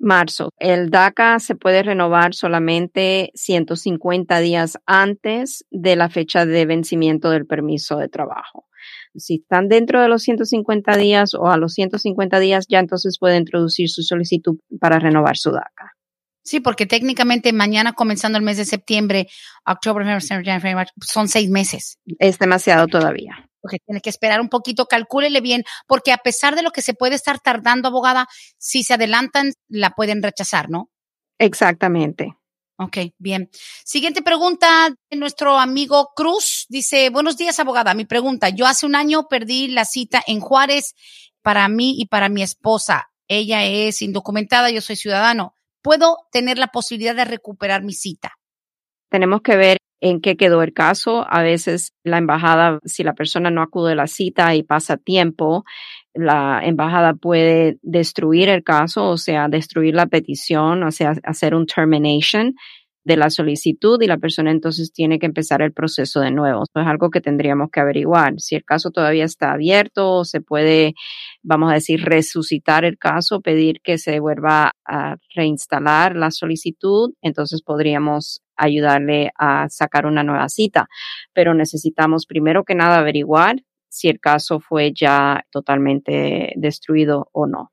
marzo. 0.03 0.49
El 0.59 0.89
DACA 0.89 1.39
se 1.39 1.55
puede 1.55 1.81
renovar 1.81 2.33
solamente 2.33 3.31
150 3.35 4.39
días 4.39 4.77
antes 4.85 5.65
de 5.71 5.95
la 5.95 6.09
fecha 6.09 6.45
de 6.45 6.65
vencimiento 6.65 7.29
del 7.29 7.45
permiso 7.45 7.97
de 7.97 8.09
trabajo. 8.09 8.65
Si 9.15 9.35
están 9.35 9.69
dentro 9.69 10.01
de 10.01 10.09
los 10.09 10.23
150 10.23 10.97
días 10.97 11.33
o 11.33 11.47
a 11.47 11.57
los 11.57 11.73
150 11.73 12.39
días, 12.39 12.65
ya 12.67 12.79
entonces 12.79 13.17
puede 13.19 13.37
introducir 13.37 13.89
su 13.89 14.01
solicitud 14.03 14.57
para 14.79 14.99
renovar 14.99 15.37
su 15.37 15.51
DACA. 15.51 15.92
Sí, 16.43 16.59
porque 16.59 16.85
técnicamente 16.85 17.53
mañana 17.53 17.93
comenzando 17.93 18.37
el 18.37 18.43
mes 18.43 18.57
de 18.57 18.65
septiembre, 18.65 19.27
octubre, 19.65 20.05
son 20.19 21.27
seis 21.27 21.49
meses. 21.49 21.99
Es 22.19 22.37
demasiado 22.37 22.87
todavía 22.87 23.49
porque 23.63 23.79
tiene 23.79 24.01
que 24.01 24.09
esperar 24.09 24.41
un 24.41 24.49
poquito, 24.49 24.87
calcúlele 24.87 25.39
bien, 25.39 25.63
porque 25.87 26.11
a 26.11 26.17
pesar 26.17 26.53
de 26.55 26.63
lo 26.63 26.71
que 26.71 26.81
se 26.81 26.93
puede 26.93 27.15
estar 27.15 27.39
tardando, 27.39 27.87
abogada, 27.87 28.27
si 28.57 28.83
se 28.83 28.95
adelantan, 28.95 29.53
la 29.69 29.91
pueden 29.91 30.21
rechazar, 30.21 30.69
¿no? 30.69 30.91
Exactamente. 31.39 32.35
Ok, 32.77 32.97
bien. 33.17 33.49
Siguiente 33.85 34.21
pregunta 34.21 34.93
de 35.09 35.17
nuestro 35.17 35.57
amigo 35.59 36.11
Cruz. 36.13 36.65
Dice, 36.67 37.09
buenos 37.09 37.37
días, 37.37 37.57
abogada. 37.59 37.93
Mi 37.93 38.03
pregunta, 38.03 38.49
yo 38.49 38.65
hace 38.65 38.85
un 38.85 38.95
año 38.95 39.27
perdí 39.29 39.69
la 39.69 39.85
cita 39.85 40.21
en 40.27 40.41
Juárez 40.41 40.93
para 41.41 41.67
mí 41.69 41.95
y 41.97 42.07
para 42.07 42.27
mi 42.27 42.43
esposa. 42.43 43.11
Ella 43.29 43.63
es 43.63 44.01
indocumentada, 44.01 44.71
yo 44.71 44.81
soy 44.81 44.97
ciudadano. 44.97 45.55
¿Puedo 45.83 46.17
tener 46.31 46.57
la 46.57 46.67
posibilidad 46.67 47.15
de 47.15 47.25
recuperar 47.25 47.83
mi 47.83 47.93
cita? 47.93 48.31
Tenemos 49.09 49.41
que 49.41 49.57
ver 49.57 49.77
en 50.01 50.21
qué 50.21 50.35
quedó 50.35 50.63
el 50.63 50.73
caso. 50.73 51.25
A 51.29 51.43
veces 51.43 51.93
la 52.03 52.17
embajada, 52.17 52.79
si 52.85 53.03
la 53.03 53.13
persona 53.13 53.51
no 53.51 53.61
acude 53.61 53.91
a 53.91 53.95
la 53.95 54.07
cita 54.07 54.55
y 54.55 54.63
pasa 54.63 54.97
tiempo, 54.97 55.65
la 56.13 56.61
embajada 56.63 57.13
puede 57.13 57.77
destruir 57.81 58.49
el 58.49 58.63
caso, 58.63 59.09
o 59.09 59.17
sea, 59.17 59.47
destruir 59.49 59.93
la 59.93 60.07
petición, 60.07 60.83
o 60.83 60.91
sea, 60.91 61.13
hacer 61.23 61.53
un 61.53 61.65
termination 61.65 62.55
de 63.03 63.17
la 63.17 63.29
solicitud 63.29 64.01
y 64.01 64.07
la 64.07 64.17
persona 64.17 64.51
entonces 64.51 64.93
tiene 64.93 65.19
que 65.19 65.25
empezar 65.25 65.61
el 65.61 65.73
proceso 65.73 66.21
de 66.21 66.31
nuevo. 66.31 66.63
Eso 66.63 66.81
es 66.81 66.87
algo 66.87 67.09
que 67.09 67.21
tendríamos 67.21 67.69
que 67.71 67.79
averiguar. 67.79 68.35
Si 68.37 68.55
el 68.55 68.63
caso 68.63 68.91
todavía 68.91 69.25
está 69.25 69.51
abierto, 69.51 70.23
se 70.23 70.41
puede, 70.41 70.93
vamos 71.41 71.71
a 71.71 71.75
decir, 71.75 72.03
resucitar 72.03 72.85
el 72.85 72.97
caso, 72.97 73.41
pedir 73.41 73.81
que 73.83 73.97
se 73.97 74.19
vuelva 74.19 74.71
a 74.85 75.17
reinstalar 75.35 76.15
la 76.15 76.31
solicitud, 76.31 77.13
entonces 77.21 77.61
podríamos 77.61 78.41
ayudarle 78.55 79.31
a 79.37 79.67
sacar 79.69 80.05
una 80.05 80.23
nueva 80.23 80.47
cita. 80.49 80.87
Pero 81.33 81.53
necesitamos 81.53 82.25
primero 82.25 82.63
que 82.63 82.75
nada 82.75 82.99
averiguar 82.99 83.57
si 83.89 84.07
el 84.07 84.19
caso 84.19 84.59
fue 84.59 84.91
ya 84.93 85.43
totalmente 85.51 86.53
destruido 86.55 87.29
o 87.31 87.47
no. 87.47 87.71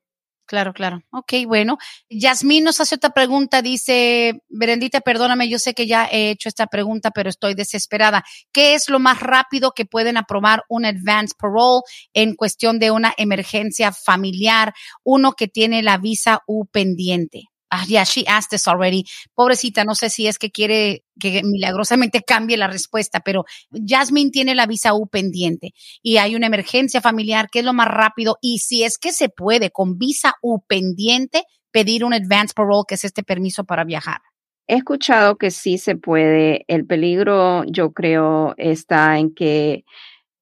Claro, 0.51 0.73
claro. 0.73 1.01
Ok, 1.11 1.31
bueno. 1.47 1.77
Yasmín 2.09 2.65
nos 2.65 2.81
hace 2.81 2.95
otra 2.95 3.11
pregunta. 3.11 3.61
Dice, 3.61 4.43
Berendita, 4.49 4.99
perdóname, 4.99 5.47
yo 5.47 5.59
sé 5.59 5.73
que 5.73 5.87
ya 5.87 6.09
he 6.11 6.29
hecho 6.29 6.49
esta 6.49 6.67
pregunta, 6.67 7.11
pero 7.11 7.29
estoy 7.29 7.53
desesperada. 7.53 8.25
¿Qué 8.51 8.73
es 8.73 8.89
lo 8.89 8.99
más 8.99 9.21
rápido 9.21 9.71
que 9.71 9.85
pueden 9.85 10.17
aprobar 10.17 10.63
un 10.67 10.83
advance 10.83 11.35
parole 11.39 11.83
en 12.13 12.35
cuestión 12.35 12.79
de 12.79 12.91
una 12.91 13.13
emergencia 13.15 13.93
familiar? 13.93 14.73
Uno 15.05 15.31
que 15.31 15.47
tiene 15.47 15.83
la 15.83 15.97
visa 15.97 16.41
U 16.47 16.65
pendiente. 16.65 17.50
Ah, 17.73 17.85
yeah, 17.87 18.03
she 18.03 18.25
asked 18.27 18.51
this 18.51 18.67
already. 18.67 19.05
Pobrecita, 19.33 19.85
no 19.85 19.95
sé 19.95 20.09
si 20.09 20.27
es 20.27 20.37
que 20.37 20.51
quiere 20.51 21.05
que 21.17 21.41
milagrosamente 21.43 22.21
cambie 22.21 22.57
la 22.57 22.67
respuesta, 22.67 23.21
pero 23.21 23.45
Jasmine 23.71 24.29
tiene 24.29 24.55
la 24.55 24.65
visa 24.65 24.93
U 24.93 25.07
pendiente 25.07 25.73
y 26.03 26.17
hay 26.17 26.35
una 26.35 26.47
emergencia 26.47 26.99
familiar, 26.99 27.47
que 27.49 27.59
es 27.59 27.65
lo 27.65 27.73
más 27.73 27.87
rápido? 27.87 28.37
Y 28.41 28.59
si 28.59 28.83
es 28.83 28.97
que 28.97 29.13
se 29.13 29.29
puede 29.29 29.71
con 29.71 29.97
visa 29.97 30.33
U 30.41 30.61
pendiente 30.67 31.45
pedir 31.71 32.03
un 32.03 32.13
advance 32.13 32.53
parole, 32.53 32.83
que 32.85 32.95
es 32.95 33.05
este 33.05 33.23
permiso 33.23 33.63
para 33.63 33.85
viajar. 33.85 34.19
He 34.67 34.75
escuchado 34.75 35.37
que 35.37 35.49
sí 35.49 35.77
se 35.77 35.95
puede. 35.95 36.65
El 36.67 36.85
peligro, 36.85 37.63
yo 37.65 37.93
creo, 37.93 38.53
está 38.57 39.17
en 39.17 39.33
que 39.33 39.85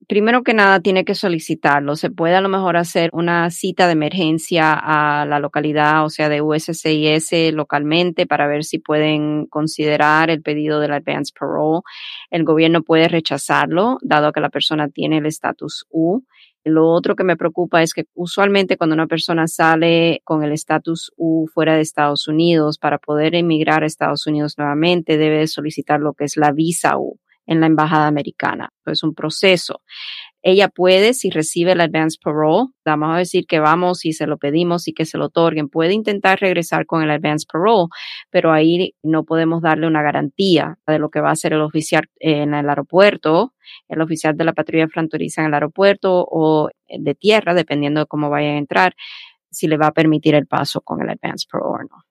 primero 0.07 0.43
que 0.43 0.53
nada 0.53 0.79
tiene 0.79 1.05
que 1.05 1.15
solicitarlo. 1.15 1.95
Se 1.95 2.09
puede 2.09 2.35
a 2.35 2.41
lo 2.41 2.49
mejor 2.49 2.77
hacer 2.77 3.09
una 3.13 3.49
cita 3.51 3.85
de 3.87 3.93
emergencia 3.93 4.73
a 4.73 5.25
la 5.25 5.39
localidad, 5.39 6.05
o 6.05 6.09
sea, 6.09 6.29
de 6.29 6.41
USCIS 6.41 7.53
localmente 7.53 8.25
para 8.25 8.47
ver 8.47 8.63
si 8.63 8.79
pueden 8.79 9.45
considerar 9.47 10.29
el 10.29 10.41
pedido 10.41 10.79
del 10.79 10.93
advance 10.93 11.33
parole. 11.37 11.81
El 12.29 12.43
gobierno 12.43 12.81
puede 12.81 13.07
rechazarlo, 13.07 13.97
dado 14.01 14.31
que 14.31 14.41
la 14.41 14.49
persona 14.49 14.89
tiene 14.89 15.17
el 15.19 15.25
estatus 15.25 15.85
U. 15.89 16.23
Lo 16.65 16.89
otro 16.89 17.15
que 17.15 17.23
me 17.23 17.37
preocupa 17.37 17.81
es 17.81 17.93
que 17.93 18.05
usualmente 18.13 18.77
cuando 18.77 18.93
una 18.93 19.07
persona 19.07 19.47
sale 19.47 20.21
con 20.25 20.43
el 20.43 20.51
estatus 20.51 21.11
U 21.17 21.47
fuera 21.53 21.75
de 21.75 21.81
Estados 21.81 22.27
Unidos, 22.27 22.77
para 22.77 22.97
poder 22.97 23.35
emigrar 23.35 23.83
a 23.83 23.85
Estados 23.85 24.27
Unidos 24.27 24.55
nuevamente, 24.57 25.17
debe 25.17 25.47
solicitar 25.47 25.99
lo 25.99 26.13
que 26.13 26.25
es 26.25 26.35
la 26.35 26.51
visa 26.51 26.97
U 26.97 27.19
en 27.49 27.59
la 27.59 27.65
embajada 27.65 28.05
americana. 28.07 28.69
Es 28.85 29.01
un 29.01 29.15
proceso. 29.15 29.81
Ella 30.43 30.69
puede, 30.69 31.13
si 31.15 31.31
recibe 31.31 31.71
el 31.71 31.81
advance 31.81 32.17
parole, 32.23 32.67
vamos 32.85 33.15
a 33.15 33.17
decir 33.17 33.45
que 33.47 33.59
vamos 33.59 34.05
y 34.05 34.13
se 34.13 34.27
lo 34.27 34.37
pedimos 34.37 34.87
y 34.87 34.93
que 34.93 35.05
se 35.05 35.17
lo 35.17 35.25
otorguen, 35.25 35.67
puede 35.67 35.93
intentar 35.93 36.39
regresar 36.39 36.85
con 36.85 37.01
el 37.01 37.09
advance 37.09 37.47
parole, 37.51 37.87
pero 38.29 38.53
ahí 38.53 38.93
no 39.01 39.25
podemos 39.25 39.63
darle 39.63 39.87
una 39.87 40.03
garantía 40.03 40.77
de 40.87 40.99
lo 40.99 41.09
que 41.09 41.21
va 41.21 41.29
a 41.29 41.33
hacer 41.33 41.53
el 41.53 41.61
oficial 41.61 42.03
en 42.19 42.53
el 42.53 42.69
aeropuerto, 42.69 43.53
el 43.89 44.01
oficial 44.01 44.37
de 44.37 44.45
la 44.45 44.53
patrulla 44.53 44.87
fronteriza 44.87 45.41
en 45.41 45.47
el 45.47 45.55
aeropuerto 45.55 46.25
o 46.29 46.69
de 46.87 47.15
tierra, 47.15 47.55
dependiendo 47.55 48.01
de 48.01 48.05
cómo 48.05 48.29
vaya 48.29 48.49
a 48.49 48.57
entrar, 48.57 48.93
si 49.49 49.67
le 49.67 49.77
va 49.77 49.87
a 49.87 49.91
permitir 49.91 50.35
el 50.35 50.45
paso 50.45 50.81
con 50.81 51.01
el 51.01 51.09
advance 51.09 51.47
parole 51.51 51.85
o 51.85 51.95
no. 51.95 52.08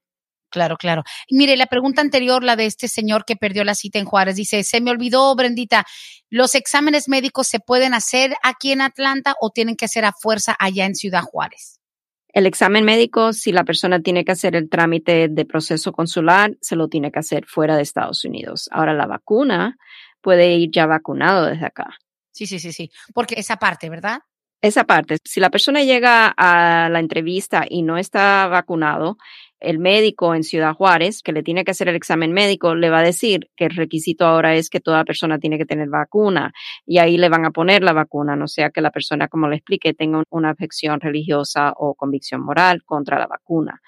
Claro, 0.58 0.76
claro. 0.76 1.04
Mire, 1.30 1.56
la 1.56 1.66
pregunta 1.66 2.02
anterior, 2.02 2.42
la 2.42 2.56
de 2.56 2.66
este 2.66 2.88
señor 2.88 3.24
que 3.24 3.36
perdió 3.36 3.62
la 3.62 3.76
cita 3.76 4.00
en 4.00 4.06
Juárez, 4.06 4.34
dice, 4.34 4.64
se 4.64 4.80
me 4.80 4.90
olvidó, 4.90 5.32
Brendita, 5.36 5.86
¿los 6.30 6.56
exámenes 6.56 7.08
médicos 7.08 7.46
se 7.46 7.60
pueden 7.60 7.94
hacer 7.94 8.34
aquí 8.42 8.72
en 8.72 8.80
Atlanta 8.80 9.36
o 9.40 9.50
tienen 9.50 9.76
que 9.76 9.84
hacer 9.84 10.04
a 10.04 10.10
fuerza 10.10 10.56
allá 10.58 10.84
en 10.84 10.96
Ciudad 10.96 11.22
Juárez? 11.22 11.78
El 12.32 12.44
examen 12.44 12.84
médico, 12.84 13.32
si 13.32 13.52
la 13.52 13.62
persona 13.62 14.00
tiene 14.00 14.24
que 14.24 14.32
hacer 14.32 14.56
el 14.56 14.68
trámite 14.68 15.28
de 15.28 15.44
proceso 15.44 15.92
consular, 15.92 16.56
se 16.60 16.74
lo 16.74 16.88
tiene 16.88 17.12
que 17.12 17.20
hacer 17.20 17.46
fuera 17.46 17.76
de 17.76 17.82
Estados 17.82 18.24
Unidos. 18.24 18.68
Ahora 18.72 18.94
la 18.94 19.06
vacuna 19.06 19.76
puede 20.20 20.56
ir 20.56 20.72
ya 20.72 20.86
vacunado 20.86 21.46
desde 21.46 21.66
acá. 21.66 21.86
Sí, 22.32 22.46
sí, 22.46 22.58
sí, 22.58 22.72
sí. 22.72 22.90
Porque 23.14 23.36
esa 23.38 23.58
parte, 23.58 23.88
¿verdad? 23.88 24.22
Esa 24.60 24.82
parte. 24.82 25.18
Si 25.24 25.38
la 25.38 25.50
persona 25.50 25.84
llega 25.84 26.34
a 26.36 26.88
la 26.88 26.98
entrevista 26.98 27.64
y 27.68 27.82
no 27.82 27.96
está 27.96 28.48
vacunado, 28.48 29.16
el 29.60 29.78
médico 29.78 30.34
en 30.34 30.42
Ciudad 30.42 30.74
Juárez, 30.74 31.22
que 31.22 31.32
le 31.32 31.42
tiene 31.42 31.64
que 31.64 31.72
hacer 31.72 31.88
el 31.88 31.96
examen 31.96 32.32
médico, 32.32 32.74
le 32.74 32.90
va 32.90 33.00
a 33.00 33.02
decir 33.02 33.50
que 33.56 33.66
el 33.66 33.76
requisito 33.76 34.24
ahora 34.24 34.54
es 34.54 34.70
que 34.70 34.80
toda 34.80 35.04
persona 35.04 35.38
tiene 35.38 35.58
que 35.58 35.66
tener 35.66 35.88
vacuna 35.88 36.52
y 36.86 36.98
ahí 36.98 37.16
le 37.16 37.28
van 37.28 37.44
a 37.44 37.50
poner 37.50 37.82
la 37.82 37.92
vacuna, 37.92 38.36
no 38.36 38.46
sea 38.46 38.70
que 38.70 38.80
la 38.80 38.90
persona, 38.90 39.28
como 39.28 39.48
le 39.48 39.56
explique, 39.56 39.94
tenga 39.94 40.22
una 40.30 40.50
afección 40.50 41.00
religiosa 41.00 41.72
o 41.76 41.94
convicción 41.94 42.42
moral 42.42 42.82
contra 42.84 43.18
la 43.18 43.26
vacuna. 43.26 43.80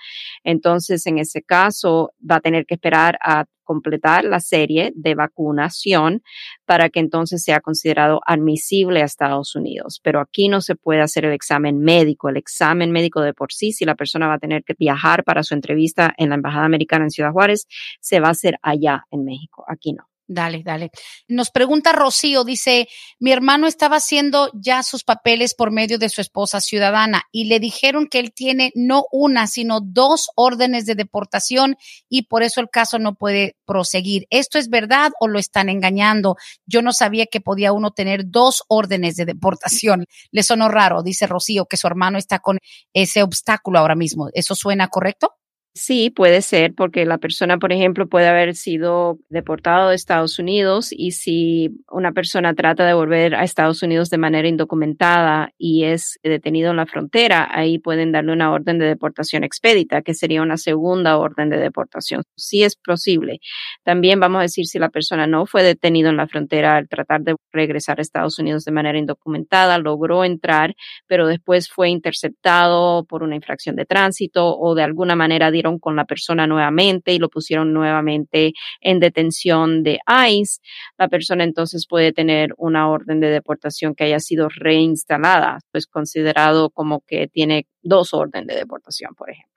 Entonces, 0.44 1.06
en 1.06 1.18
ese 1.18 1.42
caso, 1.42 2.12
va 2.28 2.36
a 2.36 2.40
tener 2.40 2.66
que 2.66 2.74
esperar 2.74 3.18
a 3.22 3.44
completar 3.70 4.24
la 4.24 4.40
serie 4.40 4.90
de 4.96 5.14
vacunación 5.14 6.22
para 6.66 6.88
que 6.88 6.98
entonces 6.98 7.44
sea 7.44 7.60
considerado 7.60 8.20
admisible 8.26 9.00
a 9.00 9.04
Estados 9.04 9.54
Unidos. 9.54 10.00
Pero 10.02 10.18
aquí 10.18 10.48
no 10.48 10.60
se 10.60 10.74
puede 10.74 11.02
hacer 11.02 11.24
el 11.24 11.32
examen 11.32 11.78
médico. 11.78 12.28
El 12.28 12.36
examen 12.36 12.90
médico 12.90 13.20
de 13.20 13.32
por 13.32 13.52
sí, 13.52 13.70
si 13.70 13.84
la 13.84 13.94
persona 13.94 14.26
va 14.26 14.34
a 14.34 14.38
tener 14.40 14.64
que 14.64 14.74
viajar 14.76 15.22
para 15.22 15.44
su 15.44 15.54
entrevista 15.54 16.12
en 16.18 16.30
la 16.30 16.34
Embajada 16.34 16.64
Americana 16.64 17.04
en 17.04 17.10
Ciudad 17.10 17.30
Juárez, 17.30 17.68
se 18.00 18.18
va 18.18 18.26
a 18.26 18.32
hacer 18.32 18.56
allá 18.60 19.04
en 19.12 19.22
México. 19.24 19.64
Aquí 19.68 19.92
no. 19.92 20.09
Dale, 20.32 20.62
dale. 20.64 20.90
Nos 21.26 21.50
pregunta 21.50 21.90
Rocío, 21.90 22.44
dice, 22.44 22.88
mi 23.18 23.32
hermano 23.32 23.66
estaba 23.66 23.96
haciendo 23.96 24.48
ya 24.54 24.84
sus 24.84 25.02
papeles 25.02 25.54
por 25.54 25.72
medio 25.72 25.98
de 25.98 26.08
su 26.08 26.20
esposa 26.20 26.60
ciudadana 26.60 27.24
y 27.32 27.46
le 27.46 27.58
dijeron 27.58 28.06
que 28.06 28.20
él 28.20 28.32
tiene 28.32 28.70
no 28.76 29.06
una, 29.10 29.48
sino 29.48 29.80
dos 29.80 30.28
órdenes 30.36 30.86
de 30.86 30.94
deportación 30.94 31.74
y 32.08 32.28
por 32.28 32.44
eso 32.44 32.60
el 32.60 32.70
caso 32.70 33.00
no 33.00 33.16
puede 33.16 33.56
proseguir. 33.66 34.28
¿Esto 34.30 34.60
es 34.60 34.68
verdad 34.68 35.10
o 35.18 35.26
lo 35.26 35.40
están 35.40 35.68
engañando? 35.68 36.36
Yo 36.64 36.80
no 36.80 36.92
sabía 36.92 37.26
que 37.26 37.40
podía 37.40 37.72
uno 37.72 37.90
tener 37.90 38.22
dos 38.26 38.62
órdenes 38.68 39.16
de 39.16 39.24
deportación. 39.24 40.04
Le 40.30 40.44
sonó 40.44 40.68
raro, 40.68 41.02
dice 41.02 41.26
Rocío, 41.26 41.66
que 41.66 41.76
su 41.76 41.88
hermano 41.88 42.18
está 42.18 42.38
con 42.38 42.60
ese 42.92 43.24
obstáculo 43.24 43.80
ahora 43.80 43.96
mismo. 43.96 44.28
¿Eso 44.32 44.54
suena 44.54 44.86
correcto? 44.86 45.39
Sí, 45.72 46.10
puede 46.10 46.42
ser, 46.42 46.74
porque 46.74 47.04
la 47.06 47.18
persona, 47.18 47.56
por 47.58 47.72
ejemplo, 47.72 48.08
puede 48.08 48.26
haber 48.26 48.56
sido 48.56 49.18
deportado 49.28 49.88
de 49.88 49.94
Estados 49.94 50.40
Unidos 50.40 50.88
y 50.90 51.12
si 51.12 51.70
una 51.88 52.10
persona 52.10 52.54
trata 52.54 52.84
de 52.84 52.92
volver 52.92 53.36
a 53.36 53.44
Estados 53.44 53.80
Unidos 53.84 54.10
de 54.10 54.18
manera 54.18 54.48
indocumentada 54.48 55.52
y 55.58 55.84
es 55.84 56.18
detenido 56.24 56.72
en 56.72 56.76
la 56.76 56.86
frontera, 56.86 57.48
ahí 57.52 57.78
pueden 57.78 58.10
darle 58.10 58.32
una 58.32 58.50
orden 58.50 58.80
de 58.80 58.86
deportación 58.86 59.44
expedita, 59.44 60.02
que 60.02 60.12
sería 60.12 60.42
una 60.42 60.56
segunda 60.56 61.16
orden 61.18 61.50
de 61.50 61.58
deportación. 61.58 62.24
Sí 62.36 62.64
es 62.64 62.74
posible. 62.74 63.38
También 63.84 64.18
vamos 64.18 64.40
a 64.40 64.42
decir 64.42 64.66
si 64.66 64.80
la 64.80 64.88
persona 64.88 65.28
no 65.28 65.46
fue 65.46 65.62
detenido 65.62 66.10
en 66.10 66.16
la 66.16 66.26
frontera 66.26 66.78
al 66.78 66.88
tratar 66.88 67.20
de 67.20 67.36
regresar 67.52 68.00
a 68.00 68.02
Estados 68.02 68.40
Unidos 68.40 68.64
de 68.64 68.72
manera 68.72 68.98
indocumentada, 68.98 69.78
logró 69.78 70.24
entrar, 70.24 70.74
pero 71.06 71.28
después 71.28 71.70
fue 71.70 71.90
interceptado 71.90 73.04
por 73.04 73.22
una 73.22 73.36
infracción 73.36 73.76
de 73.76 73.86
tránsito 73.86 74.58
o 74.58 74.74
de 74.74 74.82
alguna 74.82 75.14
manera 75.14 75.52
con 75.78 75.96
la 75.96 76.04
persona 76.04 76.46
nuevamente 76.46 77.12
y 77.12 77.18
lo 77.18 77.28
pusieron 77.28 77.72
nuevamente 77.72 78.52
en 78.80 79.00
detención 79.00 79.82
de 79.82 80.00
ICE, 80.28 80.60
la 80.98 81.08
persona 81.08 81.44
entonces 81.44 81.86
puede 81.86 82.12
tener 82.12 82.54
una 82.56 82.88
orden 82.88 83.20
de 83.20 83.28
deportación 83.28 83.94
que 83.94 84.04
haya 84.04 84.20
sido 84.20 84.48
reinstalada, 84.48 85.58
pues 85.70 85.86
considerado 85.86 86.70
como 86.70 87.00
que 87.06 87.28
tiene 87.28 87.66
dos 87.82 88.14
órdenes 88.14 88.48
de 88.48 88.56
deportación, 88.56 89.14
por 89.14 89.30
ejemplo. 89.30 89.50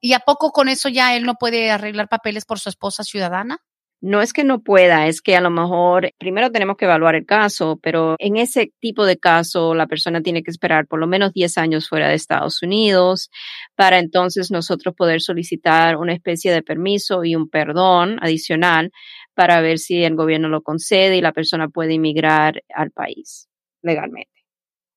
¿Y 0.00 0.12
a 0.12 0.20
poco 0.20 0.52
con 0.52 0.68
eso 0.68 0.88
ya 0.88 1.16
él 1.16 1.24
no 1.24 1.34
puede 1.34 1.70
arreglar 1.70 2.08
papeles 2.08 2.44
por 2.44 2.60
su 2.60 2.68
esposa 2.68 3.02
ciudadana? 3.02 3.58
No 4.00 4.22
es 4.22 4.32
que 4.32 4.44
no 4.44 4.62
pueda, 4.62 5.08
es 5.08 5.20
que 5.20 5.34
a 5.34 5.40
lo 5.40 5.50
mejor 5.50 6.12
primero 6.18 6.52
tenemos 6.52 6.76
que 6.76 6.84
evaluar 6.84 7.16
el 7.16 7.26
caso, 7.26 7.80
pero 7.82 8.14
en 8.20 8.36
ese 8.36 8.72
tipo 8.78 9.04
de 9.04 9.18
caso 9.18 9.74
la 9.74 9.88
persona 9.88 10.20
tiene 10.22 10.44
que 10.44 10.52
esperar 10.52 10.86
por 10.86 11.00
lo 11.00 11.08
menos 11.08 11.32
10 11.32 11.58
años 11.58 11.88
fuera 11.88 12.08
de 12.08 12.14
Estados 12.14 12.62
Unidos 12.62 13.28
para 13.74 13.98
entonces 13.98 14.52
nosotros 14.52 14.94
poder 14.94 15.20
solicitar 15.20 15.96
una 15.96 16.14
especie 16.14 16.52
de 16.52 16.62
permiso 16.62 17.24
y 17.24 17.34
un 17.34 17.48
perdón 17.48 18.18
adicional 18.22 18.92
para 19.34 19.60
ver 19.60 19.78
si 19.78 20.04
el 20.04 20.14
gobierno 20.14 20.48
lo 20.48 20.62
concede 20.62 21.16
y 21.16 21.20
la 21.20 21.32
persona 21.32 21.68
puede 21.68 21.94
inmigrar 21.94 22.62
al 22.72 22.92
país 22.92 23.48
legalmente. 23.82 24.30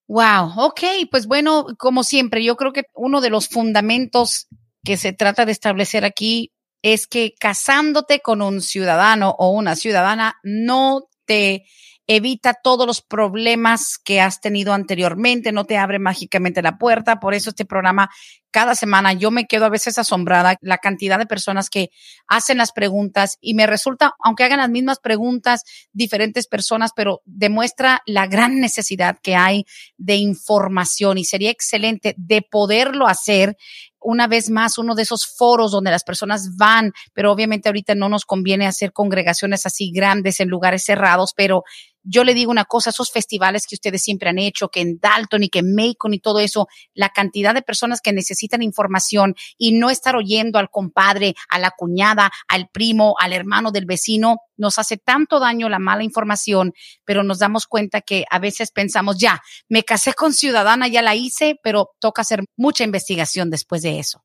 Wow, 0.07 0.51
ok, 0.57 0.81
pues 1.09 1.25
bueno, 1.25 1.65
como 1.77 2.03
siempre, 2.03 2.43
yo 2.43 2.55
creo 2.55 2.73
que 2.73 2.83
uno 2.93 3.21
de 3.21 3.29
los 3.29 3.47
fundamentos 3.47 4.47
que 4.83 4.97
se 4.97 5.13
trata 5.13 5.45
de 5.45 5.53
establecer 5.53 6.05
aquí 6.05 6.51
es 6.81 7.07
que 7.07 7.35
casándote 7.39 8.21
con 8.21 8.41
un 8.41 8.61
ciudadano 8.61 9.35
o 9.37 9.49
una 9.51 9.75
ciudadana 9.75 10.37
no 10.43 11.03
te 11.25 11.65
evita 12.07 12.53
todos 12.53 12.85
los 12.85 13.01
problemas 13.01 13.97
que 13.97 14.19
has 14.19 14.41
tenido 14.41 14.73
anteriormente, 14.73 15.51
no 15.51 15.65
te 15.65 15.77
abre 15.77 15.99
mágicamente 15.99 16.61
la 16.61 16.77
puerta. 16.77 17.19
Por 17.19 17.33
eso 17.33 17.51
este 17.51 17.65
programa 17.65 18.09
cada 18.51 18.75
semana 18.75 19.13
yo 19.13 19.31
me 19.31 19.45
quedo 19.45 19.65
a 19.65 19.69
veces 19.69 19.97
asombrada 19.97 20.57
la 20.61 20.77
cantidad 20.77 21.17
de 21.17 21.25
personas 21.25 21.69
que 21.69 21.89
hacen 22.27 22.57
las 22.57 22.71
preguntas 22.71 23.37
y 23.41 23.53
me 23.53 23.65
resulta, 23.65 24.13
aunque 24.23 24.43
hagan 24.43 24.59
las 24.59 24.69
mismas 24.69 24.99
preguntas 24.99 25.63
diferentes 25.93 26.47
personas, 26.47 26.91
pero 26.95 27.21
demuestra 27.25 28.01
la 28.05 28.27
gran 28.27 28.59
necesidad 28.59 29.17
que 29.23 29.35
hay 29.35 29.65
de 29.97 30.15
información 30.15 31.17
y 31.17 31.25
sería 31.25 31.49
excelente 31.49 32.13
de 32.17 32.41
poderlo 32.41 33.07
hacer 33.07 33.57
una 34.01 34.27
vez 34.27 34.49
más 34.49 34.77
uno 34.77 34.95
de 34.95 35.03
esos 35.03 35.25
foros 35.25 35.71
donde 35.71 35.91
las 35.91 36.03
personas 36.03 36.57
van, 36.57 36.91
pero 37.13 37.31
obviamente 37.31 37.69
ahorita 37.69 37.95
no 37.95 38.09
nos 38.09 38.25
conviene 38.25 38.65
hacer 38.65 38.91
congregaciones 38.91 39.65
así 39.65 39.91
grandes 39.91 40.39
en 40.39 40.49
lugares 40.49 40.83
cerrados, 40.83 41.33
pero 41.35 41.63
yo 42.03 42.23
le 42.23 42.33
digo 42.33 42.51
una 42.51 42.65
cosa, 42.65 42.89
esos 42.89 43.11
festivales 43.11 43.65
que 43.67 43.75
ustedes 43.75 44.01
siempre 44.01 44.29
han 44.29 44.39
hecho, 44.39 44.69
que 44.69 44.81
en 44.81 44.99
Dalton 44.99 45.43
y 45.43 45.49
que 45.49 45.59
en 45.59 45.75
Macon 45.75 46.13
y 46.13 46.19
todo 46.19 46.39
eso, 46.39 46.67
la 46.93 47.09
cantidad 47.09 47.53
de 47.53 47.61
personas 47.61 48.01
que 48.01 48.13
necesitan 48.13 48.63
información 48.63 49.35
y 49.57 49.73
no 49.73 49.89
estar 49.89 50.15
oyendo 50.15 50.59
al 50.59 50.69
compadre, 50.69 51.35
a 51.49 51.59
la 51.59 51.71
cuñada, 51.71 52.31
al 52.47 52.69
primo, 52.69 53.15
al 53.19 53.33
hermano 53.33 53.71
del 53.71 53.85
vecino, 53.85 54.37
nos 54.57 54.79
hace 54.79 54.97
tanto 54.97 55.39
daño 55.39 55.69
la 55.69 55.79
mala 55.79 56.03
información, 56.03 56.73
pero 57.05 57.23
nos 57.23 57.39
damos 57.39 57.67
cuenta 57.67 58.01
que 58.01 58.25
a 58.29 58.39
veces 58.39 58.71
pensamos, 58.71 59.17
ya, 59.17 59.41
me 59.69 59.83
casé 59.83 60.13
con 60.13 60.33
ciudadana, 60.33 60.87
ya 60.87 61.01
la 61.01 61.15
hice, 61.15 61.59
pero 61.63 61.89
toca 61.99 62.21
hacer 62.21 62.43
mucha 62.57 62.83
investigación 62.83 63.49
después 63.49 63.81
de 63.81 63.99
eso. 63.99 64.23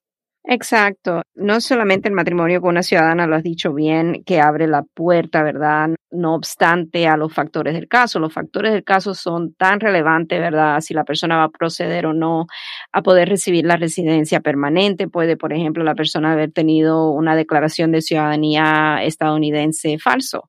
Exacto. 0.49 1.23
No 1.35 1.61
solamente 1.61 2.09
el 2.09 2.15
matrimonio 2.15 2.61
con 2.61 2.71
una 2.71 2.85
ciudadana, 2.85 3.27
lo 3.27 3.35
has 3.35 3.43
dicho 3.43 3.75
bien, 3.75 4.23
que 4.25 4.41
abre 4.41 4.69
la 4.69 4.85
puerta, 4.85 5.43
¿verdad? 5.43 5.91
No 6.13 6.37
obstante 6.37 7.09
a 7.09 7.17
los 7.17 7.35
factores 7.35 7.75
del 7.75 7.89
caso. 7.89 8.21
Los 8.21 8.33
factores 8.33 8.73
del 8.73 8.85
caso 8.85 9.13
son 9.13 9.55
tan 9.55 9.81
relevantes, 9.81 10.39
¿verdad? 10.39 10.81
Si 10.81 10.95
la 10.95 11.03
persona 11.03 11.37
va 11.39 11.45
a 11.45 11.49
proceder 11.49 12.07
o 12.07 12.13
no 12.13 12.47
a 12.93 13.03
poder 13.03 13.29
recibir 13.29 13.67
la 13.67 13.77
residencia 13.77 14.39
permanente. 14.41 15.09
Puede, 15.09 15.37
por 15.37 15.53
ejemplo, 15.53 15.83
la 15.83 15.97
persona 15.97 16.33
haber 16.33 16.53
tenido 16.53 17.11
una 17.11 17.35
declaración 17.35 17.91
de 17.91 18.03
ciudadanía 18.03 19.01
estadounidense 19.03 19.99
falso. 19.99 20.49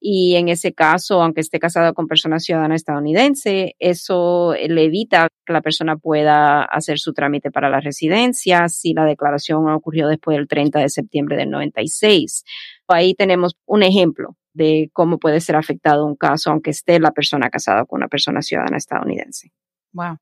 Y 0.00 0.36
en 0.36 0.48
ese 0.48 0.72
caso, 0.72 1.22
aunque 1.22 1.40
esté 1.40 1.58
casado 1.58 1.94
con 1.94 2.06
persona 2.06 2.38
ciudadana 2.38 2.74
estadounidense, 2.74 3.74
eso 3.78 4.54
le 4.54 4.84
evita 4.84 5.28
que 5.44 5.52
la 5.52 5.62
persona 5.62 5.96
pueda 5.96 6.62
hacer 6.62 6.98
su 6.98 7.12
trámite 7.12 7.50
para 7.50 7.70
la 7.70 7.80
residencia 7.80 8.68
si 8.68 8.92
la 8.92 9.04
declaración 9.04 9.68
ocurrió 9.70 10.08
después 10.08 10.36
del 10.36 10.48
30 10.48 10.80
de 10.80 10.88
septiembre 10.90 11.36
del 11.36 11.50
96. 11.50 12.44
Ahí 12.88 13.14
tenemos 13.14 13.56
un 13.64 13.82
ejemplo 13.82 14.36
de 14.52 14.90
cómo 14.92 15.18
puede 15.18 15.40
ser 15.40 15.56
afectado 15.56 16.06
un 16.06 16.16
caso, 16.16 16.50
aunque 16.50 16.70
esté 16.70 16.98
la 16.98 17.12
persona 17.12 17.50
casada 17.50 17.84
con 17.84 17.98
una 17.98 18.08
persona 18.08 18.42
ciudadana 18.42 18.76
estadounidense. 18.76 19.52
Wow. 19.92 20.18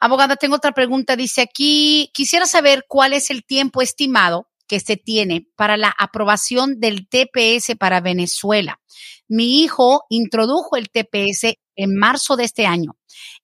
Abogada, 0.00 0.36
tengo 0.36 0.56
otra 0.56 0.72
pregunta. 0.72 1.14
Dice 1.14 1.42
aquí, 1.42 2.10
quisiera 2.14 2.46
saber 2.46 2.84
cuál 2.88 3.12
es 3.12 3.30
el 3.30 3.44
tiempo 3.44 3.82
estimado 3.82 4.49
que 4.70 4.78
se 4.78 4.96
tiene 4.96 5.48
para 5.56 5.76
la 5.76 5.92
aprobación 5.98 6.78
del 6.78 7.08
TPS 7.08 7.74
para 7.76 8.00
Venezuela. 8.00 8.78
Mi 9.26 9.64
hijo 9.64 10.04
introdujo 10.08 10.76
el 10.76 10.90
TPS 10.90 11.56
en 11.74 11.96
marzo 11.96 12.36
de 12.36 12.44
este 12.44 12.66
año. 12.66 12.92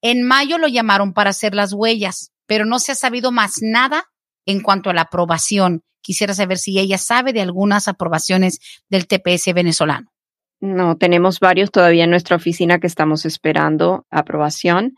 En 0.00 0.22
mayo 0.22 0.56
lo 0.56 0.68
llamaron 0.68 1.12
para 1.14 1.30
hacer 1.30 1.52
las 1.52 1.72
huellas, 1.72 2.30
pero 2.46 2.64
no 2.64 2.78
se 2.78 2.92
ha 2.92 2.94
sabido 2.94 3.32
más 3.32 3.56
nada 3.60 4.04
en 4.46 4.60
cuanto 4.60 4.88
a 4.88 4.94
la 4.94 5.00
aprobación. 5.00 5.82
Quisiera 6.00 6.32
saber 6.32 6.58
si 6.58 6.78
ella 6.78 6.96
sabe 6.96 7.32
de 7.32 7.40
algunas 7.40 7.88
aprobaciones 7.88 8.60
del 8.88 9.08
TPS 9.08 9.52
venezolano. 9.52 10.12
No, 10.60 10.96
tenemos 10.96 11.40
varios 11.40 11.72
todavía 11.72 12.04
en 12.04 12.10
nuestra 12.10 12.36
oficina 12.36 12.78
que 12.78 12.86
estamos 12.86 13.24
esperando 13.26 14.06
aprobación. 14.10 14.94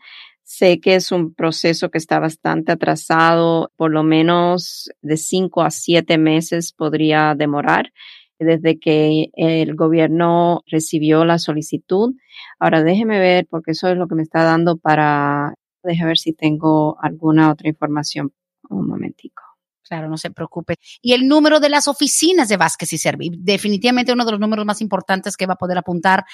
Sé 0.51 0.79
que 0.79 0.95
es 0.95 1.11
un 1.11 1.35
proceso 1.35 1.91
que 1.91 1.99
está 1.99 2.17
bastante 2.17 2.71
atrasado, 2.71 3.71
por 3.75 3.91
lo 3.91 4.01
menos 4.01 4.89
de 5.03 5.15
cinco 5.15 5.61
a 5.61 5.69
siete 5.69 6.17
meses 6.17 6.73
podría 6.73 7.35
demorar 7.37 7.93
desde 8.39 8.79
que 8.79 9.27
el 9.33 9.75
gobierno 9.75 10.63
recibió 10.65 11.23
la 11.23 11.37
solicitud. 11.37 12.15
Ahora 12.57 12.81
déjeme 12.81 13.19
ver, 13.19 13.45
porque 13.47 13.73
eso 13.73 13.89
es 13.89 13.97
lo 13.97 14.07
que 14.07 14.15
me 14.15 14.23
está 14.23 14.43
dando 14.43 14.77
para, 14.77 15.53
déjeme 15.83 16.07
ver 16.07 16.17
si 16.17 16.33
tengo 16.33 16.97
alguna 16.99 17.51
otra 17.51 17.69
información 17.69 18.33
un 18.71 18.87
momentico. 18.87 19.43
Claro, 19.83 20.09
no 20.09 20.17
se 20.17 20.31
preocupe. 20.31 20.77
Y 20.99 21.13
el 21.13 21.27
número 21.27 21.59
de 21.59 21.69
las 21.69 21.87
oficinas 21.87 22.49
de 22.49 22.57
Vázquez 22.57 22.91
y 22.91 22.97
Servi, 22.97 23.29
definitivamente 23.37 24.13
uno 24.13 24.25
de 24.25 24.31
los 24.31 24.39
números 24.39 24.65
más 24.65 24.81
importantes 24.81 25.37
que 25.37 25.45
va 25.45 25.53
a 25.53 25.57
poder 25.57 25.77
apuntar, 25.77 26.25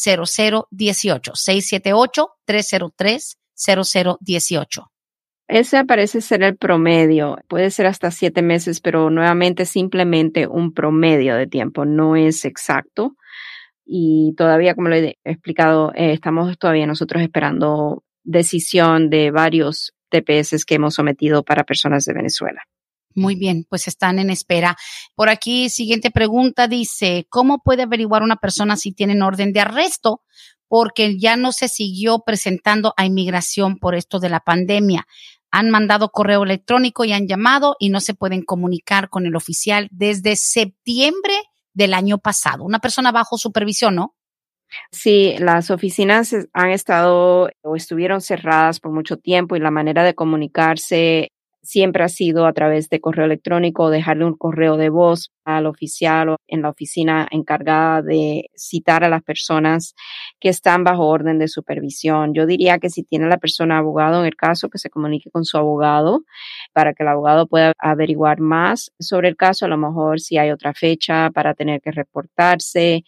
678-303-0018. 0.00 1.36
678-303-0018. 2.46 4.86
Ese 5.48 5.84
parece 5.84 6.20
ser 6.20 6.44
el 6.44 6.56
promedio. 6.56 7.38
Puede 7.48 7.72
ser 7.72 7.86
hasta 7.86 8.12
siete 8.12 8.40
meses, 8.40 8.80
pero 8.80 9.10
nuevamente 9.10 9.66
simplemente 9.66 10.46
un 10.46 10.72
promedio 10.72 11.34
de 11.34 11.48
tiempo. 11.48 11.84
No 11.84 12.14
es 12.14 12.44
exacto. 12.44 13.16
Y 13.84 14.32
todavía, 14.36 14.76
como 14.76 14.88
lo 14.88 14.94
he 14.94 15.18
explicado, 15.24 15.90
eh, 15.96 16.12
estamos 16.12 16.56
todavía 16.56 16.86
nosotros 16.86 17.20
esperando 17.20 18.04
decisión 18.22 19.10
de 19.10 19.32
varios 19.32 19.92
TPS 20.10 20.64
que 20.64 20.76
hemos 20.76 20.94
sometido 20.94 21.42
para 21.42 21.64
personas 21.64 22.04
de 22.04 22.14
Venezuela. 22.14 22.62
Muy 23.14 23.34
bien, 23.34 23.66
pues 23.68 23.88
están 23.88 24.18
en 24.18 24.30
espera. 24.30 24.76
Por 25.14 25.28
aquí, 25.28 25.68
siguiente 25.68 26.10
pregunta 26.10 26.68
dice, 26.68 27.26
¿cómo 27.28 27.58
puede 27.62 27.82
averiguar 27.82 28.22
una 28.22 28.36
persona 28.36 28.76
si 28.76 28.92
tienen 28.92 29.22
orden 29.22 29.52
de 29.52 29.60
arresto? 29.60 30.22
Porque 30.68 31.18
ya 31.18 31.36
no 31.36 31.50
se 31.50 31.68
siguió 31.68 32.20
presentando 32.24 32.94
a 32.96 33.04
inmigración 33.04 33.78
por 33.78 33.96
esto 33.96 34.20
de 34.20 34.28
la 34.28 34.40
pandemia. 34.40 35.06
Han 35.50 35.70
mandado 35.70 36.10
correo 36.10 36.44
electrónico 36.44 37.04
y 37.04 37.12
han 37.12 37.26
llamado 37.26 37.74
y 37.80 37.88
no 37.88 38.00
se 38.00 38.14
pueden 38.14 38.42
comunicar 38.42 39.08
con 39.08 39.26
el 39.26 39.34
oficial 39.34 39.88
desde 39.90 40.36
septiembre 40.36 41.34
del 41.74 41.94
año 41.94 42.18
pasado. 42.18 42.62
Una 42.62 42.78
persona 42.78 43.10
bajo 43.10 43.36
supervisión, 43.36 43.96
¿no? 43.96 44.14
Sí, 44.92 45.34
las 45.38 45.72
oficinas 45.72 46.32
han 46.52 46.70
estado 46.70 47.50
o 47.62 47.74
estuvieron 47.74 48.20
cerradas 48.20 48.78
por 48.78 48.92
mucho 48.92 49.16
tiempo 49.16 49.56
y 49.56 49.60
la 49.60 49.72
manera 49.72 50.04
de 50.04 50.14
comunicarse 50.14 51.32
siempre 51.62 52.04
ha 52.04 52.08
sido 52.08 52.46
a 52.46 52.52
través 52.52 52.88
de 52.88 53.00
correo 53.00 53.26
electrónico 53.26 53.90
dejarle 53.90 54.24
un 54.24 54.36
correo 54.36 54.76
de 54.76 54.88
voz 54.88 55.30
al 55.44 55.66
oficial 55.66 56.30
o 56.30 56.36
en 56.46 56.62
la 56.62 56.70
oficina 56.70 57.26
encargada 57.30 58.02
de 58.02 58.50
citar 58.56 59.04
a 59.04 59.08
las 59.08 59.22
personas 59.22 59.94
que 60.38 60.48
están 60.48 60.84
bajo 60.84 61.06
orden 61.06 61.38
de 61.38 61.48
supervisión. 61.48 62.34
Yo 62.34 62.46
diría 62.46 62.78
que 62.78 62.90
si 62.90 63.02
tiene 63.02 63.28
la 63.28 63.38
persona 63.38 63.78
abogado 63.78 64.20
en 64.20 64.26
el 64.26 64.36
caso, 64.36 64.68
que 64.68 64.78
se 64.78 64.90
comunique 64.90 65.30
con 65.30 65.44
su 65.44 65.56
abogado 65.56 66.22
para 66.72 66.94
que 66.94 67.02
el 67.02 67.08
abogado 67.08 67.46
pueda 67.46 67.72
averiguar 67.78 68.40
más 68.40 68.92
sobre 68.98 69.28
el 69.28 69.36
caso, 69.36 69.64
a 69.64 69.68
lo 69.68 69.76
mejor 69.76 70.20
si 70.20 70.38
hay 70.38 70.50
otra 70.50 70.74
fecha 70.74 71.30
para 71.30 71.54
tener 71.54 71.80
que 71.80 71.90
reportarse. 71.90 73.04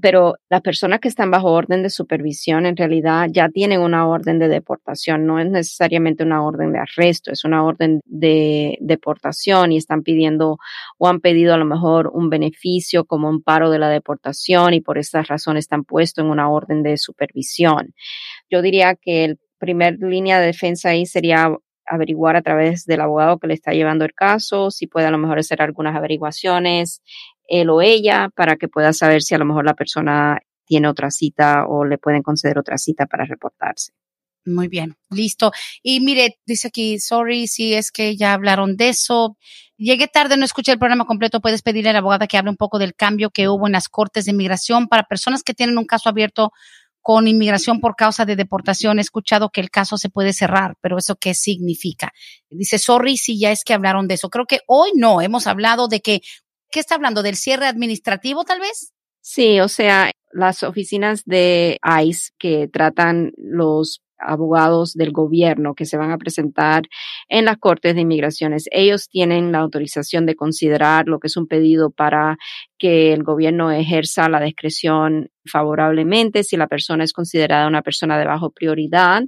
Pero 0.00 0.36
las 0.48 0.60
personas 0.60 1.00
que 1.00 1.08
están 1.08 1.30
bajo 1.30 1.50
orden 1.52 1.82
de 1.82 1.90
supervisión 1.90 2.66
en 2.66 2.76
realidad 2.76 3.28
ya 3.30 3.48
tienen 3.48 3.80
una 3.80 4.06
orden 4.06 4.38
de 4.38 4.48
deportación, 4.48 5.26
no 5.26 5.38
es 5.38 5.50
necesariamente 5.50 6.24
una 6.24 6.42
orden 6.42 6.72
de 6.72 6.78
arresto, 6.78 7.32
es 7.32 7.44
una 7.44 7.64
orden 7.64 7.89
de 8.04 8.78
deportación 8.80 9.72
y 9.72 9.76
están 9.76 10.02
pidiendo 10.02 10.58
o 10.98 11.08
han 11.08 11.20
pedido 11.20 11.54
a 11.54 11.56
lo 11.56 11.64
mejor 11.64 12.10
un 12.12 12.30
beneficio 12.30 13.04
como 13.04 13.28
un 13.28 13.42
paro 13.42 13.70
de 13.70 13.78
la 13.78 13.88
deportación 13.88 14.74
y 14.74 14.80
por 14.80 14.98
estas 14.98 15.28
razones 15.28 15.64
están 15.64 15.84
puestos 15.84 16.24
en 16.24 16.30
una 16.30 16.50
orden 16.50 16.82
de 16.82 16.96
supervisión. 16.96 17.94
Yo 18.50 18.62
diría 18.62 18.94
que 18.94 19.24
el 19.24 19.38
primer 19.58 19.98
línea 20.00 20.40
de 20.40 20.46
defensa 20.46 20.90
ahí 20.90 21.06
sería 21.06 21.54
averiguar 21.86 22.36
a 22.36 22.42
través 22.42 22.84
del 22.86 23.00
abogado 23.00 23.38
que 23.38 23.48
le 23.48 23.54
está 23.54 23.72
llevando 23.72 24.04
el 24.04 24.14
caso, 24.14 24.70
si 24.70 24.86
puede 24.86 25.06
a 25.06 25.10
lo 25.10 25.18
mejor 25.18 25.38
hacer 25.38 25.60
algunas 25.60 25.96
averiguaciones, 25.96 27.02
él 27.48 27.68
o 27.68 27.82
ella, 27.82 28.30
para 28.34 28.56
que 28.56 28.68
pueda 28.68 28.92
saber 28.92 29.22
si 29.22 29.34
a 29.34 29.38
lo 29.38 29.44
mejor 29.44 29.64
la 29.64 29.74
persona 29.74 30.38
tiene 30.64 30.88
otra 30.88 31.10
cita 31.10 31.66
o 31.66 31.84
le 31.84 31.98
pueden 31.98 32.22
conceder 32.22 32.58
otra 32.58 32.78
cita 32.78 33.06
para 33.06 33.24
reportarse. 33.24 33.92
Muy 34.44 34.68
bien, 34.68 34.96
listo. 35.10 35.52
Y 35.82 36.00
mire, 36.00 36.38
dice 36.46 36.68
aquí, 36.68 36.98
sorry 36.98 37.46
si 37.46 37.74
es 37.74 37.90
que 37.90 38.16
ya 38.16 38.32
hablaron 38.32 38.76
de 38.76 38.88
eso. 38.88 39.36
Llegué 39.76 40.08
tarde, 40.08 40.36
no 40.36 40.44
escuché 40.44 40.72
el 40.72 40.78
programa 40.78 41.04
completo. 41.06 41.40
Puedes 41.40 41.62
pedirle 41.62 41.90
a 41.90 41.92
la 41.92 41.98
abogada 42.00 42.26
que 42.26 42.38
hable 42.38 42.50
un 42.50 42.56
poco 42.56 42.78
del 42.78 42.94
cambio 42.94 43.30
que 43.30 43.48
hubo 43.48 43.66
en 43.66 43.72
las 43.72 43.88
cortes 43.88 44.24
de 44.24 44.32
inmigración 44.32 44.88
para 44.88 45.04
personas 45.04 45.42
que 45.42 45.54
tienen 45.54 45.78
un 45.78 45.84
caso 45.84 46.08
abierto 46.08 46.52
con 47.02 47.28
inmigración 47.28 47.80
por 47.80 47.96
causa 47.96 48.24
de 48.24 48.36
deportación. 48.36 48.98
He 48.98 49.02
escuchado 49.02 49.50
que 49.50 49.60
el 49.60 49.70
caso 49.70 49.96
se 49.96 50.10
puede 50.10 50.32
cerrar, 50.32 50.76
pero 50.80 50.98
¿eso 50.98 51.16
qué 51.16 51.34
significa? 51.34 52.12
Dice, 52.50 52.78
sorry 52.78 53.16
si 53.16 53.38
ya 53.38 53.52
es 53.52 53.64
que 53.64 53.74
hablaron 53.74 54.08
de 54.08 54.14
eso. 54.14 54.28
Creo 54.28 54.46
que 54.46 54.60
hoy 54.66 54.90
no, 54.94 55.20
hemos 55.20 55.46
hablado 55.46 55.88
de 55.88 56.00
que, 56.00 56.20
¿qué 56.70 56.80
está 56.80 56.94
hablando? 56.94 57.22
¿Del 57.22 57.36
cierre 57.36 57.66
administrativo 57.66 58.44
tal 58.44 58.60
vez? 58.60 58.92
Sí, 59.22 59.60
o 59.60 59.68
sea, 59.68 60.10
las 60.32 60.62
oficinas 60.62 61.24
de 61.24 61.78
ICE 62.02 62.32
que 62.38 62.68
tratan 62.68 63.32
los 63.36 64.02
abogados 64.20 64.94
del 64.94 65.12
gobierno 65.12 65.74
que 65.74 65.86
se 65.86 65.96
van 65.96 66.10
a 66.10 66.18
presentar 66.18 66.82
en 67.28 67.44
las 67.44 67.58
Cortes 67.58 67.94
de 67.94 68.02
Inmigraciones. 68.02 68.68
Ellos 68.70 69.08
tienen 69.08 69.52
la 69.52 69.58
autorización 69.58 70.26
de 70.26 70.36
considerar 70.36 71.06
lo 71.06 71.18
que 71.18 71.28
es 71.28 71.36
un 71.36 71.46
pedido 71.46 71.90
para 71.90 72.38
que 72.80 73.12
el 73.12 73.22
gobierno 73.22 73.70
ejerza 73.70 74.28
la 74.30 74.40
discreción 74.40 75.28
favorablemente 75.44 76.44
si 76.44 76.56
la 76.56 76.66
persona 76.66 77.04
es 77.04 77.12
considerada 77.12 77.66
una 77.66 77.82
persona 77.82 78.18
de 78.18 78.24
bajo 78.24 78.50
prioridad. 78.50 79.22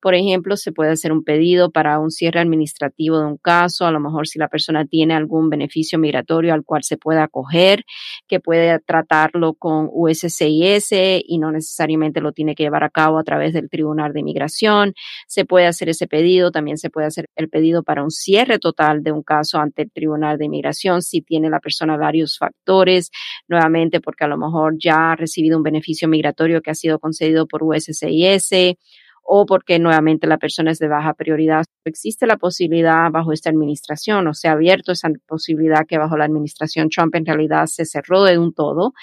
Por 0.00 0.14
ejemplo, 0.14 0.56
se 0.56 0.72
puede 0.72 0.92
hacer 0.92 1.12
un 1.12 1.24
pedido 1.24 1.70
para 1.70 1.98
un 1.98 2.10
cierre 2.10 2.40
administrativo 2.40 3.18
de 3.18 3.26
un 3.26 3.36
caso, 3.38 3.86
a 3.86 3.90
lo 3.90 4.00
mejor 4.00 4.26
si 4.26 4.38
la 4.38 4.48
persona 4.48 4.84
tiene 4.84 5.14
algún 5.14 5.48
beneficio 5.48 5.98
migratorio 5.98 6.52
al 6.52 6.64
cual 6.64 6.82
se 6.84 6.96
pueda 6.96 7.24
acoger, 7.24 7.84
que 8.26 8.40
puede 8.40 8.78
tratarlo 8.80 9.54
con 9.54 9.88
USCIS 9.90 10.88
y 11.24 11.38
no 11.38 11.50
necesariamente 11.50 12.20
lo 12.20 12.32
tiene 12.32 12.54
que 12.54 12.64
llevar 12.64 12.84
a 12.84 12.90
cabo 12.90 13.18
a 13.18 13.24
través 13.24 13.54
del 13.54 13.70
Tribunal 13.70 14.12
de 14.12 14.20
Inmigración. 14.20 14.92
Se 15.26 15.46
puede 15.46 15.66
hacer 15.66 15.88
ese 15.88 16.06
pedido, 16.06 16.50
también 16.50 16.76
se 16.76 16.90
puede 16.90 17.06
hacer 17.06 17.26
el 17.36 17.48
pedido 17.48 17.82
para 17.82 18.02
un 18.02 18.10
cierre 18.10 18.58
total 18.58 19.02
de 19.02 19.12
un 19.12 19.22
caso 19.22 19.58
ante 19.58 19.82
el 19.82 19.90
Tribunal 19.92 20.36
de 20.36 20.44
Inmigración 20.46 21.00
si 21.00 21.22
tiene 21.22 21.48
la 21.48 21.60
persona 21.60 21.96
varios 21.96 22.36
factores 22.36 22.97
nuevamente 23.48 24.00
porque 24.00 24.24
a 24.24 24.28
lo 24.28 24.36
mejor 24.36 24.76
ya 24.78 25.12
ha 25.12 25.16
recibido 25.16 25.56
un 25.56 25.62
beneficio 25.62 26.08
migratorio 26.08 26.60
que 26.62 26.70
ha 26.70 26.74
sido 26.74 26.98
concedido 26.98 27.46
por 27.46 27.62
USCIS 27.62 28.76
o 29.30 29.44
porque 29.44 29.78
nuevamente 29.78 30.26
la 30.26 30.38
persona 30.38 30.70
es 30.70 30.78
de 30.78 30.88
baja 30.88 31.12
prioridad. 31.12 31.66
Existe 31.84 32.26
la 32.26 32.38
posibilidad 32.38 33.10
bajo 33.10 33.32
esta 33.32 33.50
administración, 33.50 34.26
o 34.26 34.32
se 34.32 34.48
ha 34.48 34.52
abierto 34.52 34.92
esa 34.92 35.10
posibilidad 35.26 35.86
que 35.86 35.98
bajo 35.98 36.16
la 36.16 36.24
administración 36.24 36.88
Trump 36.88 37.14
en 37.14 37.26
realidad 37.26 37.66
se 37.66 37.84
cerró 37.84 38.24
de 38.24 38.38
un 38.38 38.54
todo. 38.54 38.94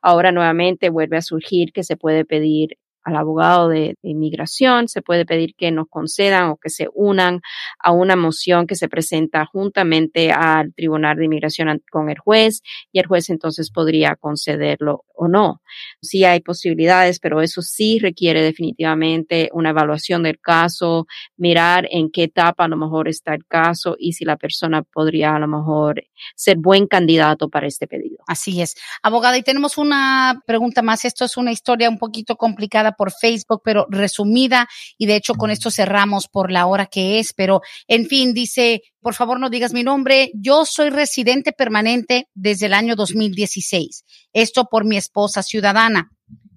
Ahora 0.00 0.30
nuevamente 0.30 0.88
vuelve 0.88 1.16
a 1.16 1.22
surgir 1.22 1.72
que 1.72 1.82
se 1.82 1.96
puede 1.96 2.24
pedir 2.24 2.78
al 3.04 3.16
abogado 3.16 3.68
de, 3.68 3.96
inmigración, 4.02 4.88
se 4.88 5.02
puede 5.02 5.24
pedir 5.24 5.54
que 5.56 5.70
nos 5.70 5.88
concedan 5.88 6.50
o 6.50 6.56
que 6.56 6.70
se 6.70 6.88
unan 6.94 7.40
a 7.78 7.92
una 7.92 8.16
moción 8.16 8.66
que 8.66 8.74
se 8.74 8.88
presenta 8.88 9.46
juntamente 9.46 10.32
al 10.32 10.74
Tribunal 10.74 11.16
de 11.16 11.24
Inmigración 11.24 11.82
con 11.90 12.10
el 12.10 12.18
juez 12.18 12.62
y 12.90 12.98
el 12.98 13.06
juez 13.06 13.30
entonces 13.30 13.70
podría 13.70 14.16
concederlo 14.16 15.04
o 15.14 15.28
no. 15.28 15.62
Sí 16.00 16.24
hay 16.24 16.40
posibilidades, 16.40 17.18
pero 17.20 17.40
eso 17.40 17.62
sí 17.62 17.98
requiere 17.98 18.42
definitivamente 18.42 19.50
una 19.52 19.70
evaluación 19.70 20.22
del 20.22 20.40
caso, 20.40 21.06
mirar 21.36 21.86
en 21.90 22.10
qué 22.10 22.24
etapa 22.24 22.64
a 22.64 22.68
lo 22.68 22.76
mejor 22.76 23.08
está 23.08 23.34
el 23.34 23.46
caso 23.46 23.96
y 23.98 24.14
si 24.14 24.24
la 24.24 24.36
persona 24.36 24.82
podría 24.82 25.34
a 25.34 25.38
lo 25.38 25.48
mejor 25.48 26.02
ser 26.34 26.58
buen 26.58 26.86
candidato 26.86 27.48
para 27.48 27.66
este 27.66 27.86
pedido. 27.86 28.18
Así 28.26 28.60
es. 28.60 28.74
Abogada, 29.02 29.36
y 29.38 29.42
tenemos 29.42 29.78
una 29.78 30.42
pregunta 30.46 30.82
más. 30.82 31.04
Esto 31.04 31.24
es 31.24 31.36
una 31.36 31.52
historia 31.52 31.88
un 31.88 31.98
poquito 31.98 32.36
complicada 32.36 32.91
por 32.96 33.12
Facebook, 33.12 33.62
pero 33.64 33.86
resumida 33.90 34.68
y 34.98 35.06
de 35.06 35.16
hecho 35.16 35.34
con 35.34 35.50
esto 35.50 35.70
cerramos 35.70 36.28
por 36.28 36.50
la 36.50 36.66
hora 36.66 36.86
que 36.86 37.18
es, 37.18 37.32
pero 37.32 37.60
en 37.86 38.06
fin, 38.06 38.34
dice, 38.34 38.82
por 39.00 39.14
favor 39.14 39.40
no 39.40 39.50
digas 39.50 39.72
mi 39.72 39.82
nombre, 39.82 40.30
yo 40.34 40.64
soy 40.64 40.90
residente 40.90 41.52
permanente 41.52 42.28
desde 42.34 42.66
el 42.66 42.74
año 42.74 42.96
2016, 42.96 44.04
esto 44.32 44.66
por 44.70 44.84
mi 44.84 44.96
esposa 44.96 45.42
ciudadana. 45.42 46.10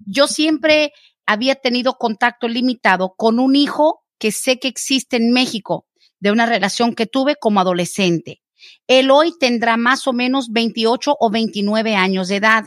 Yo 0.06 0.28
siempre 0.28 0.92
había 1.26 1.56
tenido 1.56 1.94
contacto 1.94 2.48
limitado 2.48 3.14
con 3.16 3.38
un 3.38 3.56
hijo 3.56 4.02
que 4.18 4.32
sé 4.32 4.58
que 4.58 4.68
existe 4.68 5.16
en 5.16 5.32
México 5.32 5.86
de 6.20 6.30
una 6.30 6.46
relación 6.46 6.94
que 6.94 7.06
tuve 7.06 7.36
como 7.36 7.60
adolescente. 7.60 8.40
Él 8.86 9.10
hoy 9.10 9.32
tendrá 9.38 9.76
más 9.76 10.06
o 10.06 10.12
menos 10.12 10.48
28 10.50 11.16
o 11.18 11.30
29 11.30 11.94
años 11.94 12.28
de 12.28 12.36
edad. 12.36 12.64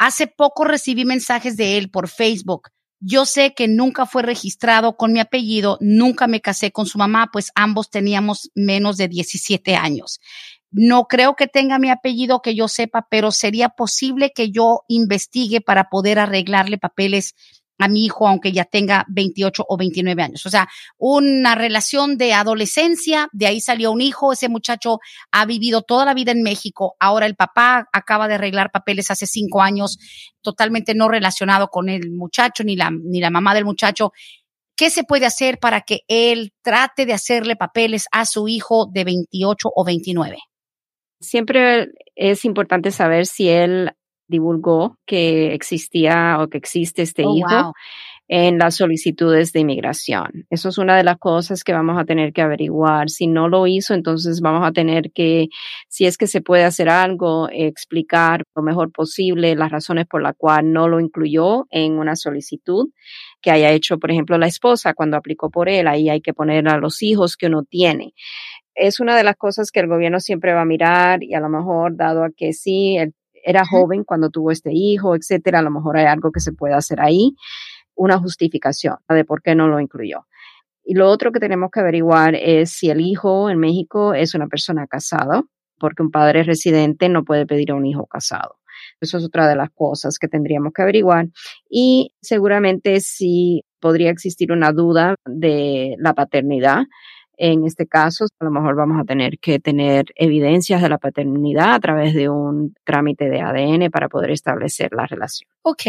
Hace 0.00 0.28
poco 0.28 0.64
recibí 0.64 1.04
mensajes 1.04 1.58
de 1.58 1.76
él 1.76 1.90
por 1.90 2.08
Facebook. 2.08 2.70
Yo 3.00 3.26
sé 3.26 3.52
que 3.52 3.68
nunca 3.68 4.06
fue 4.06 4.22
registrado 4.22 4.96
con 4.96 5.12
mi 5.12 5.20
apellido, 5.20 5.76
nunca 5.82 6.26
me 6.26 6.40
casé 6.40 6.72
con 6.72 6.86
su 6.86 6.96
mamá, 6.96 7.28
pues 7.30 7.50
ambos 7.54 7.90
teníamos 7.90 8.50
menos 8.54 8.96
de 8.96 9.08
17 9.08 9.76
años. 9.76 10.18
No 10.70 11.04
creo 11.04 11.36
que 11.36 11.48
tenga 11.48 11.78
mi 11.78 11.90
apellido 11.90 12.40
que 12.40 12.54
yo 12.54 12.66
sepa, 12.66 13.08
pero 13.10 13.30
sería 13.30 13.68
posible 13.68 14.32
que 14.34 14.50
yo 14.50 14.84
investigue 14.88 15.60
para 15.60 15.90
poder 15.90 16.18
arreglarle 16.18 16.78
papeles 16.78 17.34
a 17.80 17.88
mi 17.88 18.04
hijo, 18.04 18.28
aunque 18.28 18.52
ya 18.52 18.64
tenga 18.66 19.06
28 19.08 19.64
o 19.66 19.76
29 19.76 20.22
años. 20.22 20.44
O 20.44 20.50
sea, 20.50 20.68
una 20.98 21.54
relación 21.54 22.18
de 22.18 22.34
adolescencia, 22.34 23.28
de 23.32 23.46
ahí 23.46 23.60
salió 23.60 23.90
un 23.90 24.02
hijo, 24.02 24.32
ese 24.32 24.50
muchacho 24.50 24.98
ha 25.32 25.46
vivido 25.46 25.80
toda 25.80 26.04
la 26.04 26.12
vida 26.12 26.30
en 26.30 26.42
México, 26.42 26.94
ahora 27.00 27.24
el 27.24 27.36
papá 27.36 27.88
acaba 27.92 28.28
de 28.28 28.34
arreglar 28.34 28.70
papeles 28.70 29.10
hace 29.10 29.26
cinco 29.26 29.62
años, 29.62 29.98
totalmente 30.42 30.94
no 30.94 31.08
relacionado 31.08 31.68
con 31.68 31.88
el 31.88 32.10
muchacho 32.10 32.64
ni 32.64 32.76
la, 32.76 32.90
ni 32.90 33.18
la 33.20 33.30
mamá 33.30 33.54
del 33.54 33.64
muchacho. 33.64 34.12
¿Qué 34.76 34.90
se 34.90 35.04
puede 35.04 35.24
hacer 35.24 35.58
para 35.58 35.80
que 35.80 36.00
él 36.06 36.52
trate 36.62 37.06
de 37.06 37.14
hacerle 37.14 37.56
papeles 37.56 38.06
a 38.12 38.26
su 38.26 38.46
hijo 38.46 38.86
de 38.92 39.04
28 39.04 39.70
o 39.74 39.84
29? 39.84 40.36
Siempre 41.18 41.88
es 42.14 42.44
importante 42.44 42.90
saber 42.90 43.26
si 43.26 43.48
él 43.48 43.92
divulgó 44.30 44.96
que 45.06 45.52
existía 45.54 46.38
o 46.40 46.48
que 46.48 46.58
existe 46.58 47.02
este 47.02 47.24
oh, 47.26 47.36
hijo 47.36 47.72
en 48.32 48.58
las 48.58 48.76
solicitudes 48.76 49.52
de 49.52 49.58
inmigración. 49.58 50.46
Eso 50.50 50.68
es 50.68 50.78
una 50.78 50.96
de 50.96 51.02
las 51.02 51.18
cosas 51.18 51.64
que 51.64 51.72
vamos 51.72 51.98
a 51.98 52.04
tener 52.04 52.32
que 52.32 52.42
averiguar. 52.42 53.10
Si 53.10 53.26
no 53.26 53.48
lo 53.48 53.66
hizo, 53.66 53.92
entonces 53.92 54.40
vamos 54.40 54.64
a 54.64 54.70
tener 54.70 55.10
que, 55.12 55.48
si 55.88 56.06
es 56.06 56.16
que 56.16 56.28
se 56.28 56.40
puede 56.40 56.62
hacer 56.62 56.88
algo, 56.88 57.48
explicar 57.50 58.44
lo 58.54 58.62
mejor 58.62 58.92
posible 58.92 59.56
las 59.56 59.72
razones 59.72 60.06
por 60.06 60.22
las 60.22 60.34
cuales 60.38 60.70
no 60.70 60.86
lo 60.86 61.00
incluyó 61.00 61.66
en 61.70 61.98
una 61.98 62.14
solicitud 62.14 62.90
que 63.42 63.50
haya 63.50 63.72
hecho, 63.72 63.98
por 63.98 64.12
ejemplo, 64.12 64.38
la 64.38 64.46
esposa 64.46 64.94
cuando 64.94 65.16
aplicó 65.16 65.50
por 65.50 65.68
él. 65.68 65.88
Ahí 65.88 66.08
hay 66.08 66.20
que 66.20 66.32
poner 66.32 66.68
a 66.68 66.78
los 66.78 67.02
hijos 67.02 67.36
que 67.36 67.48
uno 67.48 67.64
tiene 67.64 68.14
es 68.76 68.98
una 69.00 69.16
de 69.16 69.24
las 69.24 69.36
cosas 69.36 69.70
que 69.70 69.80
el 69.80 69.88
gobierno 69.88 70.20
siempre 70.20 70.54
va 70.54 70.62
a 70.62 70.64
mirar 70.64 71.22
y 71.22 71.34
a 71.34 71.40
lo 71.40 71.48
mejor 71.48 71.96
dado 71.96 72.24
a 72.24 72.30
que 72.30 72.54
sí, 72.54 72.96
el 72.96 73.12
era 73.44 73.64
joven 73.64 74.04
cuando 74.04 74.30
tuvo 74.30 74.50
este 74.50 74.70
hijo, 74.72 75.14
etcétera, 75.14 75.60
a 75.60 75.62
lo 75.62 75.70
mejor 75.70 75.96
hay 75.96 76.06
algo 76.06 76.32
que 76.32 76.40
se 76.40 76.52
puede 76.52 76.74
hacer 76.74 77.00
ahí, 77.00 77.34
una 77.94 78.18
justificación 78.18 78.96
de 79.08 79.24
por 79.24 79.42
qué 79.42 79.54
no 79.54 79.68
lo 79.68 79.80
incluyó. 79.80 80.26
Y 80.84 80.94
lo 80.94 81.08
otro 81.08 81.32
que 81.32 81.40
tenemos 81.40 81.70
que 81.70 81.80
averiguar 81.80 82.34
es 82.34 82.70
si 82.72 82.90
el 82.90 83.00
hijo 83.00 83.50
en 83.50 83.58
México 83.58 84.14
es 84.14 84.34
una 84.34 84.48
persona 84.48 84.86
casada, 84.86 85.42
porque 85.78 86.02
un 86.02 86.10
padre 86.10 86.42
residente 86.42 87.08
no 87.08 87.24
puede 87.24 87.46
pedir 87.46 87.70
a 87.70 87.74
un 87.74 87.86
hijo 87.86 88.06
casado. 88.06 88.56
Eso 89.00 89.18
es 89.18 89.24
otra 89.24 89.48
de 89.48 89.56
las 89.56 89.70
cosas 89.70 90.18
que 90.18 90.28
tendríamos 90.28 90.72
que 90.72 90.82
averiguar. 90.82 91.28
Y 91.68 92.14
seguramente 92.20 93.00
si 93.00 93.64
podría 93.80 94.10
existir 94.10 94.52
una 94.52 94.72
duda 94.72 95.14
de 95.24 95.96
la 95.98 96.14
paternidad, 96.14 96.84
en 97.42 97.64
este 97.64 97.86
caso, 97.86 98.26
a 98.38 98.44
lo 98.44 98.50
mejor 98.50 98.76
vamos 98.76 99.00
a 99.00 99.04
tener 99.04 99.38
que 99.38 99.58
tener 99.58 100.04
evidencias 100.14 100.82
de 100.82 100.90
la 100.90 100.98
paternidad 100.98 101.72
a 101.72 101.80
través 101.80 102.14
de 102.14 102.28
un 102.28 102.74
trámite 102.84 103.30
de 103.30 103.40
ADN 103.40 103.90
para 103.90 104.10
poder 104.10 104.30
establecer 104.30 104.90
la 104.92 105.06
relación. 105.06 105.48
Ok. 105.62 105.84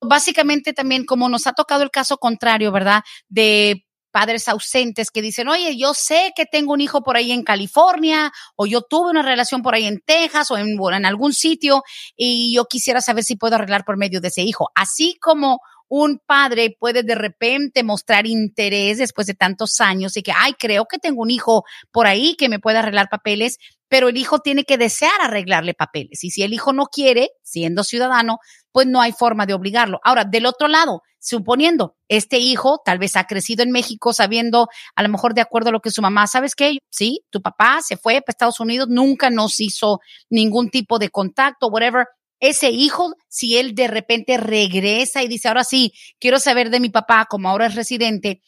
Básicamente 0.00 0.72
también 0.72 1.04
como 1.04 1.28
nos 1.28 1.46
ha 1.46 1.52
tocado 1.52 1.84
el 1.84 1.92
caso 1.92 2.16
contrario, 2.18 2.72
¿verdad? 2.72 3.04
De 3.28 3.84
padres 4.10 4.48
ausentes 4.48 5.12
que 5.12 5.22
dicen, 5.22 5.46
oye, 5.46 5.76
yo 5.76 5.94
sé 5.94 6.32
que 6.34 6.44
tengo 6.44 6.72
un 6.72 6.80
hijo 6.80 7.02
por 7.02 7.16
ahí 7.16 7.30
en 7.30 7.44
California, 7.44 8.32
o 8.56 8.66
yo 8.66 8.82
tuve 8.82 9.10
una 9.10 9.22
relación 9.22 9.62
por 9.62 9.74
ahí 9.74 9.84
en 9.84 10.00
Texas, 10.00 10.50
o 10.50 10.56
en, 10.56 10.76
en 10.92 11.04
algún 11.04 11.34
sitio, 11.34 11.82
y 12.16 12.52
yo 12.52 12.64
quisiera 12.64 13.00
saber 13.00 13.22
si 13.22 13.36
puedo 13.36 13.54
arreglar 13.54 13.84
por 13.84 13.96
medio 13.96 14.20
de 14.20 14.28
ese 14.28 14.42
hijo. 14.42 14.70
Así 14.74 15.18
como 15.20 15.60
un 15.88 16.20
padre 16.24 16.76
puede 16.78 17.02
de 17.02 17.14
repente 17.14 17.82
mostrar 17.82 18.26
interés 18.26 18.98
después 18.98 19.26
de 19.26 19.34
tantos 19.34 19.80
años 19.80 20.16
y 20.16 20.22
que, 20.22 20.32
ay, 20.34 20.54
creo 20.58 20.86
que 20.86 20.98
tengo 20.98 21.22
un 21.22 21.30
hijo 21.30 21.64
por 21.90 22.06
ahí 22.06 22.34
que 22.36 22.48
me 22.48 22.58
puede 22.58 22.78
arreglar 22.78 23.08
papeles, 23.08 23.58
pero 23.88 24.08
el 24.08 24.16
hijo 24.16 24.40
tiene 24.40 24.64
que 24.64 24.78
desear 24.78 25.20
arreglarle 25.20 25.74
papeles. 25.74 26.24
Y 26.24 26.30
si 26.30 26.42
el 26.42 26.52
hijo 26.52 26.72
no 26.72 26.86
quiere, 26.86 27.30
siendo 27.42 27.84
ciudadano, 27.84 28.38
pues 28.72 28.86
no 28.86 29.00
hay 29.00 29.12
forma 29.12 29.46
de 29.46 29.54
obligarlo. 29.54 30.00
Ahora, 30.02 30.24
del 30.24 30.46
otro 30.46 30.68
lado, 30.68 31.02
suponiendo 31.20 31.96
este 32.08 32.38
hijo 32.38 32.80
tal 32.84 32.98
vez 32.98 33.16
ha 33.16 33.24
crecido 33.24 33.62
en 33.62 33.70
México 33.70 34.12
sabiendo, 34.12 34.68
a 34.94 35.02
lo 35.02 35.08
mejor 35.08 35.34
de 35.34 35.40
acuerdo 35.40 35.70
a 35.70 35.72
lo 35.72 35.80
que 35.80 35.90
su 35.90 36.02
mamá, 36.02 36.26
¿sabes 36.26 36.54
qué? 36.54 36.78
Sí, 36.90 37.20
tu 37.30 37.42
papá 37.42 37.80
se 37.82 37.96
fue 37.96 38.20
para 38.20 38.32
Estados 38.32 38.60
Unidos, 38.60 38.88
nunca 38.88 39.30
nos 39.30 39.60
hizo 39.60 40.00
ningún 40.30 40.70
tipo 40.70 40.98
de 40.98 41.10
contacto, 41.10 41.68
whatever 41.68 42.06
ese 42.40 42.70
hijo, 42.70 43.14
si 43.28 43.56
él 43.56 43.74
de 43.74 43.88
repente 43.88 44.36
regresa 44.36 45.22
y 45.22 45.28
dice, 45.28 45.48
ahora 45.48 45.64
sí, 45.64 45.92
quiero 46.18 46.38
saber 46.38 46.70
de 46.70 46.80
mi 46.80 46.90
papá, 46.90 47.26
como 47.28 47.48
ahora 47.48 47.66
es 47.66 47.74
residente, 47.74 48.40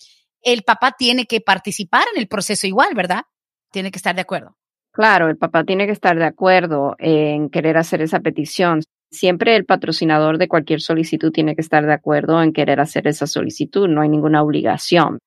el 0.43 0.63
papá 0.63 0.95
tiene 0.99 1.27
que 1.27 1.41
participar 1.41 2.05
en 2.15 2.21
el 2.21 2.29
proceso 2.29 2.67
igual, 2.67 2.95
¿verdad? 2.95 3.23
Tiene 3.73 3.91
que 3.91 3.99
estar 3.99 4.15
de 4.15 4.23
acuerdo. 4.23 4.57
Claro, 4.93 5.29
el 5.29 5.37
papá 5.37 5.65
tiene 5.65 5.87
que 5.87 5.93
estar 5.93 6.19
de 6.19 6.25
acuerdo 6.25 6.97
en 6.99 7.51
querer 7.51 7.77
hacer 7.77 8.03
esa 8.03 8.21
petición. 8.21 8.81
Siempre 9.11 9.57
el 9.57 9.65
patrocinador 9.65 10.39
de 10.39 10.49
cualquier 10.49 10.81
solicitud 10.81 11.33
tiene 11.33 11.55
que 11.55 11.61
estar 11.61 11.87
de 11.87 11.93
acuerdo 11.93 12.43
en 12.43 12.53
querer 12.53 12.81
hacer 12.81 13.07
esa 13.07 13.27
solicitud. 13.27 13.89
No 13.89 14.03
hay 14.03 14.09
ninguna 14.09 14.43
obligación, 14.43 15.21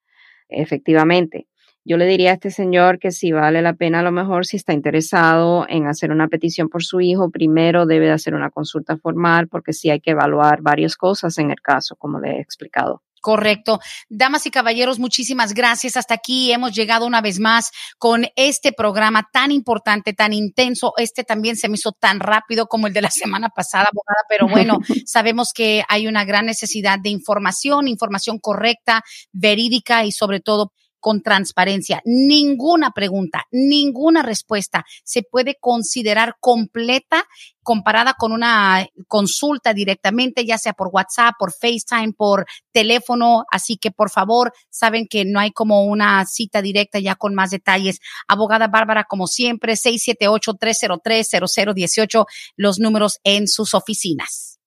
efectivamente. 0.50 1.48
Yo 1.84 1.98
le 1.98 2.06
diría 2.06 2.32
a 2.32 2.34
este 2.34 2.52
señor 2.52 3.00
que 3.00 3.12
si 3.12 3.32
vale 3.32 3.62
la 3.64 3.74
pena, 3.74 4.00
a 4.00 4.04
lo 4.04 4.12
mejor 4.12 4.46
si 4.46 4.58
está 4.58 4.74
interesado 4.74 5.66
en 5.68 5.88
hacer 5.88 6.12
una 6.12 6.28
petición 6.28 6.70
por 6.70 6.84
su 6.84 7.02
hijo, 7.02 7.32
primero 7.32 7.88
debe 7.88 8.06
de 8.06 8.12
hacer 8.12 8.36
una 8.36 8.52
consulta 8.52 8.98
formal 8.98 9.48
porque 9.48 9.74
sí 9.74 9.90
hay 9.90 10.00
que 10.00 10.12
evaluar 10.12 10.62
varias 10.62 10.96
cosas 10.96 11.38
en 11.40 11.50
el 11.50 11.60
caso, 11.60 11.96
como 11.96 12.20
le 12.20 12.38
he 12.38 12.42
explicado. 12.42 13.02
Correcto. 13.22 13.80
Damas 14.10 14.48
y 14.48 14.52
caballeros, 14.52 14.98
muchísimas 14.98 15.54
gracias. 15.54 15.96
Hasta 15.96 16.16
aquí 16.16 16.52
hemos 16.52 16.74
llegado 16.74 17.06
una 17.06 17.22
vez 17.22 17.40
más 17.40 17.72
con 18.00 18.26
este 18.36 18.74
programa 18.74 19.30
tan 19.32 19.52
importante, 19.52 20.14
tan 20.14 20.34
intenso. 20.34 20.94
Este 20.98 21.24
también 21.24 21.56
se 21.56 21.70
me 21.70 21.76
hizo 21.76 21.92
tan 21.92 22.20
rápido 22.20 22.66
como 22.66 22.88
el 22.88 22.94
de 22.94 23.02
la 23.02 23.12
semana 23.12 23.50
pasada, 23.50 23.88
abogada, 23.92 24.26
pero 24.28 24.48
bueno, 24.48 24.80
sabemos 25.06 25.52
que 25.54 25.84
hay 25.88 26.08
una 26.08 26.26
gran 26.26 26.48
necesidad 26.48 26.98
de 27.00 27.10
información, 27.10 27.88
información 27.88 28.40
correcta, 28.40 29.04
verídica 29.32 30.04
y 30.04 30.12
sobre 30.12 30.40
todo 30.40 30.74
con 31.02 31.22
transparencia. 31.22 32.02
Ninguna 32.06 32.92
pregunta, 32.92 33.46
ninguna 33.52 34.22
respuesta 34.22 34.86
se 35.04 35.24
puede 35.24 35.58
considerar 35.60 36.38
completa 36.40 37.26
comparada 37.64 38.16
con 38.18 38.32
una 38.32 38.88
consulta 39.08 39.74
directamente, 39.74 40.46
ya 40.46 40.58
sea 40.58 40.74
por 40.74 40.90
WhatsApp, 40.92 41.36
por 41.38 41.54
FaceTime, 41.54 42.14
por 42.14 42.48
teléfono. 42.72 43.46
Así 43.52 43.78
que 43.78 43.92
por 43.92 44.10
favor, 44.10 44.52
saben 44.70 45.06
que 45.08 45.26
no 45.26 45.40
hay 45.40 45.52
como 45.52 45.86
una 45.86 46.26
cita 46.26 46.62
directa 46.62 47.00
ya 47.00 47.16
con 47.16 47.36
más 47.36 47.52
detalles. 47.52 48.00
Abogada 48.28 48.68
Bárbara, 48.68 49.06
como 49.06 49.28
siempre, 49.28 49.74
678-303-0018, 49.74 52.26
los 52.56 52.80
números 52.80 53.20
en 53.24 53.48
sus 53.48 53.74
oficinas. 53.74 54.61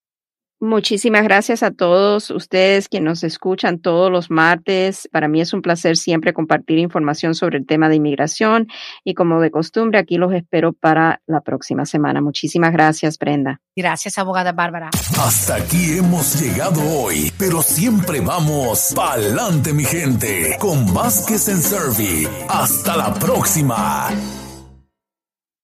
Muchísimas 0.61 1.23
gracias 1.23 1.63
a 1.63 1.71
todos 1.71 2.31
ustedes 2.31 2.87
que 2.87 3.01
nos 3.01 3.23
escuchan 3.23 3.79
todos 3.79 4.09
los 4.09 4.31
martes. 4.31 5.09
Para 5.11 5.27
mí 5.27 5.41
es 5.41 5.53
un 5.53 5.61
placer 5.61 5.97
siempre 5.97 6.33
compartir 6.33 6.79
información 6.79 7.35
sobre 7.35 7.57
el 7.57 7.65
tema 7.65 7.89
de 7.89 7.95
inmigración 7.95 8.67
y 9.03 9.15
como 9.15 9.41
de 9.41 9.51
costumbre 9.51 9.99
aquí 9.99 10.17
los 10.17 10.33
espero 10.33 10.71
para 10.71 11.21
la 11.27 11.41
próxima 11.41 11.85
semana. 11.85 12.21
Muchísimas 12.21 12.71
gracias, 12.71 13.17
Brenda. 13.19 13.59
Gracias, 13.75 14.17
abogada 14.17 14.53
Bárbara. 14.53 14.91
Hasta 15.19 15.55
aquí 15.55 15.97
hemos 15.97 16.41
llegado 16.41 16.81
hoy, 16.99 17.31
pero 17.37 17.61
siempre 17.61 18.21
vamos 18.21 18.93
pa'lante, 18.95 19.73
mi 19.73 19.83
gente, 19.83 20.55
con 20.59 20.93
Vázquez 20.93 21.49
en 21.49 21.61
Servi. 21.61 22.27
Hasta 22.47 22.95
la 22.95 23.13
próxima. 23.13 24.07